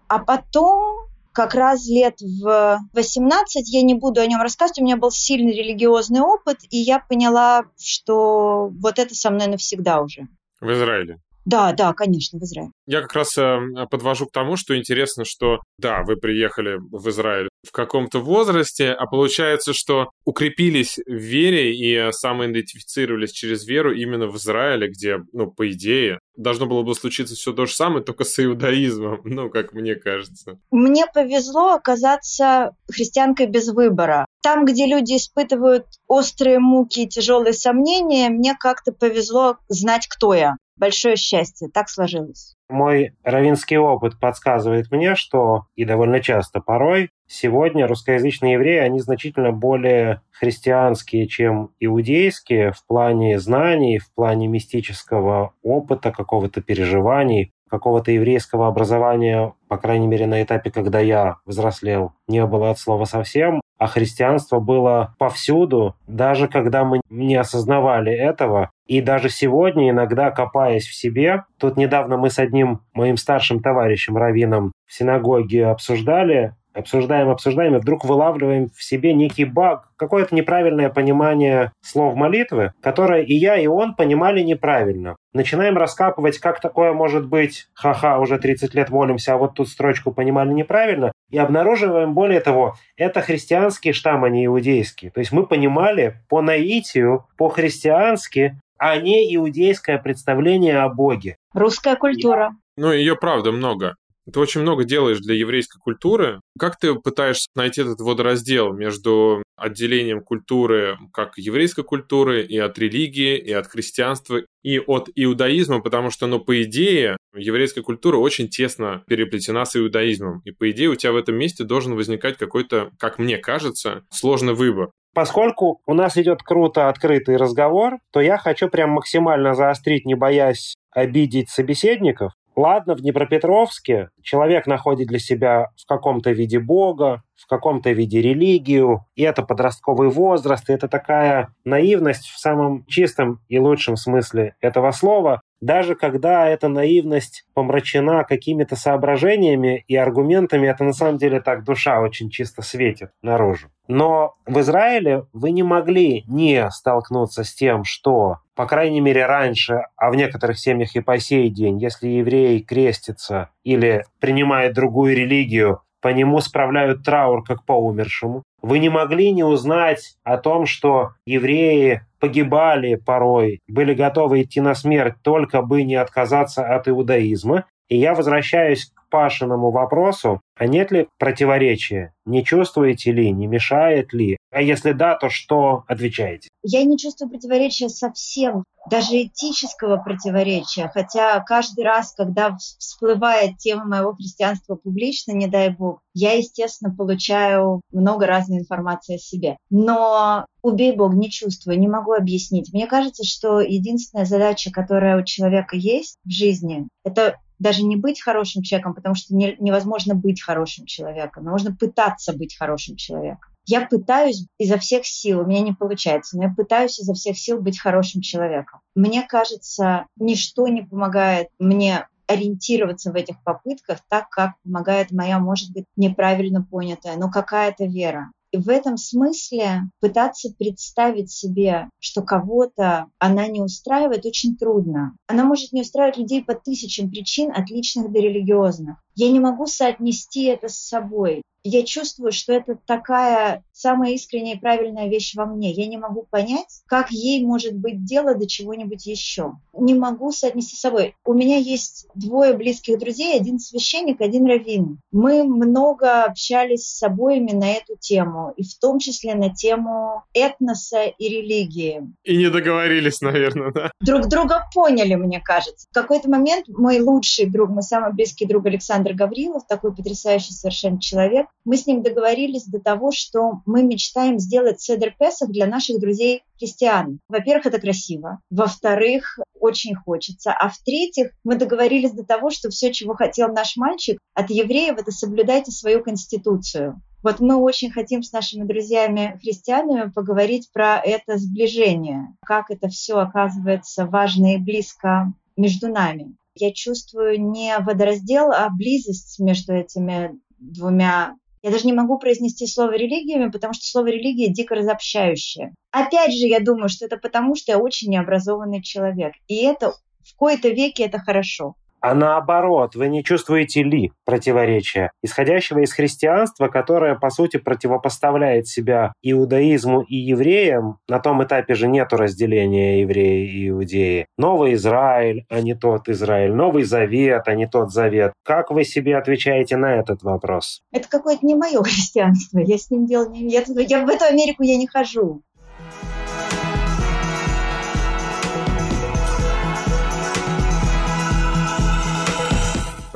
А 0.09 0.19
потом 0.19 1.07
как 1.33 1.55
раз 1.55 1.87
лет 1.87 2.21
в 2.21 2.79
18, 2.93 3.73
я 3.73 3.81
не 3.81 3.95
буду 3.95 4.21
о 4.21 4.27
нем 4.27 4.41
рассказывать, 4.41 4.79
у 4.79 4.83
меня 4.83 4.97
был 4.97 5.11
сильный 5.11 5.53
религиозный 5.53 6.21
опыт, 6.21 6.59
и 6.69 6.77
я 6.77 6.99
поняла, 6.99 7.65
что 7.79 8.69
вот 8.69 8.99
это 8.99 9.15
со 9.15 9.31
мной 9.31 9.47
навсегда 9.47 10.01
уже. 10.01 10.27
В 10.61 10.71
Израиле? 10.71 11.19
Да, 11.45 11.73
да, 11.73 11.93
конечно, 11.93 12.39
в 12.39 12.43
Израиле. 12.43 12.71
Я 12.85 13.01
как 13.01 13.13
раз 13.13 13.37
э, 13.37 13.59
подвожу 13.89 14.27
к 14.27 14.31
тому, 14.31 14.55
что 14.55 14.77
интересно, 14.77 15.25
что 15.25 15.59
да, 15.77 16.03
вы 16.03 16.15
приехали 16.15 16.77
в 16.79 17.09
Израиль 17.09 17.49
в 17.65 17.71
каком-то 17.71 18.19
возрасте, 18.19 18.91
а 18.91 19.05
получается, 19.05 19.73
что 19.73 20.09
укрепились 20.25 20.99
в 21.05 21.13
вере 21.13 21.73
и 21.75 22.11
самоидентифицировались 22.11 23.31
через 23.31 23.65
веру 23.65 23.93
именно 23.93 24.27
в 24.27 24.37
Израиле, 24.37 24.89
где, 24.89 25.17
ну, 25.31 25.49
по 25.51 25.69
идее, 25.71 26.19
должно 26.35 26.65
было 26.65 26.83
бы 26.83 26.95
случиться 26.95 27.35
все 27.35 27.53
то 27.53 27.65
же 27.65 27.73
самое, 27.73 28.03
только 28.03 28.23
с 28.23 28.43
иудаизмом, 28.43 29.21
ну, 29.23 29.49
как 29.49 29.73
мне 29.73 29.95
кажется. 29.95 30.59
Мне 30.71 31.05
повезло 31.13 31.73
оказаться 31.73 32.71
христианкой 32.91 33.47
без 33.47 33.69
выбора. 33.69 34.25
Там, 34.41 34.65
где 34.65 34.85
люди 34.85 35.15
испытывают 35.15 35.85
острые 36.07 36.59
муки 36.59 37.01
и 37.01 37.07
тяжелые 37.07 37.53
сомнения, 37.53 38.29
мне 38.29 38.55
как-то 38.59 38.91
повезло 38.91 39.57
знать, 39.69 40.07
кто 40.07 40.33
я. 40.33 40.55
Большое 40.77 41.15
счастье. 41.15 41.69
Так 41.73 41.89
сложилось. 41.89 42.55
Мой 42.69 43.13
равинский 43.23 43.77
опыт 43.77 44.19
подсказывает 44.19 44.91
мне, 44.91 45.15
что 45.15 45.65
и 45.75 45.85
довольно 45.85 46.21
часто 46.21 46.59
порой 46.59 47.09
сегодня 47.27 47.87
русскоязычные 47.87 48.53
евреи, 48.53 48.79
они 48.79 48.99
значительно 48.99 49.51
более 49.51 50.21
христианские, 50.31 51.27
чем 51.27 51.71
иудейские 51.79 52.71
в 52.71 52.85
плане 52.85 53.39
знаний, 53.39 53.99
в 53.99 54.13
плане 54.13 54.47
мистического 54.47 55.53
опыта, 55.61 56.11
какого-то 56.11 56.61
переживаний, 56.61 57.51
какого-то 57.69 58.11
еврейского 58.11 58.67
образования, 58.67 59.53
по 59.67 59.77
крайней 59.77 60.05
мере, 60.05 60.27
на 60.27 60.43
этапе, 60.43 60.69
когда 60.69 60.99
я 60.99 61.37
взрослел, 61.45 62.13
не 62.27 62.45
было 62.45 62.69
от 62.69 62.77
слова 62.77 63.05
совсем, 63.05 63.61
а 63.79 63.87
христианство 63.87 64.59
было 64.59 65.15
повсюду, 65.17 65.95
даже 66.05 66.47
когда 66.47 66.83
мы 66.83 67.01
не 67.09 67.35
осознавали 67.35 68.13
этого. 68.13 68.69
И 68.85 69.01
даже 69.01 69.29
сегодня, 69.29 69.89
иногда 69.89 70.31
копаясь 70.31 70.87
в 70.87 70.93
себе, 70.93 71.43
тут 71.57 71.77
недавно 71.77 72.17
мы 72.17 72.29
с 72.29 72.39
одним 72.39 72.81
моим 72.93 73.17
старшим 73.17 73.61
товарищем, 73.61 74.17
раввином, 74.17 74.71
в 74.85 74.93
синагоге 74.93 75.67
обсуждали 75.67 76.53
обсуждаем, 76.73 77.29
обсуждаем, 77.29 77.75
и 77.75 77.79
вдруг 77.79 78.03
вылавливаем 78.03 78.69
в 78.75 78.83
себе 78.83 79.13
некий 79.13 79.45
баг, 79.45 79.89
какое-то 79.95 80.35
неправильное 80.35 80.89
понимание 80.89 81.71
слов 81.81 82.15
молитвы, 82.15 82.73
которое 82.81 83.21
и 83.21 83.33
я, 83.33 83.57
и 83.57 83.67
он 83.67 83.95
понимали 83.95 84.41
неправильно. 84.41 85.15
Начинаем 85.33 85.77
раскапывать, 85.77 86.39
как 86.39 86.59
такое 86.59 86.93
может 86.93 87.27
быть, 87.27 87.67
ха-ха, 87.73 88.19
уже 88.19 88.37
30 88.37 88.73
лет 88.73 88.89
молимся, 88.89 89.33
а 89.33 89.37
вот 89.37 89.53
тут 89.55 89.69
строчку 89.69 90.11
понимали 90.11 90.51
неправильно, 90.51 91.11
и 91.29 91.37
обнаруживаем, 91.37 92.13
более 92.13 92.39
того, 92.39 92.75
это 92.97 93.21
христианский 93.21 93.93
штамм, 93.93 94.23
а 94.23 94.29
не 94.29 94.45
иудейский. 94.45 95.09
То 95.09 95.19
есть 95.19 95.31
мы 95.31 95.45
понимали 95.45 96.15
по 96.29 96.41
наитию, 96.41 97.25
по-христиански, 97.37 98.59
а 98.83 98.97
не 98.97 99.33
иудейское 99.33 99.97
представление 99.97 100.79
о 100.79 100.89
Боге. 100.89 101.37
Русская 101.53 101.95
культура. 101.95 102.51
Ну, 102.75 102.91
ее 102.91 103.15
правда 103.15 103.53
много. 103.53 103.95
Ты 104.31 104.37
очень 104.41 104.59
много 104.59 104.83
делаешь 104.83 105.19
для 105.19 105.35
еврейской 105.35 105.79
культуры. 105.79 106.41
Как 106.59 106.77
ты 106.77 106.93
пытаешься 106.93 107.47
найти 107.55 107.79
этот 107.79 108.01
водораздел 108.01 108.73
между 108.73 109.41
отделением 109.55 110.21
культуры 110.21 110.97
как 111.13 111.37
еврейской 111.37 111.83
культуры 111.83 112.43
и 112.43 112.57
от 112.57 112.77
религии, 112.77 113.37
и 113.37 113.53
от 113.53 113.67
христианства, 113.67 114.41
и 114.63 114.79
от 114.79 115.09
иудаизма, 115.15 115.79
потому 115.81 116.09
что, 116.09 116.27
ну, 116.27 116.41
по 116.41 116.61
идее, 116.63 117.15
еврейская 117.33 117.83
культура 117.83 118.17
очень 118.17 118.49
тесно 118.49 119.03
переплетена 119.07 119.63
с 119.63 119.77
иудаизмом. 119.77 120.41
И, 120.43 120.51
по 120.51 120.69
идее, 120.71 120.89
у 120.89 120.95
тебя 120.95 121.13
в 121.13 121.17
этом 121.17 121.35
месте 121.35 121.63
должен 121.63 121.95
возникать 121.95 122.37
какой-то, 122.37 122.91
как 122.99 123.17
мне 123.17 123.37
кажется, 123.37 124.03
сложный 124.09 124.53
выбор. 124.53 124.89
Поскольку 125.13 125.79
у 125.85 125.93
нас 125.93 126.17
идет 126.17 126.41
круто 126.41 126.89
открытый 126.89 127.37
разговор, 127.37 127.99
то 128.11 128.19
я 128.19 128.37
хочу 128.37 128.67
прям 128.67 128.91
максимально 128.91 129.53
заострить, 129.53 130.05
не 130.05 130.15
боясь 130.15 130.75
обидеть 130.91 131.49
собеседников, 131.49 132.33
Ладно, 132.55 132.93
в 132.93 133.01
Днепропетровске 133.01 134.09
человек 134.21 134.67
находит 134.67 135.07
для 135.07 135.17
себя 135.17 135.69
в 135.75 135.87
каком-то 135.87 136.31
виде 136.31 136.59
Бога, 136.59 137.23
в 137.35 137.47
каком-то 137.47 137.91
виде 137.91 138.21
религию, 138.21 139.05
и 139.15 139.23
это 139.23 139.41
подростковый 139.41 140.09
возраст, 140.09 140.69
и 140.69 140.73
это 140.73 140.87
такая 140.87 141.49
наивность 141.65 142.27
в 142.27 142.37
самом 142.37 142.85
чистом 142.85 143.39
и 143.49 143.57
лучшем 143.57 143.95
смысле 143.95 144.55
этого 144.61 144.91
слова, 144.91 145.41
даже 145.63 145.95
когда 145.95 146.49
эта 146.49 146.67
наивность 146.67 147.45
помрачена 147.53 148.25
какими-то 148.25 148.75
соображениями 148.75 149.85
и 149.87 149.95
аргументами, 149.95 150.67
это 150.67 150.83
на 150.83 150.91
самом 150.91 151.17
деле 151.17 151.39
так 151.39 151.63
душа 151.63 152.01
очень 152.01 152.29
чисто 152.29 152.61
светит 152.61 153.11
наружу. 153.21 153.69
Но 153.87 154.35
в 154.45 154.59
Израиле 154.59 155.25
вы 155.31 155.51
не 155.51 155.63
могли 155.63 156.23
не 156.27 156.69
столкнуться 156.69 157.45
с 157.45 157.53
тем, 157.53 157.85
что, 157.85 158.39
по 158.55 158.65
крайней 158.65 158.99
мере, 158.99 159.25
раньше, 159.25 159.85
а 159.95 160.11
в 160.11 160.15
некоторых 160.15 160.59
семьях 160.59 160.97
и 160.97 161.01
по 161.01 161.17
сей 161.17 161.49
день, 161.49 161.79
если 161.79 162.09
еврей 162.09 162.61
крестится 162.61 163.49
или 163.63 164.03
принимает 164.19 164.73
другую 164.73 165.15
религию, 165.15 165.79
по 166.01 166.09
нему 166.09 166.41
справляют 166.41 167.03
траур 167.03 167.41
как 167.45 167.65
по 167.65 167.71
умершему. 167.71 168.43
Вы 168.63 168.79
не 168.79 168.87
могли 168.87 169.33
не 169.33 169.43
узнать 169.43 170.15
о 170.23 170.37
том, 170.37 170.65
что 170.65 171.11
евреи 171.25 172.07
погибали 172.19 172.95
порой, 172.95 173.59
были 173.67 173.93
готовы 173.93 174.43
идти 174.43 174.61
на 174.61 174.73
смерть, 174.73 175.15
только 175.21 175.61
бы 175.61 175.83
не 175.83 175.95
отказаться 175.95 176.65
от 176.65 176.87
иудаизма. 176.87 177.65
И 177.89 177.97
я 177.97 178.15
возвращаюсь 178.15 178.92
Пашиному 179.13 179.69
вопросу, 179.69 180.41
а 180.57 180.65
нет 180.65 180.91
ли 180.91 181.07
противоречия? 181.19 182.15
Не 182.25 182.43
чувствуете 182.43 183.11
ли, 183.11 183.31
не 183.31 183.45
мешает 183.45 184.11
ли? 184.11 184.37
А 184.51 184.59
если 184.59 184.93
да, 184.93 185.13
то 185.13 185.29
что 185.29 185.83
отвечаете? 185.87 186.49
Я 186.63 186.83
не 186.83 186.97
чувствую 186.97 187.29
противоречия 187.29 187.89
совсем, 187.89 188.63
даже 188.89 189.21
этического 189.21 189.97
противоречия. 189.97 190.89
Хотя 190.91 191.39
каждый 191.41 191.83
раз, 191.83 192.13
когда 192.13 192.57
всплывает 192.57 193.57
тема 193.59 193.85
моего 193.85 194.13
христианства 194.13 194.73
публично, 194.73 195.33
не 195.33 195.45
дай 195.45 195.69
бог, 195.69 195.99
я, 196.15 196.33
естественно, 196.33 196.91
получаю 196.91 197.81
много 197.91 198.25
разной 198.25 198.57
информации 198.57 199.17
о 199.17 199.19
себе. 199.19 199.57
Но 199.69 200.47
убей 200.63 200.95
бог, 200.95 201.13
не 201.13 201.29
чувствую, 201.29 201.79
не 201.79 201.87
могу 201.87 202.13
объяснить. 202.13 202.73
Мне 202.73 202.87
кажется, 202.87 203.23
что 203.23 203.59
единственная 203.59 204.25
задача, 204.25 204.71
которая 204.71 205.21
у 205.21 205.23
человека 205.23 205.75
есть 205.75 206.15
в 206.25 206.31
жизни, 206.31 206.87
это 207.03 207.37
даже 207.63 207.83
не 207.83 207.95
быть 207.95 208.21
хорошим 208.21 208.61
человеком, 208.61 208.93
потому 208.93 209.15
что 209.15 209.33
не, 209.33 209.55
невозможно 209.59 210.13
быть 210.13 210.41
хорошим 210.41 210.85
человеком, 210.85 211.45
но 211.45 211.51
можно 211.51 211.75
пытаться 211.75 212.33
быть 212.33 212.55
хорошим 212.55 212.95
человеком. 212.95 213.51
Я 213.65 213.87
пытаюсь 213.87 214.45
изо 214.59 214.77
всех 214.77 215.07
сил, 215.07 215.39
у 215.39 215.45
меня 215.45 215.61
не 215.61 215.71
получается, 215.73 216.37
но 216.37 216.43
я 216.43 216.49
пытаюсь 216.49 216.99
изо 216.99 217.13
всех 217.13 217.37
сил 217.37 217.61
быть 217.61 217.79
хорошим 217.79 218.21
человеком. 218.21 218.81
Мне 218.93 219.23
кажется, 219.23 220.05
ничто 220.17 220.67
не 220.67 220.81
помогает 220.81 221.47
мне 221.57 222.07
ориентироваться 222.27 223.11
в 223.11 223.15
этих 223.15 223.41
попытках 223.43 223.99
так, 224.09 224.29
как 224.29 224.51
помогает 224.63 225.11
моя, 225.11 225.39
может 225.39 225.71
быть, 225.71 225.85
неправильно 225.95 226.65
понятая, 226.69 227.17
но 227.17 227.31
какая-то 227.31 227.85
вера. 227.85 228.31
В 228.53 228.69
этом 228.69 228.97
смысле 228.97 229.89
пытаться 229.99 230.53
представить 230.55 231.31
себе, 231.31 231.89
что 231.99 232.21
кого-то 232.21 233.07
она 233.17 233.47
не 233.47 233.61
устраивает, 233.61 234.27
очень 234.27 234.55
трудно. 234.55 235.15
Она 235.25 235.43
может 235.43 235.73
не 235.73 235.81
устраивать 235.81 236.17
людей 236.17 236.43
по 236.43 236.53
тысячам 236.53 237.09
причин, 237.09 237.51
от 237.51 237.71
личных 237.71 238.11
до 238.11 238.19
религиозных. 238.19 238.97
Я 239.15 239.31
не 239.31 239.39
могу 239.39 239.65
соотнести 239.65 240.43
это 240.43 240.69
с 240.69 240.77
собой 240.77 241.41
я 241.63 241.83
чувствую, 241.83 242.31
что 242.31 242.53
это 242.53 242.77
такая 242.85 243.63
самая 243.71 244.11
искренняя 244.13 244.55
и 244.55 244.59
правильная 244.59 245.07
вещь 245.07 245.33
во 245.35 245.45
мне. 245.45 245.71
Я 245.71 245.87
не 245.87 245.97
могу 245.97 246.27
понять, 246.29 246.83
как 246.87 247.11
ей 247.11 247.43
может 247.43 247.75
быть 247.75 248.03
дело 248.03 248.35
до 248.35 248.47
чего-нибудь 248.47 249.05
еще. 249.05 249.53
Не 249.73 249.93
могу 249.93 250.31
соотнести 250.31 250.75
с 250.75 250.81
собой. 250.81 251.15
У 251.25 251.33
меня 251.33 251.57
есть 251.57 252.07
двое 252.15 252.53
близких 252.53 252.99
друзей, 252.99 253.35
один 253.35 253.59
священник, 253.59 254.21
один 254.21 254.45
раввин. 254.45 254.99
Мы 255.11 255.43
много 255.43 256.23
общались 256.23 256.87
с 256.87 257.01
обоими 257.03 257.51
на 257.51 257.71
эту 257.71 257.95
тему, 257.97 258.53
и 258.57 258.63
в 258.63 258.77
том 258.79 258.99
числе 258.99 259.33
на 259.35 259.53
тему 259.53 260.23
этноса 260.33 261.05
и 261.05 261.29
религии. 261.29 262.01
И 262.23 262.37
не 262.37 262.49
договорились, 262.49 263.21
наверное, 263.21 263.71
да? 263.71 263.91
Друг 264.01 264.27
друга 264.27 264.63
поняли, 264.73 265.15
мне 265.15 265.39
кажется. 265.39 265.87
В 265.89 265.93
какой-то 265.93 266.29
момент 266.29 266.67
мой 266.67 266.99
лучший 266.99 267.49
друг, 267.49 267.69
мой 267.69 267.83
самый 267.83 268.13
близкий 268.13 268.45
друг 268.45 268.65
Александр 268.65 269.13
Гаврилов, 269.13 269.65
такой 269.67 269.95
потрясающий 269.95 270.53
совершенно 270.53 270.99
человек, 270.99 271.47
мы 271.65 271.77
с 271.77 271.87
ним 271.87 272.01
договорились 272.03 272.65
до 272.65 272.79
того, 272.79 273.11
что 273.11 273.61
мы 273.65 273.83
мечтаем 273.83 274.39
сделать 274.39 274.81
Седер 274.81 275.15
Песах 275.17 275.49
для 275.49 275.65
наших 275.65 275.99
друзей 275.99 276.43
христиан. 276.57 277.19
Во-первых, 277.27 277.65
это 277.65 277.79
красиво. 277.79 278.39
Во-вторых, 278.49 279.39
очень 279.59 279.95
хочется. 279.95 280.51
А 280.51 280.69
в-третьих, 280.69 281.31
мы 281.43 281.55
договорились 281.55 282.11
до 282.11 282.23
того, 282.23 282.49
что 282.49 282.69
все, 282.69 282.91
чего 282.91 283.15
хотел 283.15 283.47
наш 283.53 283.77
мальчик 283.77 284.19
от 284.33 284.49
евреев, 284.49 284.97
это 284.97 285.11
соблюдайте 285.11 285.71
свою 285.71 286.03
конституцию. 286.03 287.01
Вот 287.23 287.39
мы 287.39 287.55
очень 287.55 287.89
хотим 287.89 288.21
с 288.21 288.33
нашими 288.33 288.65
друзьями-христианами 288.65 290.11
поговорить 290.11 290.69
про 290.73 290.97
это 290.97 291.37
сближение, 291.37 292.35
как 292.45 292.69
это 292.69 292.89
все 292.89 293.17
оказывается 293.19 294.05
важно 294.05 294.55
и 294.55 294.57
близко 294.57 295.33
между 295.55 295.87
нами. 295.87 296.35
Я 296.55 296.73
чувствую 296.73 297.41
не 297.41 297.77
водораздел, 297.79 298.51
а 298.51 298.69
близость 298.69 299.39
между 299.39 299.73
этими 299.73 300.37
двумя 300.59 301.35
я 301.63 301.71
даже 301.71 301.85
не 301.85 301.93
могу 301.93 302.19
произнести 302.19 302.67
слово 302.67 302.95
религиями, 302.95 303.49
потому 303.49 303.73
что 303.73 303.85
слово 303.85 304.07
религия 304.07 304.49
дико 304.49 304.75
разобщающее. 304.75 305.73
Опять 305.91 306.33
же, 306.33 306.47
я 306.47 306.59
думаю, 306.59 306.89
что 306.89 307.05
это 307.05 307.17
потому, 307.17 307.55
что 307.55 307.71
я 307.71 307.79
очень 307.79 308.11
необразованный 308.11 308.83
человек. 308.83 309.33
И 309.47 309.63
это 309.63 309.93
в 310.23 310.35
кои-то 310.35 310.69
веке 310.69 311.05
это 311.05 311.19
хорошо 311.19 311.75
а 312.03 312.15
наоборот, 312.15 312.95
вы 312.95 313.07
не 313.07 313.23
чувствуете 313.23 313.81
ли 313.81 314.11
противоречия, 314.25 315.11
исходящего 315.23 315.79
из 315.79 315.93
христианства, 315.93 316.67
которое, 316.67 317.15
по 317.15 317.29
сути, 317.29 317.55
противопоставляет 317.55 318.67
себя 318.67 319.13
иудаизму 319.21 320.01
и 320.01 320.17
евреям, 320.17 320.97
на 321.07 321.19
том 321.19 321.41
этапе 321.45 321.75
же 321.75 321.87
нет 321.87 322.11
разделения 322.11 322.99
евреи 322.99 323.49
и 323.49 323.69
иудеи. 323.69 324.27
Новый 324.37 324.73
Израиль, 324.73 325.45
а 325.49 325.61
не 325.61 325.75
тот 325.75 326.09
Израиль. 326.09 326.53
Новый 326.53 326.83
Завет, 326.83 327.43
а 327.47 327.55
не 327.55 327.67
тот 327.67 327.93
Завет. 327.93 328.33
Как 328.43 328.69
вы 328.69 328.83
себе 328.83 329.15
отвечаете 329.15 329.77
на 329.77 329.95
этот 329.95 330.23
вопрос? 330.23 330.81
Это 330.91 331.07
какое-то 331.07 331.45
не 331.45 331.55
мое 331.55 331.81
христианство. 331.83 332.59
Я 332.59 332.77
с 332.77 332.91
ним 332.91 333.05
делал 333.05 333.29
не... 333.29 333.47
Я, 333.47 333.63
я 333.65 334.05
в 334.05 334.09
эту 334.09 334.25
Америку 334.25 334.63
я 334.63 334.75
не 334.75 334.87
хожу. 334.87 335.41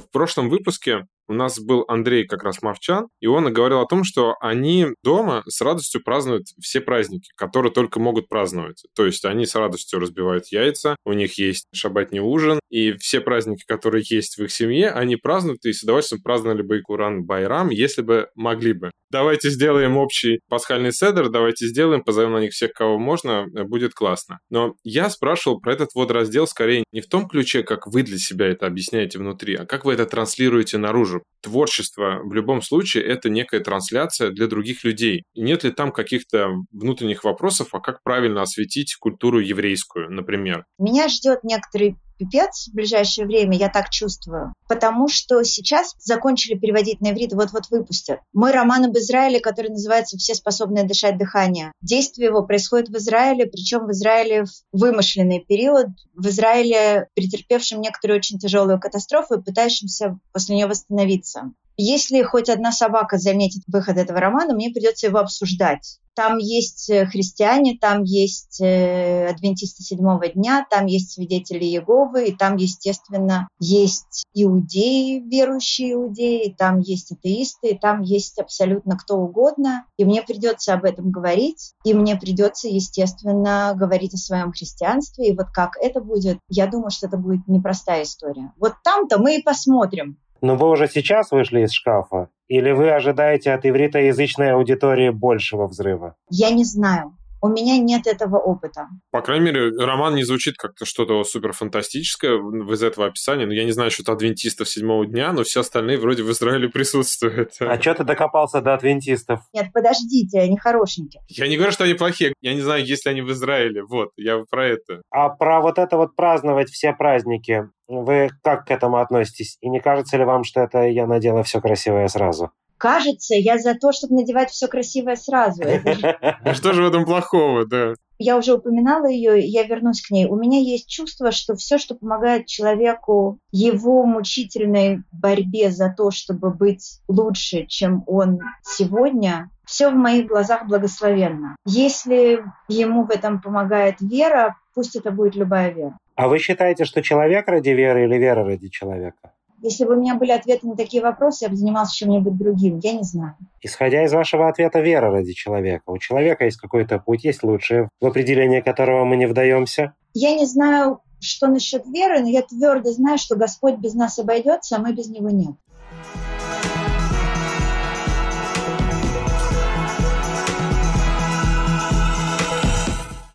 В 0.07 0.11
прошлом 0.11 0.49
выпуске 0.49 1.05
у 1.27 1.33
нас 1.33 1.59
был 1.59 1.85
Андрей 1.87 2.25
как 2.25 2.43
раз 2.43 2.61
Мовчан, 2.61 3.07
и 3.19 3.27
он 3.27 3.51
говорил 3.51 3.79
о 3.79 3.87
том, 3.87 4.03
что 4.03 4.35
они 4.39 4.87
дома 5.03 5.43
с 5.47 5.61
радостью 5.61 6.03
празднуют 6.03 6.47
все 6.61 6.81
праздники, 6.81 7.29
которые 7.35 7.71
только 7.71 7.99
могут 7.99 8.29
праздновать. 8.29 8.83
То 8.95 9.05
есть 9.05 9.25
они 9.25 9.45
с 9.45 9.55
радостью 9.55 9.99
разбивают 9.99 10.47
яйца, 10.47 10.95
у 11.05 11.13
них 11.13 11.37
есть 11.37 11.65
шабатний 11.73 12.19
ужин, 12.19 12.59
и 12.69 12.93
все 12.93 13.21
праздники, 13.21 13.63
которые 13.67 14.03
есть 14.09 14.37
в 14.37 14.43
их 14.43 14.51
семье, 14.51 14.89
они 14.89 15.15
празднуют 15.15 15.65
и 15.65 15.73
с 15.73 15.83
удовольствием 15.83 16.21
праздновали 16.21 16.61
бы 16.61 16.79
и 16.79 16.81
Куран 16.81 17.25
Байрам, 17.25 17.69
если 17.69 18.01
бы 18.01 18.29
могли 18.35 18.73
бы. 18.73 18.91
Давайте 19.09 19.49
сделаем 19.49 19.95
общий 19.95 20.41
пасхальный 20.49 20.91
седр, 20.91 21.29
давайте 21.29 21.65
сделаем, 21.67 22.03
позовем 22.03 22.33
на 22.33 22.39
них 22.39 22.51
всех, 22.51 22.73
кого 22.73 22.99
можно, 22.99 23.45
будет 23.47 23.93
классно. 23.93 24.39
Но 24.49 24.75
я 24.83 25.09
спрашивал 25.09 25.61
про 25.61 25.73
этот 25.73 25.89
вот 25.95 26.11
раздел 26.11 26.45
скорее 26.45 26.83
не 26.91 26.99
в 26.99 27.07
том 27.07 27.27
ключе, 27.29 27.63
как 27.63 27.87
вы 27.87 28.03
для 28.03 28.17
себя 28.17 28.47
это 28.47 28.67
объясняете 28.67 29.19
внутри, 29.19 29.55
а 29.55 29.65
как 29.65 29.85
вы 29.85 29.93
это 29.93 30.05
транслируете 30.05 30.77
наружу 30.77 31.16
тоже. 31.17 31.23
Творчество 31.41 32.19
в 32.23 32.33
любом 32.33 32.61
случае 32.61 33.05
это 33.05 33.29
некая 33.29 33.61
трансляция 33.61 34.31
для 34.31 34.47
других 34.47 34.83
людей. 34.83 35.23
Нет 35.35 35.63
ли 35.63 35.71
там 35.71 35.91
каких-то 35.91 36.49
внутренних 36.71 37.23
вопросов, 37.23 37.69
а 37.71 37.79
как 37.79 38.03
правильно 38.03 38.41
осветить 38.41 38.95
культуру 38.95 39.39
еврейскую, 39.39 40.11
например? 40.11 40.65
Меня 40.77 41.07
ждет 41.07 41.43
некоторый 41.43 41.95
пипец 42.17 42.67
в 42.67 42.75
ближайшее 42.75 43.25
время, 43.25 43.57
я 43.57 43.69
так 43.69 43.89
чувствую. 43.89 44.53
Потому 44.67 45.07
что 45.07 45.43
сейчас 45.43 45.95
закончили 45.99 46.57
переводить 46.57 47.01
на 47.01 47.11
иврит, 47.11 47.33
вот-вот 47.33 47.69
выпустят. 47.69 48.19
Мой 48.33 48.51
роман 48.51 48.85
об 48.85 48.97
Израиле, 48.97 49.39
который 49.39 49.69
называется 49.69 50.17
«Все 50.17 50.35
способные 50.35 50.85
дышать 50.85 51.17
дыхание». 51.17 51.71
Действие 51.81 52.27
его 52.27 52.43
происходит 52.43 52.89
в 52.89 52.97
Израиле, 52.97 53.45
причем 53.45 53.85
в 53.85 53.91
Израиле 53.91 54.45
в 54.45 54.49
вымышленный 54.71 55.39
период, 55.39 55.87
в 56.15 56.27
Израиле, 56.27 57.07
претерпевшем 57.13 57.81
некоторую 57.81 58.17
очень 58.17 58.39
тяжелую 58.39 58.79
катастрофу 58.79 59.35
и 59.35 59.43
пытающимся 59.43 60.19
после 60.33 60.55
нее 60.55 60.67
восстановиться. 60.67 61.51
Если 61.79 62.23
хоть 62.23 62.49
одна 62.49 62.71
собака 62.71 63.19
заметит 63.19 63.61
выход 63.67 63.97
этого 63.97 64.19
романа, 64.19 64.55
мне 64.55 64.71
придется 64.71 65.07
его 65.07 65.19
обсуждать. 65.19 65.99
Там 66.17 66.39
есть 66.39 66.89
э, 66.89 67.05
христиане, 67.05 67.77
там 67.79 68.01
есть 68.01 68.59
э, 68.59 69.27
адвентисты 69.27 69.83
седьмого 69.83 70.27
дня, 70.27 70.65
там 70.67 70.87
есть 70.87 71.11
свидетели 71.11 71.63
Иеговы, 71.63 72.29
и 72.29 72.35
там, 72.35 72.55
естественно, 72.55 73.47
есть 73.59 74.25
иудеи, 74.33 75.19
верующие 75.19 75.93
иудеи, 75.93 76.55
там 76.57 76.79
есть 76.79 77.11
атеисты, 77.11 77.67
и 77.67 77.77
там 77.77 78.01
есть 78.01 78.39
абсолютно 78.39 78.97
кто 78.97 79.17
угодно. 79.17 79.85
И 79.97 80.05
мне 80.05 80.23
придется 80.23 80.73
об 80.73 80.85
этом 80.85 81.11
говорить, 81.11 81.73
и 81.83 81.93
мне 81.93 82.15
придется, 82.15 82.67
естественно, 82.67 83.75
говорить 83.77 84.15
о 84.15 84.17
своем 84.17 84.51
христианстве. 84.53 85.29
И 85.29 85.37
вот 85.37 85.51
как 85.53 85.77
это 85.79 86.01
будет, 86.01 86.39
я 86.49 86.65
думаю, 86.65 86.89
что 86.89 87.05
это 87.05 87.17
будет 87.17 87.47
непростая 87.47 88.01
история. 88.01 88.53
Вот 88.57 88.73
там-то 88.83 89.19
мы 89.19 89.35
и 89.35 89.43
посмотрим, 89.43 90.17
но 90.41 90.55
вы 90.55 90.69
уже 90.69 90.87
сейчас 90.87 91.31
вышли 91.31 91.61
из 91.61 91.71
шкафа? 91.71 92.29
Или 92.47 92.71
вы 92.71 92.91
ожидаете 92.91 93.51
от 93.51 93.65
ивритоязычной 93.65 94.51
аудитории 94.51 95.09
большего 95.09 95.67
взрыва? 95.67 96.15
Я 96.29 96.51
не 96.51 96.63
знаю. 96.63 97.16
У 97.41 97.49
меня 97.49 97.77
нет 97.77 98.07
этого 98.07 98.37
опыта. 98.37 98.87
По 99.11 99.21
крайней 99.21 99.45
мере, 99.45 99.69
роман 99.77 100.15
не 100.15 100.23
звучит 100.23 100.55
как-то 100.57 100.85
что-то 100.85 101.23
супер 101.23 101.53
фантастическое 101.53 102.37
из 102.37 102.83
этого 102.83 103.07
описания. 103.07 103.45
Но 103.45 103.51
ну, 103.51 103.53
я 103.53 103.63
не 103.63 103.71
знаю 103.71 103.91
что-то 103.91 104.13
адвентистов 104.13 104.67
седьмого 104.69 105.05
дня, 105.05 105.31
но 105.33 105.43
все 105.43 105.61
остальные 105.61 105.97
вроде 105.99 106.23
в 106.23 106.31
Израиле 106.31 106.69
присутствуют. 106.73 107.51
А 107.59 107.79
что 107.79 107.93
ты 107.95 108.03
докопался 108.03 108.61
до 108.61 108.73
адвентистов? 108.73 109.41
Нет, 109.53 109.67
подождите, 109.73 110.39
они 110.39 110.57
хорошенькие. 110.57 111.21
Я 111.27 111.47
не 111.47 111.57
говорю, 111.57 111.71
что 111.71 111.83
они 111.83 111.93
плохие. 111.93 112.33
Я 112.41 112.53
не 112.53 112.61
знаю, 112.61 112.85
есть 112.85 113.05
ли 113.05 113.11
они 113.11 113.21
в 113.21 113.31
Израиле. 113.31 113.83
Вот, 113.83 114.09
я 114.17 114.43
про 114.49 114.67
это. 114.67 115.01
А 115.11 115.29
про 115.29 115.61
вот 115.61 115.77
это 115.77 115.97
вот 115.97 116.15
праздновать 116.15 116.69
все 116.69 116.93
праздники. 116.93 117.69
Вы 117.87 118.29
как 118.43 118.65
к 118.65 118.71
этому 118.71 118.97
относитесь? 118.97 119.57
И 119.61 119.69
не 119.69 119.79
кажется 119.79 120.17
ли 120.17 120.25
вам, 120.25 120.43
что 120.43 120.61
это 120.61 120.81
я 120.87 121.07
надела 121.07 121.43
все 121.43 121.61
красивое 121.61 122.07
сразу? 122.07 122.51
Кажется, 122.77 123.35
я 123.35 123.57
за 123.57 123.75
то, 123.75 123.91
чтобы 123.91 124.15
надевать 124.15 124.51
все 124.51 124.67
красивое 124.67 125.15
сразу. 125.15 125.63
А 125.63 126.53
что 126.53 126.73
же 126.73 126.83
в 126.83 126.87
этом 126.87 127.05
плохого, 127.05 127.65
да? 127.65 127.93
Я 128.19 128.37
уже 128.37 128.53
упоминала 128.53 129.07
ее, 129.07 129.39
я 129.39 129.63
вернусь 129.63 130.01
к 130.01 130.09
ней. 130.09 130.25
У 130.25 130.35
меня 130.35 130.59
есть 130.59 130.87
чувство, 130.87 131.31
что 131.31 131.55
все, 131.55 131.77
что 131.77 131.93
помогает 131.93 132.47
человеку 132.47 133.39
его 133.51 134.03
мучительной 134.05 135.03
борьбе 135.11 135.69
за 135.69 135.93
то, 135.95 136.09
чтобы 136.09 136.51
быть 136.51 137.01
лучше, 137.07 137.65
чем 137.67 138.03
он 138.07 138.39
сегодня, 138.63 139.51
все 139.65 139.89
в 139.89 139.95
моих 139.95 140.27
глазах 140.27 140.65
благословенно. 140.67 141.55
Если 141.65 142.43
ему 142.67 143.05
в 143.05 143.11
этом 143.11 143.39
помогает 143.39 144.01
вера, 144.01 144.55
пусть 144.73 144.95
это 144.95 145.11
будет 145.11 145.35
любая 145.35 145.71
вера. 145.71 145.97
А 146.15 146.27
вы 146.27 146.39
считаете, 146.39 146.85
что 146.85 147.03
человек 147.03 147.47
ради 147.47 147.69
веры 147.69 148.05
или 148.05 148.17
вера 148.17 148.43
ради 148.43 148.69
человека? 148.69 149.33
Если 149.61 149.85
бы 149.85 149.95
у 149.95 149.99
меня 149.99 150.15
были 150.15 150.31
ответы 150.31 150.67
на 150.67 150.75
такие 150.75 151.01
вопросы, 151.01 151.45
я 151.45 151.49
бы 151.49 151.55
занимался 151.55 151.95
чем-нибудь 151.95 152.37
другим. 152.37 152.79
Я 152.79 152.93
не 152.93 153.03
знаю. 153.03 153.35
Исходя 153.61 154.03
из 154.03 154.13
вашего 154.13 154.47
ответа, 154.47 154.79
вера 154.79 155.11
ради 155.11 155.33
человека. 155.33 155.83
У 155.87 155.97
человека 155.97 156.45
есть 156.45 156.57
какой-то 156.57 156.99
путь, 156.99 157.23
есть 157.23 157.43
лучшее, 157.43 157.89
в 157.99 158.05
определение 158.05 158.61
которого 158.61 159.03
мы 159.03 159.17
не 159.17 159.25
вдаемся? 159.25 159.93
Я 160.13 160.35
не 160.35 160.45
знаю, 160.45 161.01
что 161.19 161.47
насчет 161.47 161.85
веры, 161.87 162.19
но 162.21 162.29
я 162.29 162.43
твердо 162.43 162.91
знаю, 162.91 163.17
что 163.17 163.35
Господь 163.35 163.77
без 163.77 163.93
нас 163.93 164.19
обойдется, 164.19 164.75
а 164.75 164.79
мы 164.79 164.93
без 164.93 165.07
Него 165.07 165.29
нет. 165.29 165.55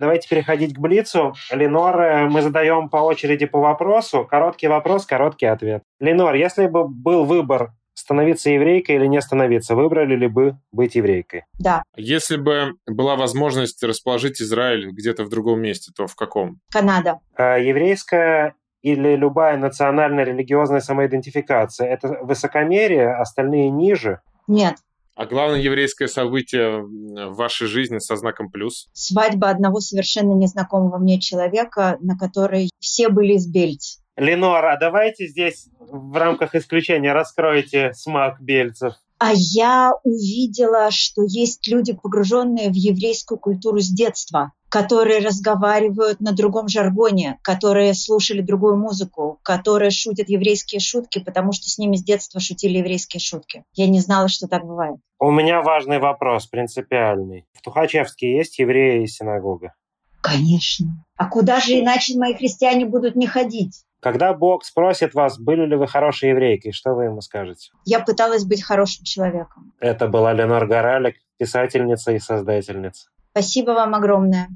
Давайте 0.02 0.28
переходить 0.28 0.74
к 0.74 0.80
Блицу. 0.80 1.32
Ленор, 1.52 2.00
э, 2.00 2.28
мы 2.28 2.42
задаем 2.42 2.88
по 2.88 2.96
очереди 2.96 3.46
по 3.46 3.60
вопросу. 3.60 4.26
Короткий 4.28 4.66
вопрос, 4.66 5.06
короткий 5.06 5.46
ответ. 5.46 5.84
Ленор, 6.00 6.34
если 6.34 6.66
бы 6.66 6.88
был 6.88 7.24
выбор 7.24 7.70
становиться 7.94 8.50
еврейкой 8.50 8.96
или 8.96 9.06
не 9.06 9.22
становиться, 9.22 9.76
выбрали 9.76 10.16
ли 10.16 10.26
бы 10.26 10.56
быть 10.72 10.96
еврейкой? 10.96 11.44
Да. 11.60 11.84
Если 11.94 12.36
бы 12.36 12.72
была 12.84 13.14
возможность 13.14 13.80
расположить 13.84 14.42
Израиль 14.42 14.90
где-то 14.90 15.22
в 15.22 15.28
другом 15.28 15.60
месте, 15.60 15.92
то 15.96 16.08
в 16.08 16.16
каком? 16.16 16.58
Канада. 16.72 17.20
А 17.36 17.58
еврейская 17.58 18.56
или 18.82 19.14
любая 19.14 19.56
национальная 19.56 20.24
религиозная 20.24 20.80
самоидентификация– 20.80 21.86
это 21.88 22.18
высокомерие, 22.22 23.14
остальные 23.14 23.70
ниже? 23.70 24.20
Нет. 24.48 24.78
А 25.14 25.26
главное 25.26 25.60
еврейское 25.60 26.08
событие 26.08 26.82
в 26.82 27.34
вашей 27.34 27.66
жизни 27.66 27.98
со 27.98 28.16
знаком 28.16 28.50
плюс? 28.50 28.88
Свадьба 28.94 29.50
одного 29.50 29.80
совершенно 29.80 30.32
незнакомого 30.32 30.98
мне 30.98 31.20
человека, 31.20 31.98
на 32.00 32.16
которой 32.16 32.70
все 32.78 33.08
были 33.08 33.34
из 33.34 33.46
Бельц. 33.46 33.98
Ленор, 34.16 34.64
а 34.64 34.78
давайте 34.78 35.26
здесь 35.26 35.68
в 35.78 36.16
рамках 36.16 36.54
исключения 36.54 37.12
раскройте 37.12 37.92
смак 37.94 38.40
бельцев. 38.40 38.94
А 39.18 39.32
я 39.34 39.92
увидела, 40.02 40.90
что 40.90 41.22
есть 41.22 41.68
люди, 41.68 41.92
погруженные 41.92 42.70
в 42.70 42.74
еврейскую 42.74 43.38
культуру 43.38 43.78
с 43.78 43.88
детства, 43.88 44.52
которые 44.72 45.18
разговаривают 45.18 46.20
на 46.20 46.32
другом 46.32 46.66
жаргоне, 46.66 47.38
которые 47.42 47.92
слушали 47.92 48.40
другую 48.40 48.78
музыку, 48.78 49.38
которые 49.42 49.90
шутят 49.90 50.30
еврейские 50.30 50.80
шутки, 50.80 51.18
потому 51.18 51.52
что 51.52 51.68
с 51.68 51.76
ними 51.76 51.96
с 51.96 52.02
детства 52.02 52.40
шутили 52.40 52.78
еврейские 52.78 53.20
шутки. 53.20 53.64
Я 53.74 53.86
не 53.86 54.00
знала, 54.00 54.28
что 54.28 54.48
так 54.48 54.64
бывает. 54.64 54.96
У 55.18 55.30
меня 55.30 55.60
важный 55.60 55.98
вопрос, 55.98 56.46
принципиальный. 56.46 57.44
В 57.52 57.60
Тухачевске 57.60 58.34
есть 58.34 58.58
евреи 58.58 59.02
и 59.02 59.06
синагога? 59.06 59.74
Конечно. 60.22 61.04
А 61.16 61.26
куда 61.26 61.60
же 61.60 61.78
иначе 61.78 62.18
мои 62.18 62.32
христиане 62.32 62.86
будут 62.86 63.14
не 63.14 63.26
ходить? 63.26 63.84
Когда 64.00 64.32
Бог 64.32 64.64
спросит 64.64 65.12
вас, 65.12 65.38
были 65.38 65.66
ли 65.66 65.76
вы 65.76 65.86
хорошей 65.86 66.30
еврейкой, 66.30 66.72
что 66.72 66.94
вы 66.94 67.04
ему 67.04 67.20
скажете? 67.20 67.72
Я 67.84 68.00
пыталась 68.00 68.46
быть 68.46 68.62
хорошим 68.62 69.04
человеком. 69.04 69.74
Это 69.80 70.08
была 70.08 70.32
Ленор 70.32 70.66
Горалик, 70.66 71.16
писательница 71.36 72.12
и 72.12 72.18
создательница. 72.18 73.10
Спасибо 73.32 73.72
вам 73.72 73.94
огромное. 73.94 74.48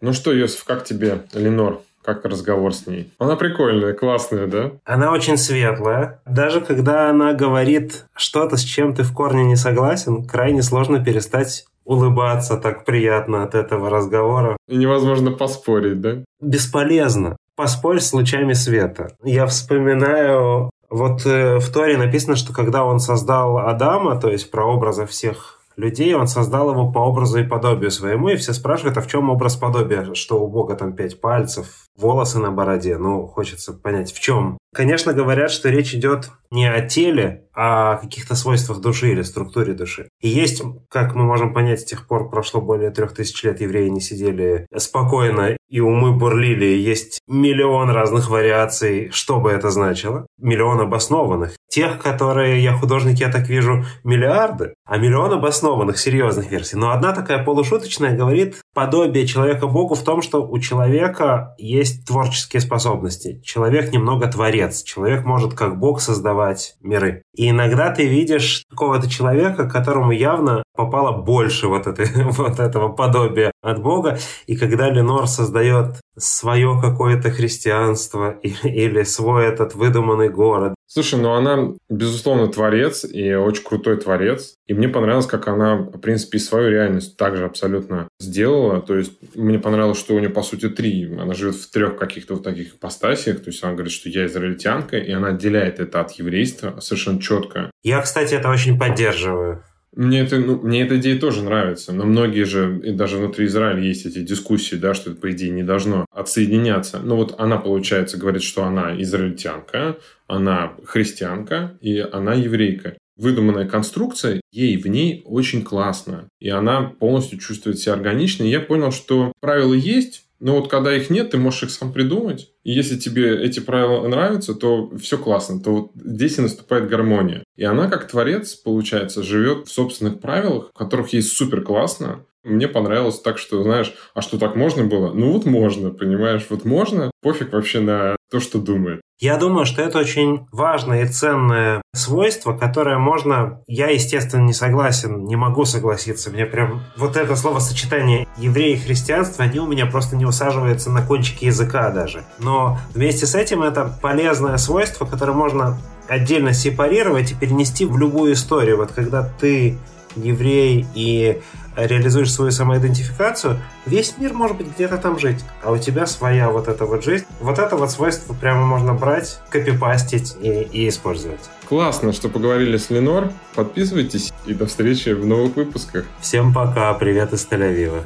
Ну 0.00 0.12
что, 0.12 0.32
Йосиф, 0.32 0.64
как 0.64 0.84
тебе, 0.84 1.22
Ленор? 1.32 1.80
Как 2.04 2.24
разговор 2.24 2.72
с 2.72 2.86
ней? 2.86 3.12
Она 3.18 3.36
прикольная, 3.36 3.92
классная, 3.92 4.46
да? 4.46 4.70
Она 4.84 5.12
очень 5.12 5.36
светлая. 5.36 6.22
Даже 6.24 6.60
когда 6.60 7.10
она 7.10 7.34
говорит 7.34 8.06
что-то, 8.14 8.56
с 8.56 8.62
чем 8.62 8.94
ты 8.94 9.02
в 9.02 9.12
корне 9.12 9.44
не 9.44 9.56
согласен, 9.56 10.24
крайне 10.24 10.62
сложно 10.62 11.04
перестать 11.04 11.66
улыбаться 11.84 12.56
так 12.56 12.84
приятно 12.84 13.42
от 13.42 13.54
этого 13.54 13.90
разговора. 13.90 14.56
И 14.68 14.76
невозможно 14.76 15.32
поспорить, 15.32 16.00
да? 16.00 16.18
Бесполезно. 16.40 17.36
Поспорь 17.56 18.00
с 18.00 18.12
лучами 18.12 18.52
света. 18.52 19.12
Я 19.24 19.46
вспоминаю, 19.46 20.70
вот 20.90 21.26
э, 21.26 21.58
в 21.58 21.72
Торе 21.72 21.96
написано, 21.96 22.36
что 22.36 22.52
когда 22.52 22.84
он 22.84 23.00
создал 23.00 23.58
Адама, 23.58 24.20
то 24.20 24.28
есть 24.30 24.50
прообраза 24.50 25.06
всех 25.06 25.57
людей, 25.78 26.12
он 26.14 26.26
создал 26.26 26.72
его 26.72 26.90
по 26.90 26.98
образу 26.98 27.38
и 27.38 27.46
подобию 27.46 27.90
своему, 27.90 28.28
и 28.28 28.36
все 28.36 28.52
спрашивают, 28.52 28.98
а 28.98 29.00
в 29.00 29.06
чем 29.06 29.30
образ 29.30 29.56
подобия, 29.56 30.12
что 30.14 30.42
у 30.42 30.48
Бога 30.48 30.74
там 30.74 30.92
пять 30.92 31.20
пальцев, 31.20 31.86
волосы 31.96 32.40
на 32.40 32.50
бороде, 32.50 32.98
ну, 32.98 33.26
хочется 33.26 33.72
понять, 33.72 34.12
в 34.12 34.20
чем. 34.20 34.58
Конечно, 34.74 35.14
говорят, 35.14 35.50
что 35.50 35.70
речь 35.70 35.94
идет 35.94 36.30
не 36.50 36.70
о 36.70 36.86
теле, 36.86 37.47
о 37.60 37.96
каких-то 37.96 38.36
свойствах 38.36 38.80
души 38.80 39.10
или 39.10 39.22
структуре 39.22 39.72
души. 39.72 40.10
И 40.20 40.28
есть, 40.28 40.62
как 40.88 41.16
мы 41.16 41.24
можем 41.24 41.52
понять, 41.52 41.80
с 41.80 41.84
тех 41.84 42.06
пор 42.06 42.30
прошло 42.30 42.60
более 42.60 42.90
трех 42.90 43.12
тысяч 43.14 43.42
лет, 43.42 43.60
евреи 43.60 43.88
не 43.88 44.00
сидели 44.00 44.68
спокойно 44.76 45.56
и 45.68 45.80
умы 45.80 46.12
бурлили. 46.12 46.66
Есть 46.66 47.20
миллион 47.26 47.90
разных 47.90 48.30
вариаций, 48.30 49.10
что 49.10 49.40
бы 49.40 49.50
это 49.50 49.70
значило. 49.70 50.26
Миллион 50.38 50.80
обоснованных. 50.80 51.56
Тех, 51.68 52.00
которые 52.00 52.62
я 52.62 52.74
художник, 52.74 53.18
я 53.18 53.30
так 53.30 53.48
вижу, 53.48 53.84
миллиарды, 54.02 54.74
а 54.86 54.96
миллион 54.96 55.32
обоснованных, 55.34 55.98
серьезных 55.98 56.50
версий. 56.50 56.76
Но 56.76 56.92
одна 56.92 57.12
такая 57.12 57.44
полушуточная 57.44 58.16
говорит 58.16 58.56
подобие 58.72 59.26
человека 59.26 59.66
Богу 59.66 59.94
в 59.94 60.02
том, 60.04 60.22
что 60.22 60.46
у 60.46 60.58
человека 60.60 61.54
есть 61.58 62.06
творческие 62.06 62.60
способности. 62.60 63.42
Человек 63.44 63.92
немного 63.92 64.28
творец. 64.28 64.82
Человек 64.82 65.24
может 65.24 65.54
как 65.54 65.78
Бог 65.78 66.00
создавать 66.00 66.76
миры. 66.80 67.22
Иногда 67.50 67.90
ты 67.90 68.06
видишь 68.06 68.64
какого-то 68.68 69.08
человека, 69.08 69.68
которому 69.68 70.12
явно 70.12 70.62
попало 70.76 71.22
больше 71.22 71.66
вот, 71.66 71.86
этой, 71.86 72.06
вот 72.24 72.60
этого 72.60 72.90
подобия 72.90 73.52
от 73.62 73.82
Бога. 73.82 74.18
И 74.46 74.56
когда 74.56 74.90
Ленор 74.90 75.26
создает 75.26 76.00
свое 76.18 76.78
какое-то 76.80 77.30
христианство 77.30 78.32
или 78.42 79.02
свой 79.04 79.46
этот 79.46 79.74
выдуманный 79.74 80.28
город. 80.28 80.74
Слушай, 80.90 81.20
ну 81.20 81.32
она, 81.34 81.74
безусловно, 81.90 82.48
творец 82.48 83.04
и 83.04 83.34
очень 83.34 83.62
крутой 83.62 83.98
творец. 83.98 84.54
И 84.66 84.72
мне 84.72 84.88
понравилось, 84.88 85.26
как 85.26 85.46
она, 85.46 85.76
в 85.76 85.98
принципе, 85.98 86.38
и 86.38 86.40
свою 86.40 86.70
реальность 86.70 87.18
также 87.18 87.44
абсолютно 87.44 88.08
сделала. 88.18 88.80
То 88.80 88.96
есть 88.96 89.12
мне 89.34 89.58
понравилось, 89.58 89.98
что 89.98 90.14
у 90.14 90.18
нее, 90.18 90.30
по 90.30 90.42
сути, 90.42 90.70
три. 90.70 91.04
Она 91.14 91.34
живет 91.34 91.56
в 91.56 91.70
трех 91.70 91.98
каких-то 91.98 92.34
вот 92.34 92.42
таких 92.42 92.74
ипостасиях. 92.74 93.40
То 93.40 93.50
есть 93.50 93.62
она 93.62 93.74
говорит, 93.74 93.92
что 93.92 94.08
я 94.08 94.24
израильтянка, 94.24 94.96
и 94.96 95.12
она 95.12 95.28
отделяет 95.28 95.78
это 95.78 96.00
от 96.00 96.12
еврейства 96.12 96.80
совершенно 96.80 97.20
четко. 97.20 97.70
Я, 97.82 98.00
кстати, 98.00 98.34
это 98.34 98.48
очень 98.48 98.78
поддерживаю. 98.78 99.62
Мне, 99.96 100.20
это, 100.20 100.38
ну, 100.38 100.60
мне 100.60 100.82
эта 100.82 100.98
идея 100.98 101.18
тоже 101.18 101.42
нравится, 101.42 101.92
но 101.92 102.04
многие 102.04 102.44
же, 102.44 102.80
и 102.84 102.92
даже 102.92 103.16
внутри 103.16 103.46
Израиля 103.46 103.80
есть 103.80 104.06
эти 104.06 104.20
дискуссии, 104.20 104.76
да, 104.76 104.94
что 104.94 105.10
это, 105.10 105.20
по 105.20 105.30
идее, 105.30 105.50
не 105.50 105.62
должно 105.62 106.04
отсоединяться. 106.12 107.00
Но 107.00 107.16
вот 107.16 107.34
она, 107.38 107.56
получается, 107.56 108.18
говорит, 108.18 108.42
что 108.42 108.64
она 108.64 109.00
израильтянка, 109.00 109.98
она 110.26 110.74
христианка 110.84 111.78
и 111.80 111.98
она 111.98 112.34
еврейка. 112.34 112.96
Выдуманная 113.16 113.66
конструкция, 113.66 114.40
ей 114.52 114.76
в 114.76 114.86
ней 114.86 115.22
очень 115.24 115.64
классно. 115.64 116.28
И 116.38 116.48
она 116.48 116.82
полностью 116.82 117.40
чувствует 117.40 117.80
себя 117.80 117.94
органично. 117.94 118.44
И 118.44 118.50
я 118.50 118.60
понял, 118.60 118.92
что 118.92 119.32
правила 119.40 119.74
есть, 119.74 120.27
но 120.40 120.56
вот 120.56 120.68
когда 120.70 120.94
их 120.94 121.10
нет, 121.10 121.30
ты 121.30 121.38
можешь 121.38 121.64
их 121.64 121.70
сам 121.70 121.92
придумать. 121.92 122.50
И 122.62 122.72
если 122.72 122.96
тебе 122.96 123.42
эти 123.42 123.60
правила 123.60 124.06
нравятся, 124.06 124.54
то 124.54 124.90
все 124.96 125.18
классно. 125.18 125.60
То 125.60 125.70
вот 125.72 125.90
здесь 125.94 126.38
и 126.38 126.42
наступает 126.42 126.88
гармония. 126.88 127.42
И 127.56 127.64
она, 127.64 127.88
как 127.88 128.08
творец, 128.08 128.54
получается, 128.54 129.22
живет 129.22 129.66
в 129.66 129.72
собственных 129.72 130.20
правилах, 130.20 130.70
в 130.74 130.78
которых 130.78 131.12
ей 131.12 131.22
супер 131.22 131.62
классно. 131.62 132.24
Мне 132.48 132.68
понравилось 132.68 133.20
так, 133.20 133.38
что, 133.38 133.62
знаешь, 133.62 133.94
а 134.14 134.22
что 134.22 134.38
так 134.38 134.56
можно 134.56 134.84
было? 134.84 135.12
Ну 135.12 135.32
вот 135.32 135.44
можно, 135.44 135.90
понимаешь, 135.90 136.46
вот 136.50 136.64
можно. 136.64 137.10
Пофиг 137.22 137.52
вообще 137.52 137.80
на 137.80 138.16
то, 138.30 138.40
что 138.40 138.58
думает. 138.58 139.00
Я 139.20 139.36
думаю, 139.36 139.66
что 139.66 139.82
это 139.82 139.98
очень 139.98 140.46
важное 140.52 141.02
и 141.02 141.08
ценное 141.08 141.82
свойство, 141.94 142.56
которое 142.56 142.98
можно... 142.98 143.62
Я, 143.66 143.88
естественно, 143.88 144.42
не 144.42 144.52
согласен, 144.52 145.24
не 145.24 145.34
могу 145.34 145.64
согласиться. 145.64 146.30
Мне 146.30 146.46
прям 146.46 146.82
вот 146.96 147.16
это 147.16 147.34
словосочетание 147.34 148.28
евреи 148.36 148.74
и 148.74 148.78
христианство, 148.78 149.44
они 149.44 149.58
у 149.58 149.66
меня 149.66 149.86
просто 149.86 150.16
не 150.16 150.24
усаживаются 150.24 150.90
на 150.90 151.02
кончике 151.02 151.46
языка 151.46 151.90
даже. 151.90 152.24
Но 152.38 152.78
вместе 152.94 153.26
с 153.26 153.34
этим 153.34 153.62
это 153.62 153.98
полезное 154.00 154.56
свойство, 154.56 155.04
которое 155.04 155.32
можно 155.32 155.78
отдельно 156.06 156.52
сепарировать 156.52 157.32
и 157.32 157.34
перенести 157.34 157.84
в 157.84 157.98
любую 157.98 158.34
историю. 158.34 158.76
Вот 158.76 158.92
когда 158.92 159.24
ты 159.24 159.78
еврей 160.16 160.86
и 160.94 161.40
реализуешь 161.86 162.32
свою 162.32 162.50
самоидентификацию, 162.50 163.60
весь 163.86 164.16
мир 164.18 164.32
может 164.32 164.56
быть 164.56 164.68
где-то 164.74 164.98
там 164.98 165.18
жить, 165.18 165.44
а 165.62 165.72
у 165.72 165.78
тебя 165.78 166.06
своя 166.06 166.50
вот 166.50 166.68
эта 166.68 166.86
вот 166.86 167.04
жизнь. 167.04 167.26
Вот 167.40 167.58
это 167.58 167.76
вот 167.76 167.90
свойство 167.90 168.34
прямо 168.34 168.66
можно 168.66 168.94
брать, 168.94 169.40
копипастить 169.50 170.36
и, 170.40 170.62
и 170.72 170.88
использовать. 170.88 171.40
Классно, 171.68 172.12
что 172.12 172.28
поговорили 172.28 172.76
с 172.76 172.90
Ленор. 172.90 173.32
Подписывайтесь 173.54 174.32
и 174.46 174.54
до 174.54 174.66
встречи 174.66 175.10
в 175.10 175.26
новых 175.26 175.56
выпусках. 175.56 176.06
Всем 176.20 176.52
пока, 176.52 176.92
привет 176.94 177.32
из 177.32 177.46
Тель-Авива. 177.46 178.04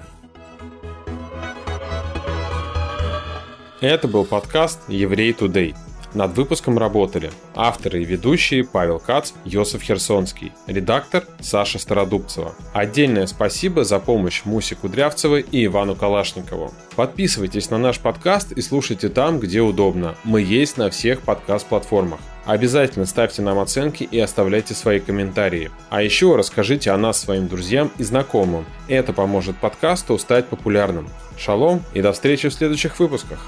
Это 3.80 4.06
был 4.06 4.24
подкаст 4.24 4.78
«Еврей 4.86 5.32
Тудей». 5.32 5.74
Над 6.14 6.36
выпуском 6.36 6.78
работали 6.78 7.30
авторы 7.54 8.02
и 8.02 8.04
ведущие 8.04 8.64
Павел 8.64 8.98
Кац, 8.98 9.32
Йосиф 9.44 9.82
Херсонский, 9.82 10.52
редактор 10.66 11.24
Саша 11.40 11.78
Стародубцева. 11.78 12.54
Отдельное 12.74 13.26
спасибо 13.26 13.84
за 13.84 13.98
помощь 13.98 14.42
Мусе 14.44 14.74
Кудрявцевой 14.74 15.40
и 15.50 15.64
Ивану 15.64 15.94
Калашникову. 15.94 16.72
Подписывайтесь 16.96 17.70
на 17.70 17.78
наш 17.78 17.98
подкаст 17.98 18.52
и 18.52 18.60
слушайте 18.60 19.08
там, 19.08 19.40
где 19.40 19.62
удобно. 19.62 20.14
Мы 20.24 20.42
есть 20.42 20.76
на 20.76 20.90
всех 20.90 21.22
подкаст-платформах. 21.22 22.20
Обязательно 22.44 23.06
ставьте 23.06 23.40
нам 23.40 23.58
оценки 23.58 24.02
и 24.02 24.18
оставляйте 24.18 24.74
свои 24.74 25.00
комментарии. 25.00 25.70
А 25.90 26.02
еще 26.02 26.36
расскажите 26.36 26.90
о 26.90 26.98
нас 26.98 27.18
своим 27.18 27.48
друзьям 27.48 27.90
и 27.98 28.02
знакомым. 28.02 28.66
Это 28.88 29.12
поможет 29.12 29.56
подкасту 29.56 30.18
стать 30.18 30.48
популярным. 30.48 31.08
Шалом 31.38 31.82
и 31.94 32.02
до 32.02 32.12
встречи 32.12 32.48
в 32.48 32.54
следующих 32.54 32.98
выпусках. 32.98 33.46